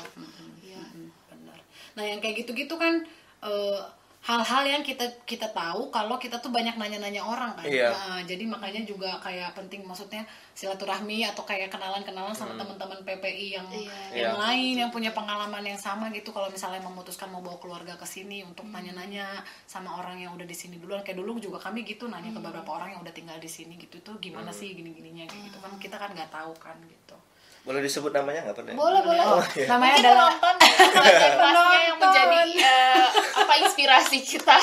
Mm, 0.75 1.09
benar. 1.31 1.59
Nah 1.95 2.03
yang 2.03 2.19
kayak 2.19 2.43
gitu-gitu 2.43 2.75
kan 2.75 3.03
eh, 3.41 3.81
hal-hal 4.25 4.65
yang 4.65 4.81
kita 4.81 5.05
kita 5.21 5.53
tahu 5.53 5.93
kalau 5.93 6.17
kita 6.17 6.41
tuh 6.41 6.49
banyak 6.49 6.73
nanya-nanya 6.81 7.21
orang 7.21 7.53
kan. 7.53 7.69
Iya. 7.69 7.93
Nah, 7.93 8.19
jadi 8.25 8.41
makanya 8.49 8.81
juga 8.81 9.21
kayak 9.21 9.53
penting 9.53 9.85
maksudnya 9.85 10.25
silaturahmi 10.57 11.21
atau 11.29 11.45
kayak 11.45 11.69
kenalan-kenalan 11.69 12.33
sama 12.33 12.57
teman-teman 12.57 13.05
PPI 13.05 13.53
yang 13.53 13.69
Iya. 13.69 13.85
yang 14.17 14.33
Iya. 14.33 14.41
lain 14.41 14.75
yang 14.81 14.89
punya 14.89 15.13
pengalaman 15.13 15.61
yang 15.61 15.77
sama 15.77 16.09
gitu 16.09 16.33
kalau 16.33 16.49
misalnya 16.49 16.81
memutuskan 16.81 17.29
mau 17.29 17.45
bawa 17.45 17.61
keluarga 17.61 17.93
ke 17.93 18.07
sini 18.09 18.41
untuk 18.41 18.65
nanya-nanya 18.65 19.45
sama 19.69 19.93
orang 19.93 20.17
yang 20.17 20.33
udah 20.33 20.47
di 20.49 20.57
sini 20.57 20.81
duluan 20.81 21.05
kayak 21.05 21.21
dulu 21.21 21.37
juga 21.37 21.61
kami 21.61 21.85
gitu 21.85 22.09
nanya 22.09 22.33
ke 22.33 22.41
beberapa 22.41 22.81
orang 22.81 22.97
yang 22.97 23.05
udah 23.05 23.13
tinggal 23.13 23.37
di 23.37 23.45
sini 23.45 23.77
gitu 23.77 24.01
tuh 24.01 24.17
gimana 24.17 24.49
sih 24.49 24.73
gini-gininya 24.73 25.29
kayak 25.29 25.53
gitu 25.53 25.57
kan 25.61 25.69
kita 25.77 26.01
kan 26.01 26.09
nggak 26.17 26.33
tahu 26.33 26.49
kan 26.57 26.73
gitu. 26.89 27.13
Boleh 27.65 27.81
disebut 27.81 28.11
namanya 28.11 28.45
nggak 28.45 28.55
perlu? 28.55 28.69
ya? 28.69 28.75
Boleh, 28.75 29.01
boleh. 29.01 29.23
Oh, 29.25 29.41
iya. 29.51 29.65
namanya 29.67 29.91
Mungkin 29.91 30.05
adalah 30.07 30.29
penonton 30.31 30.55
yang 31.81 31.97
Penonton. 31.97 31.99
menjadi 31.99 32.39
eh, 32.61 33.05
apa 33.35 33.53
inspirasi 33.59 34.17
kita. 34.21 34.55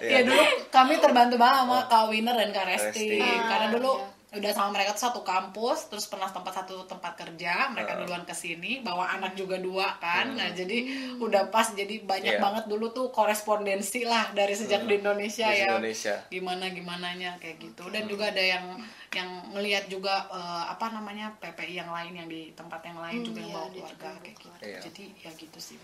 Iya. 0.00 0.10
ya 0.10 0.20
dulu 0.24 0.40
kami 0.68 0.96
terbantu 0.96 1.36
banget 1.36 1.56
sama 1.60 1.78
Kak 1.84 2.04
Winner 2.08 2.32
dan 2.34 2.50
Kak 2.50 2.64
Resti 2.66 3.04
Resti. 3.14 3.44
karena 3.44 3.66
Ah, 3.66 3.70
dulu 3.70 3.92
iya. 3.94 4.13
Udah 4.34 4.50
sama 4.50 4.70
mereka 4.70 4.90
tuh 4.90 5.04
satu 5.04 5.20
kampus 5.22 5.86
terus 5.86 6.04
pernah 6.04 6.26
tempat 6.26 6.52
satu 6.56 6.84
tempat 6.84 7.14
kerja 7.14 7.68
mereka 7.68 7.94
Ah. 7.94 7.98
duluan 7.98 8.22
ke 8.22 8.32
sini 8.32 8.80
bawa 8.80 9.08
anak 9.12 9.32
juga 9.32 9.56
dua 9.58 9.96
kan. 9.96 10.30
Nah 10.30 10.50
jadi 10.50 10.84
udah 11.16 11.48
pas 11.48 11.70
jadi 11.70 12.02
banyak 12.02 12.12
Hmm. 12.30 12.40
Iya. 12.40 12.44
banget 12.44 12.64
dulu 12.66 12.86
tuh 12.90 13.08
korespondensi 13.08 14.02
lah 14.02 14.30
dari 14.30 14.52
sejak 14.52 14.84
di 14.84 14.96
Indonesia 14.96 15.46
Di 15.46 15.58
ya. 15.58 15.66
Indonesia. 15.72 16.14
gimana 16.28 16.64
gimananya 16.68 17.36
kayak 17.36 17.56
gitu. 17.58 17.86
Dan 17.88 18.04
juga 18.04 18.28
ada 18.28 18.40
yang 18.40 18.64
yang 19.10 19.26
ngelihat 19.50 19.86
juga 19.86 20.26
eh, 20.28 20.64
apa 20.68 20.90
namanya 20.90 21.30
PPI 21.36 21.74
yang 21.76 21.88
lain 21.88 22.12
yang 22.14 22.26
di 22.26 22.50
tempat 22.52 22.82
yang 22.82 22.98
lain 22.98 23.18
Hmm, 23.18 23.26
juga 23.26 23.38
yang 23.38 23.46
iya, 23.46 23.56
bawa 23.56 23.68
juga 23.68 23.78
keluarga 23.78 24.08
kayak 24.20 24.34
gitu. 24.34 24.46
Iya. 24.60 24.78
jadi 24.82 25.04
ya 25.20 25.30
gitu 25.32 25.58
sih 25.60 25.76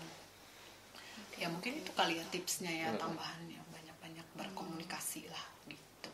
ya 1.33 1.47
mungkin 1.47 1.73
itu 1.75 1.91
kali 1.91 2.13
ya 2.15 2.25
tipsnya 2.27 2.69
ya 2.69 2.87
tambahannya. 2.95 3.57
Banyak-banyak 3.65 4.25
berkomunikasi 4.35 5.25
lah 5.25 5.45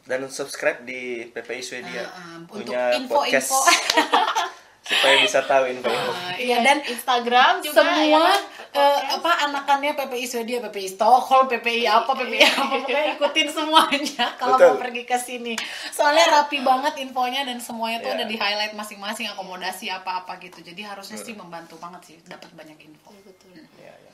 Dan 0.08 0.32
subscribe 0.32 0.82
di 0.82 1.28
PPI 1.30 1.62
Swedia. 1.62 2.08
Ah, 2.08 2.40
untuk 2.40 2.64
Punya 2.64 2.96
podcast 3.06 3.52
info-info. 3.52 3.60
supaya 4.88 5.16
bisa 5.20 5.40
tahu 5.44 5.64
info-info. 5.68 6.12
Ah, 6.16 6.40
iya 6.40 6.64
dan 6.64 6.80
Instagram 6.80 7.60
juga 7.60 7.84
semua 7.84 8.08
ya 8.08 8.40
eh, 8.72 9.00
apa 9.20 9.32
anakannya 9.50 9.92
PPI 9.98 10.26
Swedia, 10.28 10.58
PPI 10.64 10.96
Stockholm, 10.96 11.50
PPI 11.50 11.84
apa, 11.88 12.12
PPI 12.14 12.42
apa, 12.46 12.64
pokoknya 12.72 13.04
ikutin 13.18 13.48
semuanya 13.52 14.26
kalau 14.40 14.56
Betul. 14.56 14.68
mau 14.76 14.80
pergi 14.80 15.04
ke 15.04 15.18
sini. 15.18 15.54
Soalnya 15.92 16.40
rapi 16.40 16.62
banget 16.62 16.94
infonya 17.02 17.44
dan 17.44 17.60
semuanya 17.60 18.00
tuh 18.00 18.12
Iya. 18.14 18.24
ada 18.24 18.26
di 18.30 18.36
highlight 18.40 18.74
masing-masing 18.78 19.28
akomodasi 19.34 19.92
apa-apa 19.92 20.40
gitu. 20.40 20.64
Jadi 20.64 20.82
harusnya 20.88 21.18
sih 21.20 21.36
membantu 21.36 21.76
banget 21.82 22.02
sih 22.08 22.16
dapat 22.24 22.50
banyak 22.54 22.78
info. 22.80 23.12
Iya, 23.12 23.22
betul. 23.26 23.50
Iya, 23.56 23.94
iya. 23.94 24.12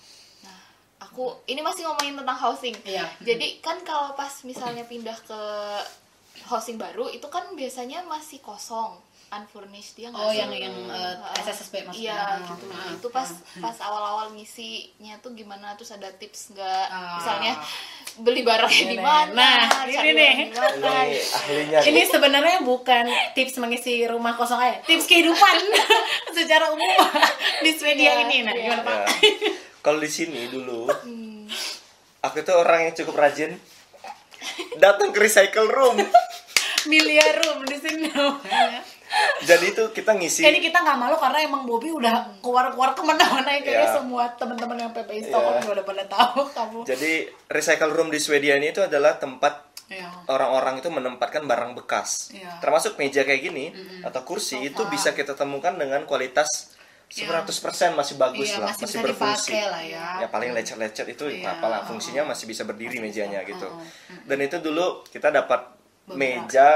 Nah, 0.48 0.58
aku 1.04 1.24
ini 1.45 1.60
masih 1.60 1.84
ngomongin 1.84 2.16
tentang 2.16 2.39
housing. 2.39 2.76
Iya. 2.84 3.06
Jadi 3.20 3.60
kan 3.60 3.78
kalau 3.82 4.14
pas 4.14 4.32
misalnya 4.43 4.84
pindah 4.84 5.16
ke 5.20 5.41
housing 6.45 6.76
baru 6.76 7.08
itu 7.08 7.28
kan 7.28 7.43
biasanya 7.54 8.04
masih 8.04 8.39
kosong 8.39 8.95
unfurnished 9.32 9.97
dia 9.97 10.14
nggak 10.14 10.20
oh 10.20 10.30
yang 10.30 10.54
yang 10.54 10.70
eh, 10.88 11.16
SSSB 11.41 11.82
maksudnya 11.84 12.06
Iya 12.06 12.22
Ah, 12.22 12.38
gitu. 12.45 12.66
ah, 12.70 12.89
itu 12.91 13.08
pas 13.10 13.30
pas 13.58 13.74
awal-awal 13.80 14.30
ngisinya 14.30 15.18
tuh 15.20 15.34
gimana 15.34 15.74
terus 15.74 15.89
ada 15.89 16.06
tips 16.12 16.54
nggak 16.54 16.86
Ah. 16.86 17.18
misalnya 17.18 17.54
beli 18.16 18.45
barangnya 18.45 18.86
di 18.88 18.93
Iya, 18.93 19.01
mana, 19.01 19.34
nah, 19.34 19.89
ini 19.89 20.12
nih. 20.14 20.36
di 20.45 20.54
ini 20.54 21.18
ahlinya 21.18 21.80
ini 21.82 22.01
sebenarnya 22.06 22.62
bukan 22.62 23.06
tips 23.34 23.58
mengisi 23.58 24.06
rumah 24.06 24.38
kosong 24.38 24.62
aja 24.62 24.86
tips 24.86 25.10
kehidupan 25.10 25.56
secara 26.38 26.70
umum 26.70 26.93
di 27.60 27.72
Swedia 27.74 28.14
Iya, 28.14 28.30
ini 28.30 28.38
nah 28.39 28.54
iya. 28.54 28.62
gimana 28.70 28.84
pak 28.84 28.97
Ya. 29.18 29.72
Kalau 29.84 30.00
di 30.00 30.08
sini 30.08 30.48
dulu 30.48 30.88
aku 32.20 32.36
itu 32.40 32.52
orang 32.52 32.88
yang 32.88 32.96
cukup 32.96 33.16
rajin 33.20 33.52
datang 34.78 35.12
ke 35.12 35.20
recycle 35.20 35.68
room 35.68 36.00
miliar 36.86 37.36
room 37.38 37.64
di 37.64 37.78
sini 37.78 38.08
namanya. 38.10 38.80
jadi 39.42 39.66
itu 39.70 39.84
kita 39.94 40.12
ngisi 40.14 40.42
Jadi 40.42 40.60
kita 40.60 40.82
nggak 40.82 40.98
malu 40.98 41.16
karena 41.16 41.40
emang 41.40 41.64
Bobby 41.64 41.92
udah 41.92 42.40
keluar-keluar 42.40 42.92
ke 42.92 43.04
mana-mana 43.04 43.46
ya 43.52 43.62
kayaknya 43.62 43.86
Iya. 43.86 43.94
semua 43.94 44.24
teman-teman 44.34 44.78
yang 44.80 44.92
PPI 44.92 45.22
Stockholm 45.24 45.54
Iya. 45.54 45.62
juga 45.62 45.74
udah 45.74 45.86
pada 45.86 46.04
tahu 46.10 46.40
kamu. 46.50 46.80
jadi 46.84 47.12
recycle 47.48 47.94
room 47.94 48.10
di 48.10 48.18
Swedia 48.18 48.58
ini 48.58 48.74
itu 48.74 48.82
adalah 48.82 49.16
tempat 49.16 49.70
Iya. 49.86 50.10
orang-orang 50.26 50.80
itu 50.80 50.90
menempatkan 50.90 51.46
barang 51.46 51.78
bekas 51.78 52.34
Iya. 52.34 52.58
termasuk 52.58 52.98
meja 52.98 53.22
kayak 53.22 53.42
gini 53.44 53.66
atau 54.02 54.24
kursi 54.24 54.60
itu 54.60 54.82
bisa 54.90 55.12
kita 55.12 55.36
temukan 55.36 55.72
dengan 55.72 56.04
kualitas 56.04 56.72
100% 57.14 57.45
masih 57.93 58.18
bagus 58.18 58.49
Iya, 58.49 58.57
lah 58.57 58.74
masih 58.74 58.82
masih, 58.82 58.97
bisa 58.97 59.05
berfungsi 59.05 59.53
lah 59.53 59.84
ya. 59.84 60.05
ya 60.20 60.28
paling 60.28 60.49
lecet-lecet 60.51 61.05
itu 61.07 61.26
Iya, 61.30 61.53
apalah 61.53 61.86
fungsinya 61.86 62.26
masih 62.26 62.45
bisa 62.45 62.64
berdiri 62.64 62.97
mejanya 62.97 63.41
gitu 63.43 63.64
oh, 63.64 63.78
dan 64.26 64.38
itu 64.39 64.57
dulu 64.57 65.05
kita 65.05 65.30
dapat 65.30 65.61
Beberapa. 66.03 66.18
meja 66.18 66.70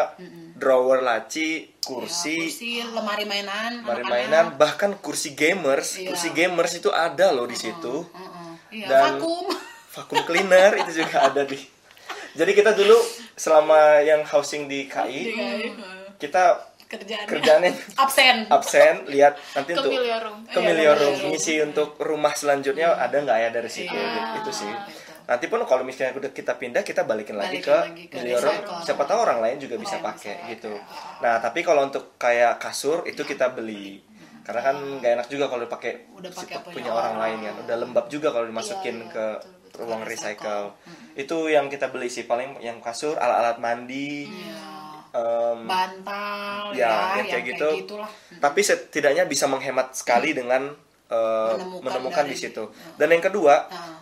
drawer 0.54 1.02
laci 1.02 1.66
Iya, 1.66 1.82
kursi 1.84 2.38
kursi, 2.38 2.72
lemari 2.86 3.24
mainan, 3.24 3.82
mari 3.82 4.00
anak-anak. 4.00 4.12
mainan 4.12 4.46
bahkan 4.56 4.92
kursi 4.96 5.34
gamers 5.34 5.98
Iya. 5.98 6.12
kursi 6.12 6.30
gamers 6.32 6.74
itu 6.76 6.90
ada 6.90 7.32
loh 7.32 7.44
di 7.44 7.56
situ. 7.56 8.06
Iya, 8.70 8.86
Dan- 8.86 9.18
vakum. 9.18 9.48
vacuum 9.96 10.22
cleaner 10.24 10.78
itu 10.78 11.02
juga 11.02 11.26
ada 11.26 11.42
di 11.42 11.58
jadi 12.32 12.52
kita 12.54 12.72
dulu 12.72 12.94
selama 13.34 13.98
yang 14.00 14.22
housing 14.22 14.70
di 14.70 14.86
KI 14.86 15.34
Iya, 15.34 15.74
kita 16.16 16.67
Kerjaannya. 16.88 17.28
kerjaannya 17.30 17.72
absen. 17.96 18.36
absen 18.48 18.96
lihat 19.06 19.36
nanti 19.52 19.70
Ke 19.70 19.78
untuk 19.78 19.92
ke 19.92 20.00
Iya, 20.00 20.20
ke 20.50 20.60
miliar 20.62 20.96
room. 20.96 21.16
ngisi 21.28 21.60
untuk 21.62 22.00
rumah 22.00 22.32
selanjutnya 22.32 22.96
ada 22.96 23.12
nggak 23.18 23.38
ya 23.38 23.50
dari 23.52 23.68
situ 23.68 23.92
Iya, 23.92 24.08
gitu. 24.10 24.30
itu 24.40 24.52
sih 24.58 24.72
gitu. 24.72 25.04
nanti 25.26 25.46
pun 25.46 25.60
kalau 25.62 25.84
misalnya 25.84 26.16
udah 26.16 26.32
kita 26.32 26.56
pindah 26.56 26.82
kita 26.82 27.04
balikin 27.04 27.36
lagi 27.36 27.60
Balikin 27.60 27.68
ke 27.68 27.78
lagi 27.78 28.04
ke 28.08 28.18
room 28.40 28.56
recycle. 28.56 28.80
siapa 28.82 29.04
tahu 29.04 29.20
orang 29.22 29.40
lain 29.40 29.58
juga 29.58 29.76
bisa 29.76 30.00
Lain 30.00 30.08
bisa 30.08 30.16
pakai 30.24 30.36
gitu 30.50 30.72
nah 31.20 31.36
tapi 31.38 31.60
kalau 31.62 31.84
untuk 31.84 32.16
kayak 32.16 32.56
kasur 32.58 33.04
itu 33.04 33.20
kita 33.22 33.52
beli 33.52 34.00
karena 34.42 34.62
kan 34.64 34.76
nggak 34.80 35.12
enak 35.14 35.28
juga 35.28 35.46
kalau 35.46 35.62
dipakai 35.62 36.08
Udah 36.10 36.32
si- 36.32 36.48
punya 36.48 36.64
punya 36.64 36.92
orang 36.94 37.14
orang. 37.14 37.36
lain 37.36 37.38
kan 37.44 37.56
udah 37.62 37.76
lembab 37.78 38.06
juga 38.08 38.32
kalau 38.32 38.48
dimasukin 38.48 38.96
Iya, 38.96 39.04
iya, 39.04 39.12
ke 39.12 39.26
betul, 39.36 39.52
betul. 39.60 39.80
ruang 39.82 40.02
Ke 40.02 40.08
recycle 40.08 40.66
itu 41.16 41.38
yang 41.50 41.68
kita 41.68 41.86
beli 41.88 42.08
sih 42.08 42.24
paling 42.24 42.56
yang 42.60 42.80
kasur 42.80 43.16
alat-alat 43.16 43.60
mandi 43.60 44.24
Iya. 44.26 44.77
Em, 45.18 45.60
Bantal 45.66 46.64
Ya, 46.72 46.86
ya, 46.86 46.92
yang 47.18 47.26
kayak 47.26 47.28
kayak 47.28 47.44
gitu. 47.50 47.70
gitulah. 47.82 48.10
tapi 48.38 48.60
setidaknya 48.62 49.26
bisa 49.26 49.46
menghemat 49.46 49.92
sekali 49.92 50.32
dengan 50.32 50.70
uh, 51.10 51.54
Menemukan 51.56 51.82
menemukan, 51.82 52.24
dari- 52.24 52.34
di 52.34 52.38
situ. 52.38 52.64
Dan 52.96 53.08
yang 53.10 53.24
kedua, 53.24 53.66
Nah, 53.66 53.98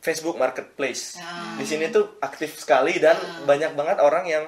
Facebook 0.00 0.34
Marketplace. 0.34 1.20
Ah. 1.20 1.54
Di 1.54 1.64
sini 1.64 1.86
tuh 1.88 2.16
aktif 2.18 2.56
sekali 2.56 2.96
dan 2.96 3.14
banyak 3.44 3.76
banget 3.76 4.00
orang 4.00 4.24
yang 4.24 4.44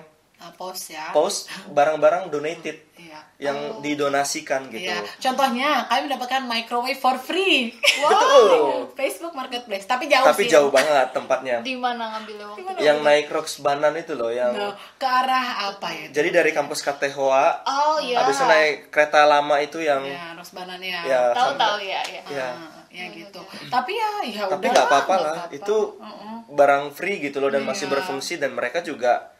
post 0.53 0.91
ya. 0.91 1.11
post 1.11 1.39
barang-barang 1.69 2.29
donated 2.29 2.79
Iya. 2.95 3.19
yang 3.41 3.59
didonasikan 3.83 4.67
gitu. 4.69 4.87
Iya, 4.87 5.03
contohnya 5.19 5.85
kami 5.85 6.07
mendapatkan 6.07 6.43
microwave 6.45 6.95
for 6.97 7.17
free. 7.17 7.75
Betul. 7.75 8.87
Facebook 8.93 9.33
Marketplace, 9.33 9.85
tapi 9.85 10.07
jauh 10.07 10.23
Tapi 10.23 10.43
sih. 10.43 10.51
jauh 10.51 10.69
banget 10.69 11.11
tempatnya. 11.11 11.59
Di 11.61 11.75
mana 11.75 12.13
ngambilnya 12.13 12.47
waktu 12.49 12.63
itu? 12.65 12.81
Yang 12.81 12.99
naik 13.01 13.27
Rocks 13.29 13.59
Banan 13.59 13.95
itu 13.95 14.13
loh 14.13 14.31
yang 14.31 14.51
Nah, 14.51 14.71
ke 14.95 15.05
arah 15.05 15.47
apa 15.69 15.89
ya? 15.91 16.07
jadi 16.11 16.29
dari 16.33 16.51
kampus 16.51 16.79
KTHOA 16.81 17.47
Oh 17.65 17.99
iya. 17.99 18.23
habis 18.23 18.37
itu 18.37 18.45
naik 18.45 18.75
kereta 18.89 19.23
lama 19.25 19.59
itu 19.59 19.79
yang 19.79 20.03
Ya, 20.03 20.33
Rosbanan 20.33 20.79
ya. 20.79 21.01
ya 21.03 21.21
Tahu 21.33 21.43
sampai- 21.49 21.59
tahu 21.61 21.77
ya, 21.81 22.01
ya. 22.05 22.23
ya. 22.29 22.49
Ah, 22.53 22.87
ya 22.89 23.05
gitu. 23.11 23.41
Tapi 23.67 23.93
ya 23.93 24.11
ya 24.23 24.43
tapi 24.47 24.63
udah 24.63 24.73
nggak 24.73 24.87
apa-apa 24.87 25.15
lah 25.17 25.37
apa-apa. 25.41 25.57
itu 25.57 25.77
Heeh. 25.97 26.37
barang 26.49 26.85
free 26.93 27.19
gitu 27.21 27.39
loh 27.39 27.49
dan 27.49 27.65
masih 27.65 27.87
Iya. 27.87 27.93
berfungsi 27.93 28.37
dan 28.37 28.53
mereka 28.53 28.79
juga 28.81 29.33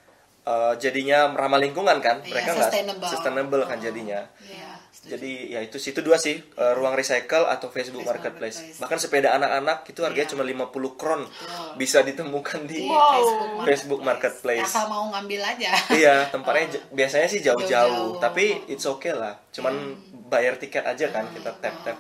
uh, 0.45 0.75
jadinya 0.77 1.31
ramah 1.31 1.57
lingkungan 1.57 1.99
kan 1.99 2.21
Iya, 2.21 2.31
mereka 2.33 2.51
nggak 2.53 2.67
sustainable. 2.67 3.09
sustainable 3.09 3.63
kan 3.65 3.77
Oh. 3.77 3.83
jadinya 3.83 4.21
Iya, 4.41 4.71
setuju. 4.89 5.11
jadi 5.13 5.33
ya 5.49 5.61
itu 5.63 5.77
sih 5.77 5.91
itu 5.91 6.01
dua 6.01 6.17
sih 6.17 6.37
uh, 6.55 6.73
ruang 6.73 6.93
recycle 6.93 7.45
atau 7.45 7.67
Facebook, 7.67 8.01
Facebook 8.01 8.07
Marketplace. 8.09 8.57
Marketplace. 8.57 8.81
bahkan 8.81 8.99
sepeda 8.99 9.29
anak-anak 9.33 9.79
itu 9.87 10.01
harganya 10.01 10.25
Iya. 10.25 10.33
cuma 10.33 10.43
50 10.45 10.69
kron 10.95 11.23
Betul. 11.23 11.69
bisa 11.77 11.99
ditemukan 12.01 12.61
di 12.65 12.79
Wow. 12.85 13.63
Facebook 13.63 14.01
Marketplace. 14.01 14.65
Asal 14.65 14.87
mau 14.87 15.11
ngambil 15.11 15.41
aja. 15.49 15.71
iya 15.93 16.27
tempatnya 16.29 16.67
j- 16.73 16.83
biasanya 16.91 17.27
sih 17.27 17.41
jauh-jauh 17.41 18.19
tapi 18.19 18.67
it's 18.67 18.85
okay 18.85 19.11
lah 19.11 19.35
cuman 19.51 19.95
bayar 20.27 20.57
tiket 20.57 20.83
aja 20.83 21.07
kan 21.09 21.29
kita 21.29 21.51
tap 21.55 21.77
tap 21.83 21.99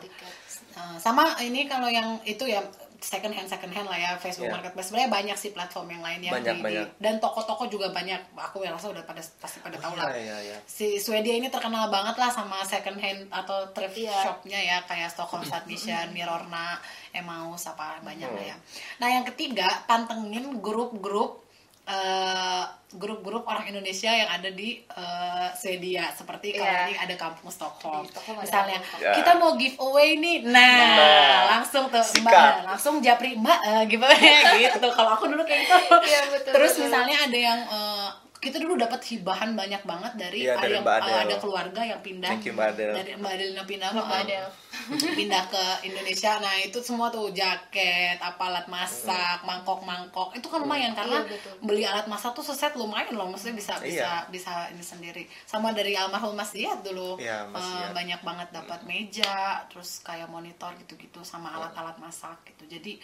sama 0.97 1.37
ini 1.39 1.69
kalau 1.69 1.85
yang 1.87 2.17
itu 2.25 2.43
ya 2.45 2.65
second 3.03 3.35
hand 3.35 3.45
second 3.45 3.69
hand 3.69 3.85
lah 3.85 3.99
ya 3.99 4.11
Facebook 4.15 4.47
Iya. 4.47 4.55
Marketplace 4.55 4.87
sebenarnya 4.87 5.11
banyak 5.11 5.37
sih 5.37 5.51
platform 5.51 5.91
yang 5.91 6.01
lain 6.01 6.21
yang 6.23 6.35
Banyak, 6.35 6.55
di- 6.55 6.63
banyak. 6.63 6.87
di- 6.87 6.95
dan 6.99 7.15
toko-toko 7.19 7.67
juga 7.67 7.91
banyak 7.91 8.31
aku 8.33 8.63
rasa 8.63 8.89
udah 8.89 9.03
pada 9.03 9.19
pasti 9.19 9.59
pada 9.59 9.75
tahu 9.77 9.93
lah 9.93 10.15
iya, 10.15 10.39
iya. 10.41 10.57
si 10.65 10.97
Swedia 10.97 11.35
ini 11.35 11.47
terkenal 11.47 11.87
banget 11.89 12.15
lah 12.15 12.31
sama 12.31 12.63
second 12.63 12.97
hand 12.97 13.27
atau 13.29 13.67
thrift 13.73 13.99
Iya. 13.99 14.15
shopnya 14.17 14.57
ya 14.57 14.79
kayak 14.83 15.11
Stockholm 15.11 15.43
Submission, 15.43 16.11
Mirorna, 16.13 16.79
Emmaus 17.11 17.67
apa 17.67 17.99
banyak 18.01 18.25
lah 18.25 18.39
Hmm. 18.39 18.51
ya. 18.51 18.57
Nah 18.97 19.09
yang 19.11 19.27
ketiga 19.27 19.67
pantengin 19.85 20.63
grup-grup 20.63 21.42
eh, 21.85 22.63
grup-grup 22.93 23.43
orang 23.43 23.65
Indonesia 23.67 24.09
yang 24.09 24.29
ada 24.29 24.49
di 24.49 24.79
eh, 24.79 25.49
Swedia 25.53 26.09
seperti 26.11 26.53
kalau 26.53 26.69
Iya. 26.69 26.85
ini 26.87 26.95
ada 26.95 27.15
kampung 27.17 27.49
Stockholm. 27.49 28.05
Stockholm 28.05 28.39
Misalnya 28.39 28.79
Stockholm. 28.79 29.15
kita 29.17 29.33
mau 29.35 29.51
giveaway 29.55 30.09
nih, 30.15 30.37
nah, 30.45 30.77
Nah, 30.93 31.39
langsung 31.51 31.89
tuh 31.89 32.05
mbak 32.21 32.53
langsung 32.65 32.95
japri 32.99 33.35
mbak 33.35 33.59
eh, 33.63 33.83
giveaway 33.87 34.21
gitu. 34.63 34.89
Kalau 34.89 35.11
aku 35.13 35.27
dulu 35.27 35.43
kayak 35.43 35.65
gitu. 35.65 35.77
Iya, 36.03 36.21
betul, 36.31 36.53
Terus 36.53 36.73
betul. 36.73 36.83
misalnya 36.87 37.17
ada 37.23 37.39
yang 37.41 37.61
eh, 37.65 38.09
kita 38.43 38.59
dulu 38.59 38.75
dapat 38.75 38.99
hibahan 39.07 39.55
banyak 39.55 39.83
banget 39.83 40.13
dari, 40.19 40.43
Iya, 40.43 40.59
dari 40.59 40.75
yang 40.75 40.83
Mbak 40.83 40.97
eh, 40.97 41.03
Adel. 41.05 41.19
ada 41.23 41.37
keluarga 41.39 41.81
yang 41.85 42.01
pindah 42.01 42.27
Thank 42.29 42.45
you, 42.45 42.53
Mbak 42.53 42.69
Adel. 42.75 42.91
dari 42.93 43.11
Mbak 43.15 43.31
Adelina 43.31 43.63
pindah 43.63 43.89
Mbak 43.89 44.03
ke- 44.03 44.19
Adel. 44.21 44.47
pindah 45.15 45.45
ke 45.47 45.65
Indonesia 45.85 46.33
nah 46.37 46.55
itu 46.59 46.79
semua 46.81 47.07
tuh 47.07 47.31
jaket 47.31 48.19
apa 48.19 48.43
alat 48.43 48.67
masak 48.67 49.39
mangkok-mangkok 49.43 50.35
itu 50.35 50.43
kan 50.45 50.59
lumayan 50.59 50.91
karena 50.91 51.23
Iya, 51.23 51.31
betul. 51.31 51.53
beli 51.63 51.83
alat 51.85 52.07
masak 52.07 52.33
tuh 52.33 52.43
seset 52.43 52.75
lumayan 52.75 53.13
loh 53.13 53.29
maksudnya 53.29 53.55
bisa 53.55 53.79
bisa 53.79 54.11
Iya. 54.19 54.27
bisa 54.27 54.53
ini 54.69 54.83
sendiri 54.83 55.23
sama 55.45 55.71
dari 55.71 55.95
almarhum 55.95 56.35
Mas 56.35 56.51
Iyad 56.53 56.83
dulu 56.83 57.15
Iya, 57.17 57.47
Mas 57.47 57.63
eh, 57.63 57.71
Iyad. 57.79 57.91
banyak 57.95 58.21
banget 58.21 58.49
dapat 58.51 58.81
meja 58.83 59.39
terus 59.67 60.03
kayak 60.03 60.27
monitor 60.27 60.75
gitu-gitu 60.77 61.23
sama 61.23 61.53
alat-alat 61.53 61.95
masak 61.97 62.43
gitu 62.45 62.67
jadi 62.69 62.99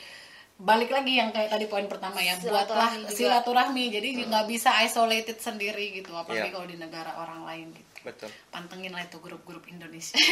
balik 0.58 0.90
lagi 0.90 1.14
yang 1.14 1.30
kayak 1.30 1.48
tadi 1.48 1.64
poin 1.64 1.86
pertama 1.86 2.18
ya 2.18 2.34
buatlah 2.36 2.90
Silaturahmi 2.90 3.02
juga. 3.04 3.14
silaturahmi 3.14 3.84
jadi 3.88 4.08
nggak 4.24 4.44
bisa 4.44 4.70
isolated 4.82 5.38
sendiri 5.38 5.94
gitu 5.94 6.10
apalagi 6.12 6.44
Iya. 6.44 6.52
kalau 6.52 6.66
di 6.66 6.76
negara 6.76 7.14
orang 7.14 7.40
lain 7.44 7.66
gitu 7.72 7.90
betul 8.04 8.26
pantengin 8.48 8.90
lah 8.90 9.00
itu 9.00 9.16
grup-grup 9.16 9.62
Indonesia 9.66 10.18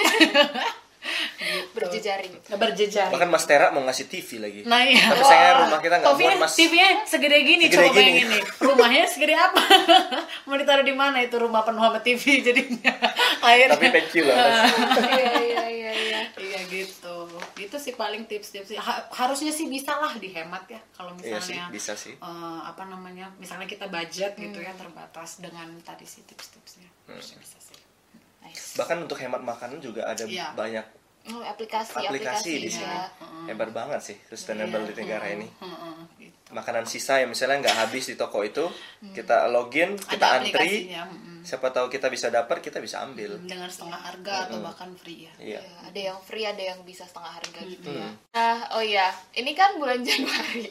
Gitu. 1.37 1.71
Berjejaring. 1.71 2.33
berjejaring 2.51 3.15
bahkan 3.15 3.31
Mas 3.31 3.47
Tera 3.47 3.71
mau 3.71 3.79
ngasih 3.81 4.11
TV 4.11 4.43
lagi 4.43 4.61
Nah 4.65 4.83
iya. 4.83 5.07
tapi 5.07 5.23
saya 5.23 5.49
rumah 5.61 5.79
kita 5.79 5.97
nggak 5.97 6.15
muat 6.17 6.35
mas 6.37 6.53
TV-nya 6.59 6.89
segede 7.07 7.39
gini, 7.39 7.65
Segede 7.65 7.77
coba 7.79 7.87
gini. 7.87 7.95
bayangin 7.95 8.27
nih. 8.27 8.43
Rumahnya 8.59 9.05
segede 9.07 9.35
apa? 9.37 9.63
Mau 10.49 10.57
ditaruh 10.57 10.83
di 10.83 10.91
mana 10.93 11.23
itu 11.23 11.37
rumah 11.37 11.63
penuh 11.63 11.79
sama 11.79 12.01
TV 12.01 12.23
jadinya. 12.43 12.91
Akhirnya. 13.39 13.79
tapi 13.79 13.87
you 14.11 14.25
lah. 14.25 14.35
Iya, 14.35 15.33
iya, 15.39 15.65
iya, 15.69 15.86
gitu. 16.87 17.17
Itu 17.59 17.77
sih 17.77 17.93
paling 17.93 18.25
tips-tips 18.25 18.69
sih. 18.69 18.79
Ha- 18.79 19.11
harusnya 19.11 19.51
sih 19.51 19.67
bisa 19.67 19.93
lah 19.93 20.15
dihemat 20.15 20.65
ya 20.67 20.79
kalau 20.95 21.11
iya 21.19 21.37
sih 21.37 21.53
misalnya 21.53 21.65
bisa 21.69 21.93
sih 21.93 22.15
eh, 22.15 22.61
apa 22.63 22.87
namanya? 22.87 23.27
Misalnya 23.37 23.67
kita 23.67 23.87
budget 23.87 24.33
gitu 24.35 24.59
ya 24.59 24.71
terbatas 24.73 25.39
dengan 25.39 25.67
tadi 25.83 26.07
sih 26.07 26.23
tips-tipsnya. 26.23 26.87
Hmm. 27.05 27.13
Harusnya 27.13 27.39
bisa 27.39 27.59
sih. 27.59 27.75
Nice. 28.39 28.79
bahkan 28.79 29.03
untuk 29.03 29.19
hemat 29.19 29.43
makanan 29.43 29.83
juga 29.83 30.07
ada 30.07 30.23
Iya. 30.23 30.55
banyak 30.55 30.87
Oh, 31.27 31.43
aplikasi, 31.43 31.99
aplikasi 31.99 32.63
di 32.63 32.71
sini 32.71 32.87
ya. 32.87 33.11
hebat 33.51 33.75
banget 33.75 33.99
sih 33.99 34.15
sustainable 34.31 34.79
Iya, 34.79 34.95
di 34.95 35.03
negara 35.03 35.27
heeh, 35.27 35.35
ini 35.35 35.49
heeh, 35.51 35.97
gitu. 36.23 36.55
makanan 36.55 36.87
sisa 36.87 37.19
yang 37.19 37.35
misalnya 37.35 37.67
nggak 37.67 37.75
habis 37.83 38.07
di 38.07 38.15
toko 38.15 38.47
itu 38.47 38.63
kita 39.11 39.51
login 39.51 39.99
kita 39.99 40.23
Ada 40.23 40.39
antri 40.39 40.87
mm-mm. 40.87 41.36
Siapa 41.47 41.71
tahu 41.71 41.87
kita 41.87 42.11
bisa 42.11 42.27
dapat 42.29 42.59
kita 42.59 42.83
bisa 42.83 43.07
ambil 43.07 43.39
dengan 43.47 43.71
setengah 43.71 44.01
harga 44.03 44.51
atau 44.51 44.59
bahkan 44.61 44.91
free 44.99 45.31
ya 45.31 45.35
iya 45.39 45.57
Ya, 45.57 45.89
ada 45.89 46.01
yang 46.13 46.19
free, 46.21 46.45
ada 46.45 46.61
yang 46.61 46.81
bisa 46.85 47.09
setengah 47.09 47.33
harga 47.33 47.61
gitu 47.65 47.89
ya. 47.89 48.05
Hmm. 48.05 48.17
Nah, 48.37 48.59
oh 48.77 48.83
iya, 48.85 49.09
ini 49.33 49.57
kan 49.57 49.81
bulan 49.81 50.05
Januari. 50.05 50.69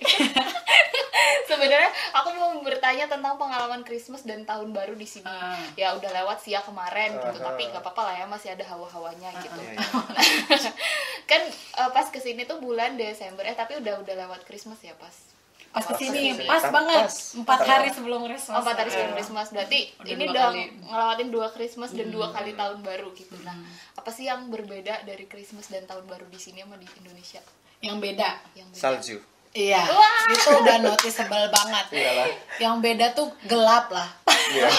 Sebenarnya 1.50 1.90
aku 2.14 2.30
mau 2.38 2.54
bertanya 2.62 3.10
tentang 3.10 3.34
pengalaman 3.40 3.82
Christmas 3.82 4.22
dan 4.28 4.46
tahun 4.46 4.76
baru 4.76 4.94
di 4.94 5.08
sini. 5.10 5.26
Ah. 5.26 5.58
Ya 5.74 5.98
udah 5.98 6.12
lewat 6.22 6.46
sih 6.46 6.54
ya 6.54 6.62
kemarin 6.62 7.18
gitu, 7.18 7.40
Aha. 7.42 7.48
tapi 7.54 7.70
nggak 7.70 7.82
apa-apa 7.82 8.02
lah 8.06 8.16
ya 8.22 8.26
masih 8.30 8.50
ada 8.54 8.66
hawa-hawanya 8.66 9.30
gitu. 9.42 9.58
Iya, 9.62 9.74
iya. 9.74 10.72
kan 11.32 11.42
eh, 11.50 11.90
pas 11.90 12.08
ke 12.14 12.20
sini 12.22 12.46
tuh 12.46 12.62
bulan 12.62 12.94
Desember, 12.94 13.42
eh 13.42 13.58
tapi 13.58 13.82
udah 13.82 14.06
udah 14.06 14.16
lewat 14.26 14.46
Christmas 14.46 14.78
ya 14.86 14.94
pas. 15.02 15.35
Pas 15.76 15.84
ke 15.86 15.94
sini 15.98 16.40
pas 16.42 16.58
Pas. 16.58 16.72
banget 16.72 17.04
Pas. 17.04 17.18
empat 17.36 17.60
hari 17.62 17.90
sebelum 17.90 18.24
Christmas 18.24 18.56
Oh, 18.56 18.62
empat 18.64 18.76
hari 18.78 18.90
sebelum 18.90 19.12
Christmas 19.14 19.48
berarti 19.50 19.80
Udah 19.94 20.08
ini 20.10 20.24
udah 20.26 20.44
kali. 20.48 20.64
Hmm. 20.64 20.80
ngelewatin 20.88 21.30
dua 21.30 21.48
Christmas 21.50 21.90
dan 21.92 22.08
dua 22.10 22.28
kali 22.32 22.52
tahun 22.54 22.80
baru 22.80 23.12
gitu. 23.12 23.36
Nah, 23.42 23.60
apa 23.94 24.10
sih 24.10 24.24
yang 24.24 24.48
berbeda 24.48 25.04
dari 25.04 25.26
Christmas 25.26 25.68
dan 25.68 25.84
tahun 25.84 26.06
baru 26.06 26.26
di 26.26 26.38
sini 26.38 26.60
sama 26.60 26.76
di 26.76 26.88
Indonesia? 26.96 27.44
yang 27.78 28.00
beda 28.00 28.30
Yang 28.54 28.68
beda? 28.68 28.80
salju 28.80 29.18
iya 29.54 29.84
Wah. 29.86 30.26
itu 30.28 30.50
udah 30.50 30.78
noticeable 30.82 31.48
banget 31.50 31.86
Iyalah. 31.94 32.28
yang 32.58 32.76
beda 32.80 33.14
tuh 33.14 33.30
gelap 33.44 33.88
lah 33.90 34.10
Iya. 34.26 34.72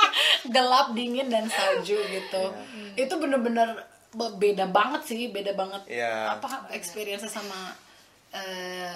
gelap 0.54 0.92
dingin 0.92 1.28
dan 1.28 1.44
salju 1.46 1.98
gitu 1.98 2.44
itu 2.94 3.14
bener-bener 3.14 3.74
be- 4.10 4.34
beda 4.34 4.64
banget 4.66 5.02
sih 5.04 5.28
beda 5.28 5.52
banget 5.52 5.82
Iya. 5.88 6.32
apa 6.32 6.70
experience 6.70 7.26
sama 7.26 7.74
eh, 8.30 8.94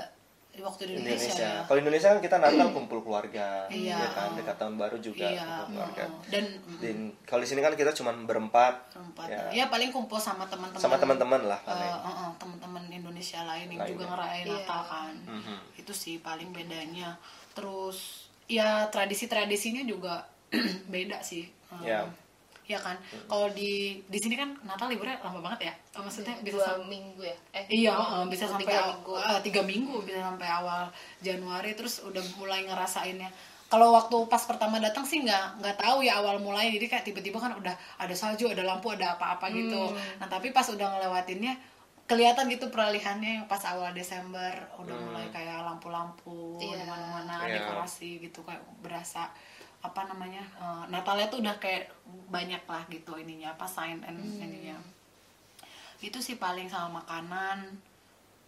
waktu 0.60 0.82
di 0.84 0.92
Indonesia, 0.94 1.28
Indonesia. 1.28 1.50
ya. 1.52 1.60
Kalau 1.64 1.78
Indonesia 1.78 2.08
kan 2.08 2.20
kita 2.20 2.36
Natal 2.36 2.68
kumpul 2.70 2.98
keluarga, 3.00 3.48
Iya. 3.66 3.96
ya 3.96 4.08
kan, 4.10 4.28
dekat 4.32 4.56
tahun 4.56 4.74
baru 4.74 4.96
juga 4.98 5.26
iya 5.26 5.44
kumpul 5.60 5.66
keluarga. 5.72 6.04
mm, 6.04 6.20
dan 6.26 6.44
mm, 6.56 6.78
Dan 6.78 6.96
kalau 7.22 7.40
di 7.40 7.48
sini 7.48 7.60
kan 7.60 7.72
kita 7.72 7.90
cuma 7.92 8.10
berempat, 8.14 8.74
tempat 8.90 9.26
ya, 9.26 9.42
ya 9.50 9.64
paling 9.66 9.88
kumpul 9.88 10.16
sama 10.16 10.44
teman-teman 10.44 10.78
sama 10.78 10.96
teman-teman 10.96 11.40
lah 11.44 11.60
paling. 11.60 11.84
eh, 11.84 12.08
eh, 12.18 12.30
teman-teman 12.36 12.82
Indonesia 12.88 13.40
lain 13.42 13.66
yang 13.68 13.80
Lain, 13.80 13.90
juga 13.90 14.02
ya. 14.02 14.10
ngerayain 14.10 14.44
Iya. 14.44 14.56
Natal 14.58 14.82
kan 14.84 15.14
Mhm. 15.24 15.56
itu 15.76 15.92
sih 15.92 16.14
paling 16.18 16.50
bedanya 16.50 17.16
terus 17.52 17.98
ya 18.46 18.86
tradisi-tradisinya 18.88 19.82
juga 19.82 20.24
beda 20.88 21.20
sih 21.20 21.44
Eh, 21.68 21.84
Ya. 21.84 22.00
Ya 22.68 22.76
kan 22.76 22.94
kalau 23.24 23.48
di 23.48 23.72
di 24.04 24.18
sini 24.18 24.36
kan 24.36 24.52
Natal 24.62 24.86
liburnya 24.86 25.16
lama 25.18 25.40
banget 25.40 25.72
ya 25.72 25.74
Oh, 25.96 26.04
maksudnya 26.04 26.36
bisa 26.38 26.54
dua 26.54 26.66
sam- 26.70 26.84
minggu 26.86 27.22
ya? 27.22 27.36
Eh, 27.50 27.64
Iya, 27.80 27.90
dua 27.90 28.06
eh, 28.22 28.24
bisa 28.28 28.44
minggu, 28.44 28.52
sampai 28.54 28.66
tiga 28.68 28.82
minggu. 28.86 29.12
eh, 29.16 29.40
tiga 29.42 29.60
minggu 29.64 29.96
bisa 30.04 30.20
sampai 30.22 30.48
awal 30.48 30.82
Januari 31.18 31.72
terus 31.72 31.94
udah 32.00 32.22
mulai 32.36 32.62
ngerasainnya. 32.62 33.30
Kalau 33.66 33.90
waktu 33.90 34.16
pas 34.26 34.40
pertama 34.42 34.78
datang 34.78 35.02
sih 35.02 35.18
nggak 35.18 35.58
nggak 35.58 35.76
tahu 35.76 36.00
ya 36.00 36.16
awal 36.16 36.38
mulai 36.38 36.70
jadi 36.70 36.86
kayak 36.86 37.04
tiba-tiba 37.04 37.36
kan 37.36 37.52
udah 37.52 37.72
ada 37.96 38.14
salju, 38.14 38.46
ada 38.46 38.62
lampu, 38.62 38.88
ada 38.88 39.12
apa-apa 39.14 39.48
gitu. 39.50 39.90
Hmm. 39.90 39.98
Nah 40.18 40.28
tapi 40.28 40.48
pas 40.50 40.64
udah 40.64 40.86
ngelewatinnya 40.88 41.56
kelihatan 42.04 42.48
gitu 42.48 42.68
peralihannya 42.68 43.30
yang 43.34 43.46
pas 43.46 43.60
awal 43.66 43.92
Desember 43.92 44.48
udah 44.78 44.96
mulai 44.98 45.28
kayak 45.28 45.60
lampu-lampu 45.62 46.56
Iya. 46.58 46.80
di 46.80 46.84
mana-mana 46.86 47.34
Iya. 47.42 47.60
dekorasi 47.60 48.22
gitu 48.22 48.40
kayak 48.40 48.62
berasa 48.78 49.28
apa 49.80 50.00
namanya 50.04 50.42
eh, 50.54 50.84
Natalnya 50.88 51.26
tuh 51.26 51.38
udah 51.38 51.56
kayak 51.56 51.88
banyak 52.26 52.62
lah 52.62 52.82
gitu 52.86 53.14
ininya 53.14 53.52
apa 53.52 53.64
sign 53.64 54.02
and 54.02 54.18
Hmm. 54.18 54.42
ininya 54.42 54.78
itu 55.98 56.18
sih 56.18 56.36
paling 56.36 56.66
sama 56.66 57.00
makanan 57.00 57.74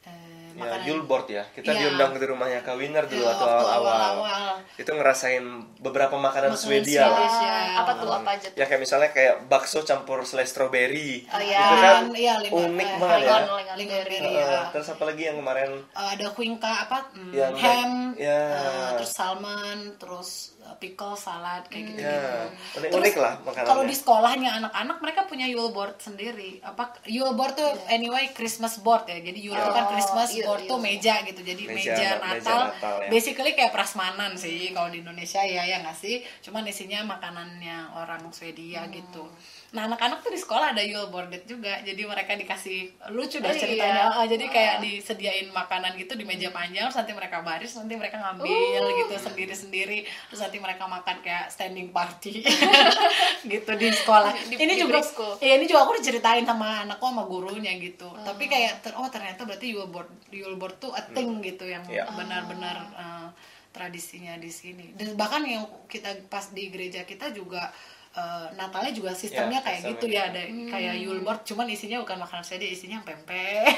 eh, 0.00 0.38
Ya, 0.50 0.66
makanan 0.66 0.82
Yulbord 0.84 1.26
ya. 1.28 1.44
Kita 1.48 1.70
Iya. 1.70 1.80
diundang 1.84 2.10
ke 2.12 2.24
rumahnya 2.24 2.58
Kak 2.60 2.74
Winner 2.74 3.04
dulu 3.04 3.20
Iya, 3.20 3.32
atau 3.32 3.46
waktu 3.46 3.70
awal-awal. 3.70 4.44
Itu 4.74 4.90
ngerasain 4.90 5.44
beberapa 5.78 6.16
makanan 6.16 6.50
Makanan 6.50 6.58
Swedia 6.58 7.06
lah. 7.06 7.22
Ya. 7.22 7.58
apa 7.78 7.92
tuh 7.94 8.10
apa 8.10 8.30
aja 8.32 8.46
tuh? 8.48 8.56
Ya 8.56 8.64
kayak 8.64 8.80
misalnya 8.80 9.10
kayak 9.10 9.46
bakso 9.46 9.84
campur 9.84 10.22
selai 10.22 10.42
strawberry. 10.44 11.22
Oh, 11.28 11.38
iya. 11.38 11.60
Itu 11.60 11.76
kan 11.76 12.02
iya, 12.12 12.34
lima- 12.40 12.66
unik 12.66 12.88
eh, 12.88 12.96
banget 12.98 13.14
ya. 13.14 13.22
Lingon, 13.22 13.44
lingon 13.54 13.76
Lingonberry, 13.78 14.16
berry. 14.16 14.30
iya. 14.32 14.42
Heeh, 14.42 14.64
terus 14.72 14.88
apa 14.88 15.02
lagi 15.04 15.22
yang 15.22 15.36
kemarin 15.38 15.70
Eh, 15.86 16.08
ada 16.10 16.26
kuingka 16.30 16.72
apa 16.82 16.98
mm, 17.12 17.30
Yang 17.32 17.54
ham 17.60 17.90
ya. 18.18 18.40
eh, 18.50 18.90
terus 18.96 19.12
salmon 19.12 19.78
terus 19.96 20.28
pickle 20.76 21.14
salad 21.14 21.66
kayak 21.66 21.84
gitu 21.88 22.00
ya 22.00 22.46
Terus, 22.70 22.78
unik-unik 22.92 23.14
lah 23.16 23.34
makanannya. 23.40 23.66
kalau 23.66 23.82
di 23.82 23.92
sekolahnya 23.92 24.50
anak-anak 24.56 24.96
mereka 25.00 25.20
punya 25.24 25.46
Yule 25.46 25.70
board 25.70 25.96
sendiri. 25.96 26.60
Apa 26.60 27.00
Yule 27.04 27.32
board 27.32 27.54
tuh 27.54 27.66
anyway 27.88 28.30
Christmas 28.30 28.78
board 28.78 29.04
ya. 29.04 29.18
Jadi 29.18 29.40
Yule 29.40 29.56
itu 29.56 29.70
kan 29.70 29.84
Oh, 29.84 29.90
Christmas 29.90 30.28
iya, 30.30 30.44
board 30.44 30.62
iya, 30.62 30.68
tuh 30.68 30.76
iya. 30.76 30.84
meja 30.86 31.14
gitu. 31.24 31.40
Jadi 31.40 31.62
Meja, 31.64 31.74
meja, 31.74 31.90
meja 31.90 32.10
Natal, 32.20 32.60
Natal, 32.68 32.94
ya. 32.98 33.08
basically 33.08 33.52
kayak 33.52 33.70
prasmanan 33.70 34.32
sih 34.34 34.70
kalau 34.70 34.88
di 34.88 35.00
Indonesia 35.00 35.40
ya 35.40 35.62
ya 35.62 35.80
nggak 35.80 35.96
sih? 35.96 36.20
Cuman 36.40 36.62
isinya 36.64 37.00
makanannya 37.08 37.76
orang 37.96 38.22
Swedia 38.30 38.82
Hmm. 38.82 38.92
gitu 38.92 39.24
nah 39.70 39.86
anak-anak 39.86 40.18
tuh 40.20 40.28
di 40.28 40.36
sekolah 40.36 40.74
ada 40.74 40.82
Yule 40.82 41.06
boarded 41.08 41.44
juga 41.44 41.78
jadi 41.80 42.02
mereka 42.02 42.34
dikasih 42.34 42.80
lucu 43.08 43.38
Oh, 43.38 43.40
deh 43.40 43.48
iya. 43.48 43.60
ceritanya. 43.60 44.02
Ah, 44.10 44.24
jadi 44.24 44.44
kayak 44.44 44.74
disediain 44.80 45.46
makanan 45.48 45.94
gitu 45.94 46.12
di 46.12 46.22
meja 46.22 46.50
panjang 46.50 46.84
terus 46.84 46.98
nanti 46.98 47.12
mereka 47.12 47.38
baris 47.40 47.70
nanti 47.72 47.94
mereka 47.94 48.18
ngambil 48.18 48.50
Oh. 48.82 48.90
gitu 48.98 49.14
sendiri-sendiri. 49.16 50.02
Terus 50.26 50.40
nanti 50.40 50.58
mereka 50.58 50.84
makan 50.84 51.16
kayak 51.20 51.48
standing 51.48 51.88
party 51.88 52.42
gitu 53.46 53.70
di 53.72 53.88
sekolah. 53.90 54.34
Di- 54.44 54.58
ini 54.58 54.74
di 54.74 54.82
juga 54.82 54.98
ya 55.38 55.54
ini 55.54 55.64
juga 55.64 55.80
aku 55.84 55.92
diceritain 55.96 56.42
sama 56.42 56.82
anakku 56.82 57.04
sama 57.04 57.22
gurunya 57.24 57.70
gitu. 57.76 58.06
Oh. 58.06 58.18
tapi 58.20 58.46
kayak 58.46 58.80
ter- 58.80 58.94
oh 58.94 59.06
ternyata 59.06 59.44
berarti 59.44 59.70
Yule 59.70 59.86
board 59.86 60.10
Yule 60.28 60.56
board 60.56 60.76
tuh 60.78 60.90
a 60.90 61.02
thing 61.06 61.38
gitu 61.40 61.64
yang 61.64 61.86
Iya. 61.86 62.10
benar-benar 62.10 62.76
uh, 62.92 63.28
tradisinya 63.70 64.34
di 64.34 64.50
sini. 64.50 64.90
Dan 64.92 65.14
bahkan 65.14 65.42
yang 65.42 65.62
kita 65.86 66.10
pas 66.26 66.50
di 66.50 66.68
gereja 66.68 67.02
kita 67.02 67.30
juga 67.30 67.70
uh, 68.12 68.46
Natalnya 68.52 68.90
juga 68.90 69.10
sistemnya 69.12 69.58
Ya, 69.58 69.64
kayak 69.64 69.80
gitu 69.88 70.04
ya 70.06 70.22
ada 70.28 70.42
Hmm. 70.42 70.66
kayak 70.66 70.94
Yule 70.96 71.20
board 71.20 71.40
cuman 71.42 71.66
isinya 71.66 71.98
bukan 71.98 72.18
makanan 72.18 72.42
saja 72.42 72.62
isinya 72.62 72.98
pempek 73.00 73.70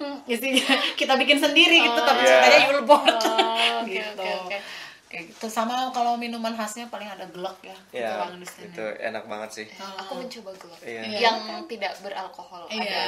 Oh. 0.00 0.16
isinya 0.26 0.64
kita 0.94 1.16
bikin 1.16 1.36
sendiri 1.36 1.76
gitu 1.78 1.98
tapi 1.98 2.20
Iya. 2.20 2.28
ceritanya 2.30 2.60
Yule 2.66 2.82
board 2.82 3.16
Oh, 3.16 3.80
oke, 3.80 3.88
gitu 3.94 4.20
oke, 4.20 4.32
oke. 4.46 4.58
Kayak 5.10 5.26
gitu 5.26 5.50
sama 5.50 5.90
kalau 5.90 6.14
minuman 6.14 6.54
khasnya 6.54 6.86
paling 6.86 7.04
ada 7.04 7.26
gelak 7.26 7.58
ya 7.60 7.74
ya 7.90 8.30
di 8.30 8.46
sini. 8.46 8.70
itu 8.70 8.84
enak 9.02 9.26
banget 9.26 9.50
sih. 9.50 9.66
Aku 9.98 10.14
mencoba 10.14 10.54
gelap. 10.54 10.78
Iya. 10.80 11.00
Iya. 11.02 11.18
Yang 11.20 11.36
tidak 11.66 11.92
beralkohol. 11.98 12.62
Iya, 12.70 12.78
Ada. 12.78 13.02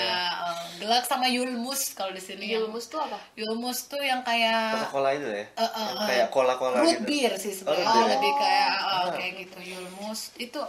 eh, 0.51 0.59
gelak 0.83 1.05
sama 1.07 1.27
yulmus 1.27 1.95
kalau 1.95 2.11
di 2.11 2.19
sini. 2.19 2.51
yang- 2.51 2.67
Yulmus 2.67 2.91
tuh 2.91 2.99
apa? 2.99 3.23
Yulmus 3.33 3.87
tuh 3.87 4.03
yang 4.03 4.21
kayak 4.21 4.83
Coca-Cola 4.83 5.15
itu 5.15 5.31
ya. 5.31 5.47
Yang 5.47 5.71
eh. 5.95 6.07
kayak 6.11 6.29
cola-cola 6.29 6.77
root 6.77 6.91
gitu. 6.93 7.07
beer 7.07 7.33
sih 7.39 7.55
sebenarnya. 7.55 7.87
Oh, 7.87 7.95
beer. 7.95 8.09
lebih 8.13 8.33
kayak 8.35 8.71
eh, 8.75 8.83
Ah. 8.83 9.11
kayak 9.15 9.33
gitu 9.39 9.59
yulmus. 9.63 10.21
Itu 10.37 10.61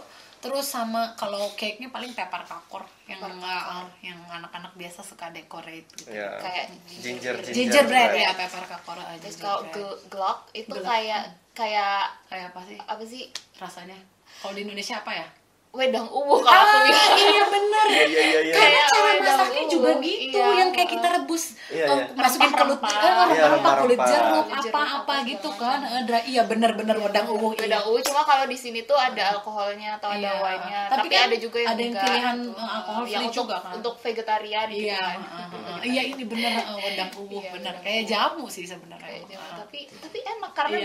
terus 0.44 0.68
sama 0.68 1.16
kalau 1.16 1.48
cake-nya 1.56 1.88
paling 1.88 2.12
pepper 2.12 2.44
kakor 2.44 2.84
yang 3.08 3.16
enggak 3.24 3.64
yang 4.04 4.20
anak-anak 4.28 4.76
biasa 4.76 5.00
suka 5.00 5.32
decorate 5.32 5.88
gitu. 5.96 6.12
Ya. 6.12 6.36
Kayak 6.36 6.76
Ginger, 6.84 7.34
ginger. 7.40 7.54
Ginger 7.56 7.84
bread 7.88 8.10
bread. 8.12 8.24
ya 8.28 8.30
pepper 8.36 8.64
kakor 8.68 8.98
aja. 9.00 9.16
Terus 9.24 9.40
kalau 9.40 9.64
gelak 10.12 10.40
itu 10.52 10.76
kayak 10.76 11.22
kayak 11.56 12.12
kayak 12.28 12.46
apa 12.52 12.60
sih 12.68 12.78
apa 12.84 13.04
sih? 13.08 13.24
rasanya? 13.56 13.96
Kalau 14.44 14.52
di 14.52 14.68
Indonesia 14.68 15.00
apa 15.00 15.12
ya? 15.16 15.26
Wedang 15.74 16.06
uwu 16.06 16.38
kalau 16.38 16.54
aku 16.64 16.78
bilang. 16.86 17.12
iya 17.18 17.42
bener. 17.44 17.84
Iya 17.84 18.00
iya 18.00 18.22
iya 18.22 18.40
iya. 18.40 18.54
Karena 18.54 18.70
Kayak 18.70 18.86
cara 18.86 19.02
wedang 19.04 19.26
masaknya 19.34 19.62
juga 19.66 19.90
gitu, 19.98 20.38
Iya. 20.38 20.46
yang 20.54 20.70
kayak 20.70 20.86
kita 20.88 21.06
rebus, 21.10 21.44
Iya, 21.66 21.84
eh, 21.84 21.90
iya. 21.90 22.04
masukin 22.14 22.46
ke 22.48 22.54
kulit, 22.54 22.78
Rempah-rempah. 22.78 22.94
eh, 22.94 23.10
Iya, 23.34 23.42
kulit 23.42 23.50
rempah-rempah. 23.50 24.06
jeruk, 24.06 24.44
Kulit 24.44 24.62
jeruk, 24.62 24.70
apa-apa 24.70 25.02
apa 25.04 25.14
gitu 25.26 25.48
kan. 25.52 25.78
Eh, 25.84 26.02
dra- 26.04 26.22
iya 26.24 26.42
bener-bener 26.44 26.96
wedang 26.96 27.26
uwu. 27.28 27.48
iya. 27.50 27.60
Wedang 27.60 27.84
uwu 27.84 27.98
cuma 28.00 28.22
kalau 28.22 28.44
di 28.46 28.54
sini 28.54 28.80
tuh 28.82 28.94
ada 28.94 29.22
alkoholnya 29.32 29.98
atau 29.98 30.08
ada 30.08 30.30
Iya. 30.30 30.32
wine-nya. 30.40 30.80
Tapi 30.86 30.98
Tapi, 31.00 31.08
kan 31.10 31.22
ada 31.24 31.36
juga 31.36 31.58
yang 31.58 31.68
ada 31.68 31.82
yang 31.82 31.94
pilihan, 31.96 32.36
gitu. 32.38 32.50
alkohol 32.54 33.02
free 33.04 33.18
untuk, 33.18 33.34
juga 33.34 33.56
kan. 33.58 33.72
Untuk 33.74 33.94
vegetarian 33.98 34.66
gitu 34.68 34.86
Iya, 34.86 34.98
kan. 35.00 35.18
eh, 35.18 35.46
eh, 35.74 35.78
iya 35.84 36.02
ini 36.06 36.22
bener 36.24 36.52
wedang 36.72 37.10
uwu 37.18 37.36
Iya, 37.36 37.50
bener 37.50 37.74
kayak 37.82 38.02
jamu 38.06 38.46
sih 38.46 38.62
sebenarnya. 38.62 39.26
Tapi 39.58 39.90
tapi 39.90 40.18
enak 40.22 40.50
karena 40.54 40.78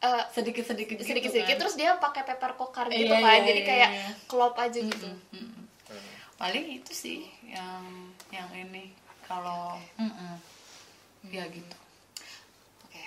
Iya. 0.00 0.08
diminumnya 0.10 0.18
eh, 0.18 0.24
sedikit-sedikit 0.32 0.96
gitu 0.96 1.04
sedikit-sedikit 1.06 1.54
kan. 1.54 1.60
terus 1.60 1.74
dia 1.74 1.90
pakai 1.94 2.22
pepper 2.24 2.52
kokar 2.54 2.86
gitu 2.88 3.04
Iya, 3.06 3.16
kan. 3.16 3.32
iya, 3.34 3.44
Jadi 3.44 3.60
iya, 3.60 3.68
kayak 3.68 3.90
iya. 3.90 4.08
klop 4.24 4.56
aja 4.56 4.80
gitu. 4.80 5.08
Mm-mm. 5.30 5.60
paling 6.34 6.64
itu 6.72 6.92
sih 6.94 7.20
yang 7.44 7.84
yang 8.30 8.48
ini 8.50 8.96
kalau 9.22 9.76
mm-mm. 9.94 10.40
ya 11.26 11.44
gitu 11.46 11.76
Oke. 12.82 13.04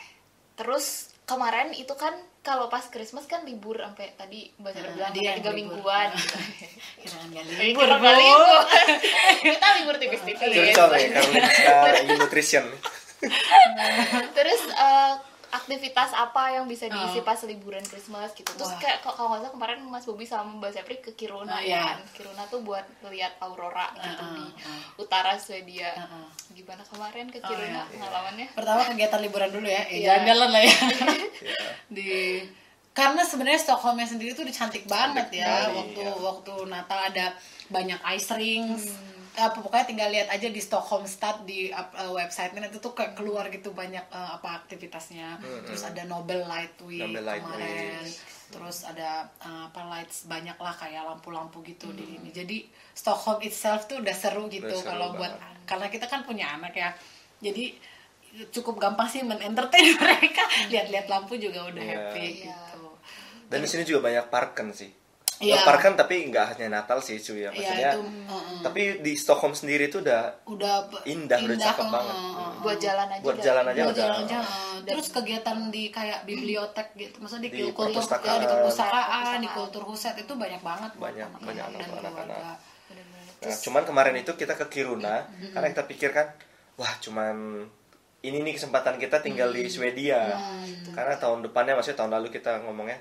Terus 0.54 0.86
kemarin 1.24 1.74
itu 1.74 1.90
kan 1.94 2.14
kalau 2.40 2.68
pas 2.68 2.86
Christmas 2.86 3.24
kan 3.24 3.42
libur 3.42 3.74
sampai 3.76 4.14
tadi 4.14 4.52
Sarah 4.54 4.84
Nah, 4.84 4.94
bilang 4.94 5.14
dia 5.14 5.34
tiga 5.34 5.50
libur. 5.50 5.80
mingguan. 5.82 6.08
Nah. 6.08 6.20
gitu. 6.20 6.38
kirain 7.02 7.28
nggak 7.32 7.44
Eh, 7.48 7.56
libur 7.66 7.88
kita 7.88 7.96
nggak 7.98 8.14
Bu. 8.14 8.22
libur. 8.22 8.62
Kita 9.42 9.68
libur 9.74 9.96
tipis-tipis. 9.98 10.52
Curcol 10.52 10.92
ya 10.94 11.08
Karolinska 11.10 11.74
Nutrition. 12.20 12.66
Terus 14.34 14.62
eh, 14.70 15.14
aktivitas 15.54 16.10
apa 16.12 16.52
yang 16.52 16.66
bisa 16.66 16.86
diisi 16.86 17.18
Oh. 17.18 17.24
pas 17.24 17.38
liburan 17.40 17.82
Christmas 17.82 18.32
gitu. 18.32 18.50
Terus 18.50 18.68
Wah. 18.68 18.80
kayak 18.80 18.98
kalau 19.00 19.14
kalau 19.16 19.28
nggak 19.30 19.42
salah 19.42 19.54
kemarin 19.54 19.80
Mas 19.84 20.04
Bobi 20.04 20.26
sama 20.26 20.50
Mbak 20.52 20.72
Sepri 20.72 20.96
ke 20.98 21.14
Kiruna 21.14 21.48
Oh, 21.48 21.60
ya 21.60 21.64
iya. 21.64 21.82
kan. 21.88 21.98
Kiruna 22.12 22.44
tuh 22.46 22.60
buat 22.60 22.82
lihat 23.06 23.38
aurora 23.40 23.94
gitu 23.94 24.10
Uh-uh, 24.20 24.34
di 24.34 24.46
uh. 24.60 24.82
utara 25.00 25.38
Swedia. 25.38 25.94
Gimana 26.50 26.82
kemarin 26.84 27.26
ke 27.28 27.38
Oh, 27.38 27.46
Kiruna 27.46 27.66
iya. 27.80 27.84
pengalamannya? 27.88 28.48
pertama 28.52 28.82
kegiatan 28.84 29.20
liburan 29.20 29.50
dulu 29.50 29.68
ya 29.68 29.84
eh, 29.84 29.96
Iya. 29.96 30.06
jalan-jalan 30.12 30.50
lah 30.50 30.62
ya 30.62 30.76
di 31.90 32.10
karena 32.92 33.22
sebenarnya 33.22 33.58
Stockholmnya 33.60 34.06
sendiri 34.06 34.32
tuh 34.32 34.44
udah 34.44 34.54
cantik 34.56 34.86
banget 34.86 35.26
Cantik 35.28 35.40
ya 35.40 35.50
sekali, 35.66 35.74
waktu 35.76 36.02
ya. 36.04 36.14
waktu 36.16 36.54
Natal 36.68 37.00
ada 37.04 37.26
banyak 37.68 38.00
ice 38.12 38.30
rings 38.34 38.84
Hmm. 38.88 39.13
Apa 39.36 39.58
pokoknya 39.58 39.86
tinggal 39.86 40.10
lihat 40.10 40.30
aja 40.30 40.46
di 40.46 40.58
Stockholm 40.58 41.04
Stad 41.04 41.42
di 41.44 41.68
uh, 41.68 41.84
websitenya 42.12 42.68
itu 42.68 42.78
tuh 42.78 42.92
kayak 42.92 43.14
keluar 43.14 43.48
gitu 43.48 43.72
banyak 43.72 44.06
uh, 44.08 44.38
apa 44.38 44.62
aktivitasnya 44.62 45.38
terus 45.64 45.82
ada 45.82 46.04
Nobel 46.04 46.44
Light 46.44 46.78
Week 46.80 47.00
Hmm, 47.00 47.10
Nobel 47.10 47.24
Light 47.24 47.42
kemarin 47.42 48.04
Week. 48.04 48.18
terus 48.48 48.78
ada 48.84 49.10
uh, 49.40 49.68
apa 49.68 49.82
lights 49.88 50.26
banyak 50.26 50.54
lah 50.56 50.72
kayak 50.72 51.02
lampu-lampu 51.04 51.62
gitu 51.64 51.90
di 51.92 52.16
ini 52.16 52.30
jadi 52.30 52.62
Stockholm 52.92 53.42
itself 53.42 53.86
tuh 53.86 54.00
udah 54.00 54.14
seru 54.14 54.46
gitu 54.48 54.70
Hmm. 54.72 54.86
Kalau 54.88 55.08
buat 55.16 55.34
karena 55.64 55.88
kita 55.88 56.06
kan 56.06 56.22
punya 56.22 56.54
anak 56.54 56.72
ya 56.72 56.94
jadi 57.40 57.74
cukup 58.50 58.78
gampang 58.78 59.06
sih 59.08 59.22
menentertain 59.22 59.94
mereka 60.00 60.42
lihat-lihat 60.68 61.06
lampu 61.08 61.36
juga 61.36 61.66
udah 61.66 61.82
Iya. 61.82 61.94
happy 62.12 62.22
Iya. 62.22 62.34
gitu 62.48 62.86
Dan 63.46 63.60
di 63.60 63.68
sini 63.68 63.84
juga 63.84 64.02
banyak 64.04 64.26
parken 64.28 64.70
sih. 64.70 64.90
Oh, 65.46 65.66
parken 65.66 65.94
tapi 65.94 66.16
nggak 66.26 66.46
hanya 66.56 66.68
Natal 66.74 66.98
sih 66.98 67.18
cuy 67.18 67.44
ya. 67.44 67.50
Iya, 67.50 67.52
Maksudnya, 67.52 67.92
itu, 67.92 68.02
mm-mm. 68.02 68.58
tapi 68.62 68.82
di 69.02 69.14
Stockholm 69.14 69.52
sendiri 69.52 69.88
itu 69.88 70.00
udah 70.00 70.46
udah 70.46 70.76
pe- 70.88 71.04
Indah, 71.06 71.36
udah 71.38 71.58
cakep 71.58 71.84
uh, 71.84 71.92
banget. 71.92 72.16
uh, 72.16 72.52
buat 72.60 72.78
jalan 72.78 73.08
aja 73.10 73.22
buat 73.22 73.38
jalan 73.38 73.66
aja 73.66 73.82
Buat 73.84 73.98
jalan 73.98 74.18
aja 74.24 74.38
uh, 74.40 74.78
terus 74.84 75.08
kegiatan 75.10 75.58
di 75.68 75.84
kayak 75.90 76.20
bibliotek 76.24 76.88
gitu 76.94 77.16
maksudnya 77.20 77.48
di, 77.48 77.52
Di 77.52 77.64
kultur 77.70 78.00
perpustakaan. 78.00 78.30
ya, 78.30 78.40
di 78.40 78.48
perpustakaan 78.48 79.24
di 79.38 79.50
kultur 79.50 79.84
huset 79.84 80.16
itu 80.16 80.34
banyak 80.34 80.62
banget 80.62 80.92
Banyak, 80.96 81.30
anak-anak 81.42 81.88
banyak 81.90 82.00
anak-anak. 82.00 82.58
Nah, 83.44 83.58
cuman 83.60 83.84
kemarin 83.84 84.16
itu 84.16 84.32
kita 84.34 84.56
ke 84.56 84.66
Kiruna 84.70 85.28
karena 85.52 85.68
kita 85.68 85.84
pikirkan 85.84 86.28
wah 86.74 86.94
cuman 86.98 87.68
ini 88.22 88.40
nih 88.40 88.56
kesempatan 88.56 88.96
kita 88.96 89.20
tinggal 89.20 89.52
di 89.52 89.68
Swedia. 89.68 90.32
Karena 90.90 91.20
tahun 91.20 91.44
depannya 91.44 91.76
maksudnya 91.76 92.00
tahun 92.00 92.16
lalu 92.16 92.32
kita 92.32 92.64
ngomongnya 92.64 92.96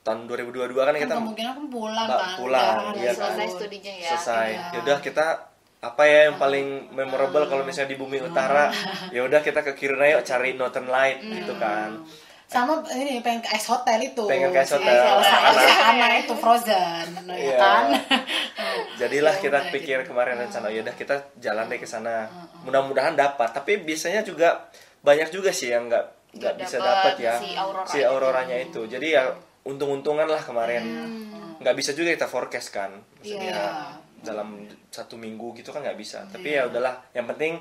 tahun 0.00 0.24
2022 0.24 0.72
kan 0.72 0.90
kan 0.90 0.96
kita 0.96 1.14
kemungkinan 1.20 1.52
kan 1.52 1.66
pulang 1.68 2.08
kan 2.08 2.20
pulang, 2.40 2.76
udah 2.90 2.98
iya 2.98 3.12
selesai. 3.12 3.36
selesai 3.36 3.48
studinya 3.52 3.92
ya. 3.92 4.08
Selesai. 4.16 4.48
Iya. 4.48 4.68
Yaudah 4.80 4.98
kita 4.98 5.26
apa 5.80 6.02
ya 6.04 6.20
yang 6.28 6.36
paling 6.36 6.66
memorable 6.92 7.44
kalau 7.46 7.64
misalnya 7.64 7.92
di 7.92 7.98
bumi 8.00 8.20
utara? 8.20 8.68
Ya 9.08 9.20
udah 9.22 9.40
kita 9.40 9.60
ke 9.60 9.72
Kiruna 9.72 10.08
yuk 10.08 10.24
cari 10.24 10.56
Northern 10.56 10.88
Light 10.88 11.20
gitu 11.20 11.52
kan. 11.56 12.00
Sama 12.50 12.82
ini 12.90 13.22
pengen 13.22 13.40
ke 13.40 13.50
ice 13.54 13.70
hotel 13.70 14.00
itu. 14.02 14.24
Pengen 14.26 14.50
ke 14.50 14.58
ice 14.58 14.74
hotel. 14.74 14.90
Elsa 14.90 15.38
Anna 15.86 16.06
itu 16.18 16.34
frozen 16.34 17.06
ya 17.30 17.36
Iya. 17.36 17.56
kan? 17.56 17.84
Jadilah 18.98 19.34
Ya 19.36 19.40
kita 19.40 19.58
udah, 19.62 19.70
pikir 19.70 19.96
gitu. 20.02 20.10
kemarin 20.10 20.34
rencana 20.36 20.68
ya 20.68 20.80
udah 20.82 20.94
kita 20.96 21.14
jalan 21.38 21.64
deh 21.68 21.78
ke 21.78 21.86
sana. 21.86 22.26
Mudah-mudahan 22.64 23.14
dapat. 23.14 23.54
Tapi 23.54 23.80
biasanya 23.80 24.20
juga 24.20 24.68
banyak 25.00 25.28
juga 25.30 25.52
sih 25.52 25.70
yang 25.70 25.86
nggak 25.88 26.04
nggak 26.36 26.54
bisa 26.58 26.76
dapat 26.78 27.14
ya. 27.18 27.34
si 27.38 27.54
aurora 27.54 27.86
si 27.86 27.98
itu. 27.98 28.06
auroranya 28.06 28.56
itu. 28.58 28.80
Jadi 28.84 29.08
ya 29.14 29.30
untung-untungan 29.62 30.24
lah 30.24 30.40
kemarin. 30.40 30.82
Nggak 31.58 31.76
bisa 31.76 31.90
juga 31.92 32.10
kita 32.10 32.26
forecast 32.26 32.70
kan 32.70 32.90
maksudnya 33.18 33.52
Iya. 33.52 33.68
dalam 34.20 34.56
satu 34.88 35.16
minggu 35.16 35.52
gitu 35.54 35.70
kan 35.70 35.80
nggak 35.80 35.96
bisa. 35.96 36.24
Tapi 36.26 36.56
ya 36.56 36.64
udahlah 36.66 37.04
yang 37.12 37.24
penting 37.26 37.60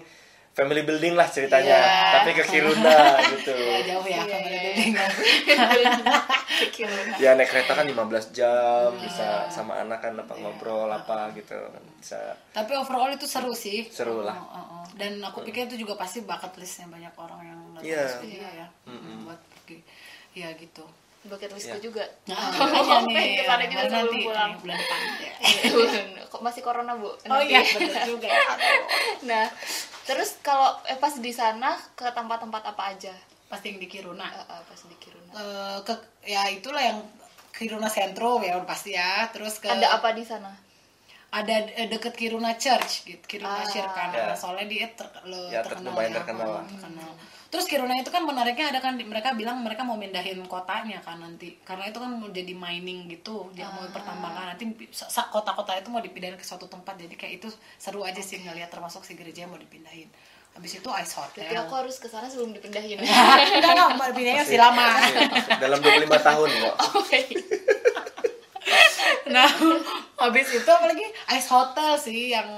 family 0.50 0.84
building 0.84 1.16
lah 1.16 1.28
ceritanya. 1.28 1.78
Iya. 1.78 2.12
tapi 2.16 2.30
ke 2.34 2.44
Kiruna 2.44 2.96
gitu. 3.36 3.52
Ya, 3.52 3.80
jauh 3.86 4.04
ya 4.04 4.16
Iya, 4.16 4.24
family 4.26 4.56
iya, 4.56 4.64
building. 4.64 4.92
Ya 7.20 7.36
naik 7.36 7.52
kereta 7.52 7.72
kan 7.72 7.88
15 7.88 7.96
jam 8.32 8.92
bisa 8.98 9.48
sama 9.48 9.80
anak 9.80 10.00
kan 10.00 10.16
apa 10.16 10.36
ngobrol 10.36 10.88
apa 10.88 11.32
gitu. 11.32 11.56
Kan 11.56 11.84
bisa. 11.96 12.20
Tapi 12.52 12.76
overall 12.76 13.12
itu 13.12 13.24
seru 13.24 13.52
sih. 13.52 13.88
Seru 13.88 14.24
lah. 14.24 14.36
Oh, 14.36 14.48
oh, 14.52 14.66
oh. 14.80 14.84
dan 14.96 15.20
aku 15.20 15.44
pikir 15.44 15.68
itu 15.68 15.80
juga 15.80 15.96
pasti 15.96 16.20
bucket 16.20 16.52
listnya 16.56 16.88
banyak 16.88 17.14
orang 17.16 17.40
yang 17.46 17.60
datang 17.76 17.84
Iya. 17.86 18.04
ke 18.06 18.16
Swedia 18.18 18.50
ya 18.56 18.68
buat 19.24 19.40
pergi. 19.40 19.78
Ya 20.34 20.50
gitu 20.56 20.84
bucket 21.22 21.52
listku 21.52 21.74
Iya. 21.74 21.84
juga 21.84 22.04
nah 22.26 22.40
makanya 22.56 22.98
nih 23.04 23.14
pengen 23.14 23.36
ke 23.36 23.44
sana 23.44 23.64
juga 23.66 23.82
baru 23.82 23.90
sebelum 23.90 24.08
nanti 24.08 24.24
pulang. 24.24 24.50
nih, 24.50 24.60
bulan 24.62 24.78
depan 24.78 25.00
ya. 25.20 26.24
Kok 26.26 26.42
masih 26.42 26.62
corona 26.62 26.94
bu 26.94 27.08
oh 27.08 27.16
Nanti. 27.20 27.50
iya 27.50 27.60
bener 27.66 28.04
juga 28.06 28.28
ya 28.28 28.42
nah 29.30 29.46
terus 30.04 30.30
kalau 30.40 30.70
eh, 30.84 30.96
pas 30.96 31.14
di 31.14 31.32
sana 31.32 31.70
ke 31.92 32.08
tempat-tempat 32.08 32.64
apa 32.66 32.84
aja 32.90 33.14
pasti 33.46 33.66
yang 33.68 33.80
di 33.80 33.88
Kiruna 33.88 34.26
Eh, 34.26 34.46
eh, 34.48 34.62
pas 34.64 34.80
di 34.82 34.96
Kiruna 34.96 35.32
Eh, 35.32 35.78
ke 35.84 35.94
ya 36.24 36.48
itulah 36.48 36.80
yang 36.80 37.00
Kiruna 37.52 37.86
Sentro 37.88 38.40
ya 38.40 38.56
pasti 38.62 38.92
ya 38.92 39.28
terus 39.28 39.58
ke 39.58 39.68
ada 39.68 39.90
apa 39.92 40.12
di 40.12 40.22
sana 40.22 40.54
ada 41.30 41.56
deket 41.84 42.16
Kiruna 42.16 42.56
Church 42.56 43.04
gitu 43.04 43.22
Kiruna 43.28 43.60
Ah. 43.60 43.68
Church 43.68 43.92
kan 43.92 44.10
Ya. 44.10 44.34
soalnya 44.34 44.66
dia 44.66 44.86
ter, 44.90 45.06
lo- 45.24 45.46
Ya, 45.48 45.60
ter- 45.60 45.76
terkenal 45.76 45.92
lumayan 45.92 46.10
ya. 46.10 46.18
terkenal. 46.18 46.50
Hmm, 46.56 46.70
terkenal. 46.72 47.12
Terus 47.50 47.66
Kiruna 47.66 47.98
itu 47.98 48.10
kan 48.10 48.22
menariknya 48.22 48.70
ada 48.70 48.80
kan 48.80 48.94
mereka 48.94 49.34
bilang 49.34 49.60
mereka 49.60 49.82
mau 49.82 49.98
mindahin 49.98 50.38
kotanya 50.46 51.02
kan 51.02 51.18
nanti. 51.18 51.58
Karena 51.62 51.90
itu 51.90 51.98
kan 51.98 52.10
mau 52.10 52.30
jadi 52.30 52.54
mining 52.54 53.10
gitu 53.10 53.50
dia 53.52 53.66
mau 53.68 53.82
Ah. 53.82 53.90
pertambangan. 53.90 54.54
Nanti 54.54 54.70
kota-kota 55.30 55.74
itu 55.74 55.90
mau 55.90 56.00
dipindahin 56.00 56.38
ke 56.38 56.46
suatu 56.46 56.66
tempat. 56.66 56.94
Jadi 56.96 57.14
kayak 57.14 57.34
itu 57.42 57.48
seru 57.76 58.06
aja 58.06 58.22
sih 58.22 58.38
ngelihat 58.38 58.70
termasuk 58.70 59.02
si 59.02 59.14
gereja 59.14 59.46
mau 59.46 59.58
dipindahin. 59.58 60.08
Habis 60.50 60.82
itu 60.82 60.90
ice 60.90 61.14
berarti 61.14 61.42
hotel 61.46 61.62
aku 61.62 61.74
harus 61.78 61.96
ke 61.98 62.06
sana 62.06 62.26
sebelum 62.26 62.54
dipindahin. 62.54 62.98
Enggak 63.04 63.74
enggak 63.74 63.90
mau 63.98 64.06
dipindahinnya 64.10 64.46
masih 64.46 64.60
lama. 64.62 64.86
Iya, 64.86 65.22
dalam 65.58 65.80
25 65.82 66.22
tahun 66.22 66.50
kok. 66.54 66.76
Oke. 67.02 67.20
Nah 69.30 69.50
habis 70.20 70.48
itu 70.50 70.70
apalagi 70.70 71.06
ice 71.32 71.50
hotel 71.50 71.94
sih 71.96 72.34
yang 72.34 72.50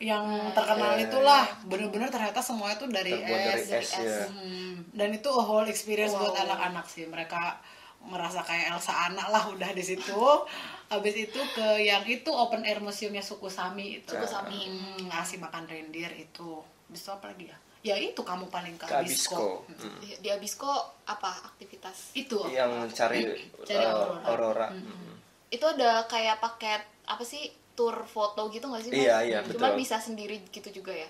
yang 0.00 0.24
terkenal 0.50 0.96
Iya, 0.96 1.06
itulah. 1.06 1.44
Bener-bener 1.62 2.08
ternyata 2.08 2.40
semua 2.40 2.72
itu 2.72 2.88
dari 2.88 3.12
Terbuat 3.12 3.28
dari 3.28 3.60
es, 3.60 3.68
es, 3.68 3.90
ya. 3.94 4.24
Hmm, 4.26 4.80
dan 4.90 5.12
itu 5.12 5.28
a 5.28 5.44
whole 5.44 5.68
experience 5.68 6.16
buat 6.16 6.32
Wow. 6.32 6.42
anak-anak 6.42 6.88
sih. 6.88 7.04
Mereka 7.04 7.60
merasa 8.02 8.40
kayak 8.40 8.72
Elsa 8.72 8.96
anak 9.06 9.28
lah 9.28 9.44
udah 9.46 9.70
di 9.70 9.84
situ. 9.84 10.16
Habis 10.92 11.14
itu 11.20 11.40
ke 11.52 11.68
yang 11.78 12.02
itu 12.02 12.32
open 12.32 12.64
air 12.64 12.80
museumnya 12.80 13.20
suku 13.20 13.46
Sami 13.46 14.00
itu. 14.00 14.10
Suku 14.10 14.24
Sami. 14.24 14.66
Hmm, 14.66 15.06
ngasih 15.06 15.36
makan 15.36 15.68
reindeer 15.68 16.10
itu. 16.12 16.64
Itu 16.88 17.08
apa 17.12 17.28
lagi 17.28 17.46
ya? 17.46 17.58
Ya 17.80 17.96
itu 17.96 18.20
kamu 18.20 18.48
paling 18.48 18.76
ke 18.76 18.84
ke 18.84 18.92
Abisko 18.92 19.64
Abisko 19.64 19.88
Mm. 19.88 20.20
di 20.20 20.28
Abisko 20.28 20.72
apa 21.06 21.32
aktivitas? 21.46 22.12
Itu. 22.12 22.44
Yang 22.46 22.92
cari, 22.92 23.24
Cari 23.64 23.84
uh, 23.84 24.20
aurora. 24.20 24.24
aurora. 24.26 24.68
Mm. 24.72 25.08
itu 25.50 25.66
ada 25.66 26.04
kayak 26.04 26.38
paket 26.38 26.78
apa 27.04 27.24
sih 27.26 27.50
tour 27.80 27.96
foto 28.04 28.52
gitu 28.52 28.68
nggak 28.68 28.82
sih 28.84 28.90
Mas? 28.92 29.00
Iya, 29.00 29.16
iya, 29.24 29.38
cuman 29.48 29.72
betul. 29.72 29.80
bisa 29.80 29.96
sendiri 29.96 30.44
gitu 30.52 30.68
juga 30.68 30.92
ya 30.92 31.08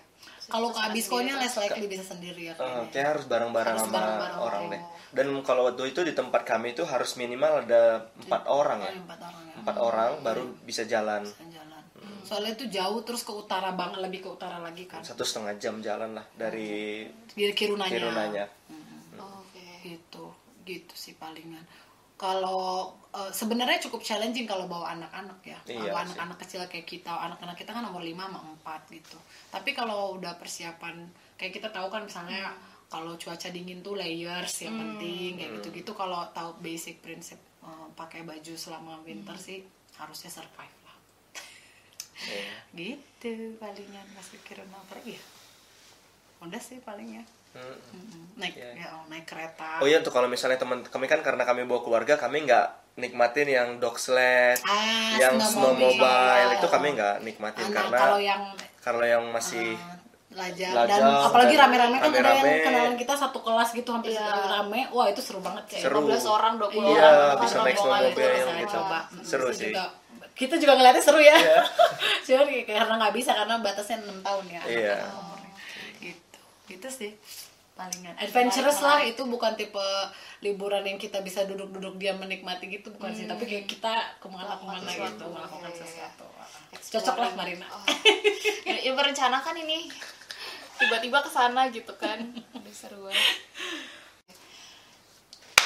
kalau 0.50 0.70
ke 0.74 0.80
Abiskonya 0.82 1.38
less 1.38 1.58
likely 1.58 1.86
bisa 1.90 2.04
sendiri 2.06 2.50
ya 2.50 2.54
Uh, 2.54 2.58
kayaknya. 2.58 2.90
kayak 2.90 3.08
harus 3.14 3.24
bareng-bareng 3.26 3.76
sama 3.78 3.94
bareng-bareng, 3.94 4.38
orang 4.42 4.62
oke. 4.66 4.72
deh. 4.74 4.82
Dan 5.10 5.26
kalau 5.46 5.62
waktu 5.70 5.82
itu 5.94 6.00
di 6.02 6.14
tempat 6.14 6.42
kami 6.42 6.74
itu 6.74 6.82
harus 6.82 7.14
minimal 7.14 7.66
ada 7.66 8.10
empat 8.26 8.42
orang 8.50 8.78
ya. 8.82 8.92
Empat 8.98 9.18
orang 9.22 9.42
ya 9.46 9.54
Empat 9.62 9.76
orang 9.78 10.10
baru 10.26 10.44
bisa 10.66 10.82
jalan. 10.86 11.22
Bisa 11.26 11.46
jalan 11.50 11.70
soalnya 12.20 12.52
itu 12.54 12.70
jauh 12.70 13.00
terus 13.02 13.26
ke 13.26 13.32
utara 13.34 13.74
banget 13.74 13.98
lebih 14.06 14.22
ke 14.22 14.28
utara 14.30 14.62
lagi 14.62 14.86
kan 14.86 15.02
Satu 15.02 15.26
setengah 15.26 15.58
jam 15.58 15.82
jalan 15.82 16.14
lah 16.14 16.22
dari 16.38 17.02
Kirunanya 17.34 17.90
Kirunanya. 17.90 18.44
Oh, 19.18 19.42
oke 19.42 19.66
gitu 19.82 20.30
gitu 20.62 20.94
sih 20.94 21.18
palingan 21.18 21.64
kalau 22.20 22.92
eh, 23.16 23.32
sebenarnya 23.32 23.80
cukup 23.80 24.04
challenging 24.04 24.44
kalau 24.44 24.68
bawa 24.68 24.92
anak-anak 24.92 25.40
ya. 25.40 25.58
Iya 25.64 25.96
anak-anak 25.96 26.36
kecil 26.44 26.60
kayak 26.68 26.84
kita 26.84 27.08
anak-anak 27.08 27.56
kita 27.56 27.72
kan 27.72 27.80
nomor 27.80 28.04
5 28.04 28.12
sama 28.12 28.44
4 28.60 28.92
gitu. 28.92 29.16
Tapi 29.48 29.72
kalau 29.72 30.20
udah 30.20 30.36
persiapan 30.36 31.08
kayak 31.40 31.56
kita 31.56 31.72
tahu 31.72 31.88
kan 31.88 32.04
misalnya 32.04 32.52
kalau 32.92 33.16
cuaca 33.16 33.48
dingin 33.48 33.80
tuh 33.80 33.96
layers 33.96 34.52
yang 34.60 34.76
penting 34.76 35.40
kayak 35.40 35.50
gitu-gitu. 35.64 35.96
Kalau 35.96 36.28
tahu 36.36 36.60
basic 36.60 37.00
prinsip 37.00 37.40
eh, 37.64 37.86
pakai 37.96 38.28
baju 38.28 38.52
selama 38.52 39.00
winter 39.00 39.40
sih 39.40 39.64
harusnya 39.96 40.28
survive 40.28 40.76
lah. 40.84 40.96
Iya. 42.20 42.52
gitu 42.76 43.56
palingan 43.56 44.04
pas 44.12 44.28
pikiran 44.28 44.68
apa 44.68 45.00
ya 45.08 45.16
udah 46.44 46.60
sih 46.60 46.76
palingnya 46.84 47.24
Naik 48.36 48.54
Iya. 48.54 48.70
ya 48.74 48.86
oh, 48.94 49.04
naik 49.06 49.26
kereta 49.26 49.78
Oh 49.78 49.86
iya 49.86 50.00
tuh 50.00 50.08
kalau 50.08 50.24
misalnya 50.24 50.56
teman 50.56 50.80
kami 50.82 51.04
kan 51.04 51.20
karena 51.20 51.42
kami 51.42 51.64
bawa 51.64 51.80
keluarga 51.80 52.14
kami 52.16 52.42
nggak 52.42 52.66
nikmatin 52.96 53.46
yang 53.46 53.68
dog 53.76 53.96
sled, 53.96 54.56
Ah, 54.60 55.16
yang 55.16 55.36
snowmobile. 55.36 55.92
snowmobile 55.92 56.50
itu 56.54 56.66
kami 56.68 56.88
nggak 56.92 57.16
nikmatin 57.20 57.66
Anak, 57.66 57.76
karena 57.76 57.98
kalau 57.98 58.18
yang 58.18 58.42
kalau 58.78 59.04
yang 59.04 59.22
masih 59.30 59.72
uh, 59.72 59.96
lajang, 60.32 60.72
lajang, 60.72 61.00
dan 61.00 61.26
apalagi 61.26 61.54
rame-rame 61.54 61.96
kan 61.96 62.08
ada 62.08 62.32
yang 62.38 62.60
kenalan 62.62 62.94
kita 62.94 63.14
satu 63.14 63.38
kelas 63.40 63.72
gitu 63.72 63.90
hampir 63.90 64.12
Iya. 64.12 64.26
rame 64.48 64.80
wah 64.88 65.06
itu 65.06 65.18
seru 65.18 65.40
banget 65.40 65.64
kayak 65.66 65.82
Seru. 65.82 66.00
15 66.02 66.22
orang 66.26 66.52
20 66.56 66.76
Iya, 66.86 67.02
orang 67.02 67.40
bisa 67.40 67.56
naik 67.60 67.76
snowmobile 67.76 68.14
bisa 68.32 68.52
gitu. 68.54 68.72
coba. 68.74 68.98
Seru 69.20 69.48
sih. 69.50 69.68
juga 69.68 69.84
kita 70.32 70.54
juga 70.56 70.72
ngeliatnya 70.74 71.02
seru 71.02 71.20
ya 71.20 71.34
Iya. 71.34 71.60
cuman 72.26 72.46
kayak- 72.48 72.66
karena 72.70 72.94
nggak 72.96 73.14
bisa 73.14 73.30
karena 73.34 73.54
batasnya 73.58 73.96
6 74.00 74.20
tahun 74.20 74.44
ya 74.46 74.58
anak 74.58 74.70
Iya. 74.70 74.96
Gitu 76.70 76.86
sih 76.86 77.12
palingan. 77.80 78.14
Adventurous 78.20 78.78
lah 78.84 79.00
itu 79.00 79.22
bukan 79.24 79.56
tipe 79.56 79.86
liburan 80.44 80.84
yang 80.84 81.00
kita 81.00 81.24
bisa 81.24 81.48
duduk-duduk 81.48 81.96
diam 81.96 82.20
menikmati 82.20 82.68
gitu 82.68 82.92
bukan 82.92 83.10
sih. 83.16 83.24
Tapi 83.24 83.48
kayak 83.48 83.64
kita 83.64 84.20
ke 84.20 84.28
mana-kemana 84.28 84.84
Melakukan 84.84 85.16
gitu. 85.16 85.26
melakukan 85.32 85.70
Iya, 85.72 85.76
iya. 85.80 85.86
sesuatu. 85.88 86.26
Cocok 86.76 87.16
lah 87.16 87.30
Marina. 87.34 87.66
Oh. 87.72 87.84
ya, 88.68 88.76
ya 88.84 88.92
merencanakan 88.92 89.54
ini. 89.64 89.88
Tiba-tiba 90.76 91.24
ke 91.24 91.30
sana 91.32 91.72
gitu 91.72 91.92
kan. 91.96 92.20
Seru 92.80 93.08
banget 93.08 93.26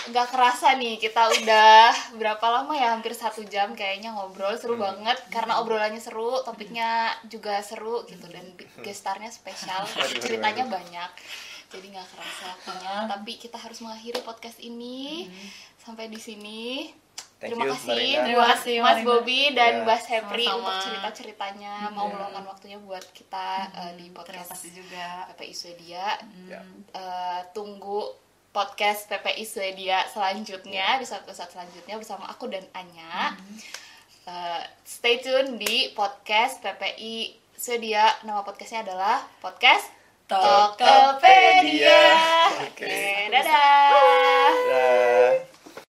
nggak 0.07 0.29
kerasa 0.29 0.75
nih 0.75 0.97
kita 0.97 1.23
udah 1.35 1.89
berapa 2.15 2.47
lama 2.47 2.73
ya 2.73 2.91
hampir 2.91 3.13
satu 3.13 3.41
jam 3.45 3.73
kayaknya 3.73 4.11
ngobrol 4.11 4.53
seru 4.55 4.75
Hmm. 4.75 4.85
banget 4.87 5.19
karena 5.29 5.59
obrolannya 5.59 5.99
seru 5.99 6.41
topiknya 6.41 6.91
juga 7.25 7.61
seru 7.61 8.05
gitu 8.05 8.27
dan 8.27 8.45
gestarnya 8.79 9.29
spesial 9.29 9.85
ceritanya 10.23 10.65
banyak 10.67 11.11
jadi 11.69 11.87
nggak 11.91 12.09
kerasa 12.09 12.45
waktunya 12.49 12.95
tapi 13.09 13.33
kita 13.35 13.57
harus 13.57 13.81
mengakhiri 13.81 14.21
podcast 14.21 14.59
ini 14.59 15.27
sampai 15.77 16.07
di 16.07 16.19
sini 16.19 16.63
Thank 17.35 17.51
terima 17.51 17.67
you, 17.67 17.73
kasih 17.75 17.91
Marina. 17.91 18.23
Terima 18.25 18.45
kasih, 18.49 18.75
Mas 18.79 18.89
Marina. 18.95 19.05
Bobby 19.05 19.41
dan 19.53 19.73
Ya. 19.75 19.83
Mbak 19.83 20.01
Sepri 20.01 20.45
Sama-sama. 20.45 20.65
untuk 20.65 20.77
cerita 20.81 21.09
ceritanya 21.13 21.75
mau 21.91 22.07
meluangkan 22.07 22.45
waktunya 22.47 22.79
buat 22.79 23.05
kita 23.11 23.47
eh, 23.75 23.93
di 23.93 24.07
Terima 24.07 24.17
podcast 24.17 24.49
kasih 24.55 24.71
juga. 24.73 25.07
PPI 25.29 25.53
Swedia 25.53 26.07
Ya. 26.47 26.61
Eh, 26.91 27.41
tunggu 27.51 28.07
podcast 28.55 29.11
PPI 29.11 29.43
Swedia 29.43 30.07
selanjutnya 30.07 31.03
di 31.03 31.05
episode 31.05 31.51
selanjutnya 31.51 31.99
bersama 31.99 32.31
aku 32.31 32.47
dan 32.47 32.63
Anya. 32.71 33.35
Eh, 34.25 34.63
stay 34.87 35.19
tune 35.19 35.59
di 35.59 35.91
podcast 35.93 36.63
PPI 36.63 37.35
Swedia. 37.59 38.07
Nama 38.23 38.47
podcastnya 38.47 38.87
adalah 38.87 39.27
podcast 39.43 39.91
Tokopedia. 40.31 42.07
Oke. 42.71 42.87
Oke, 42.87 43.29
dadah. 43.29 43.91
Dah. 44.71 45.54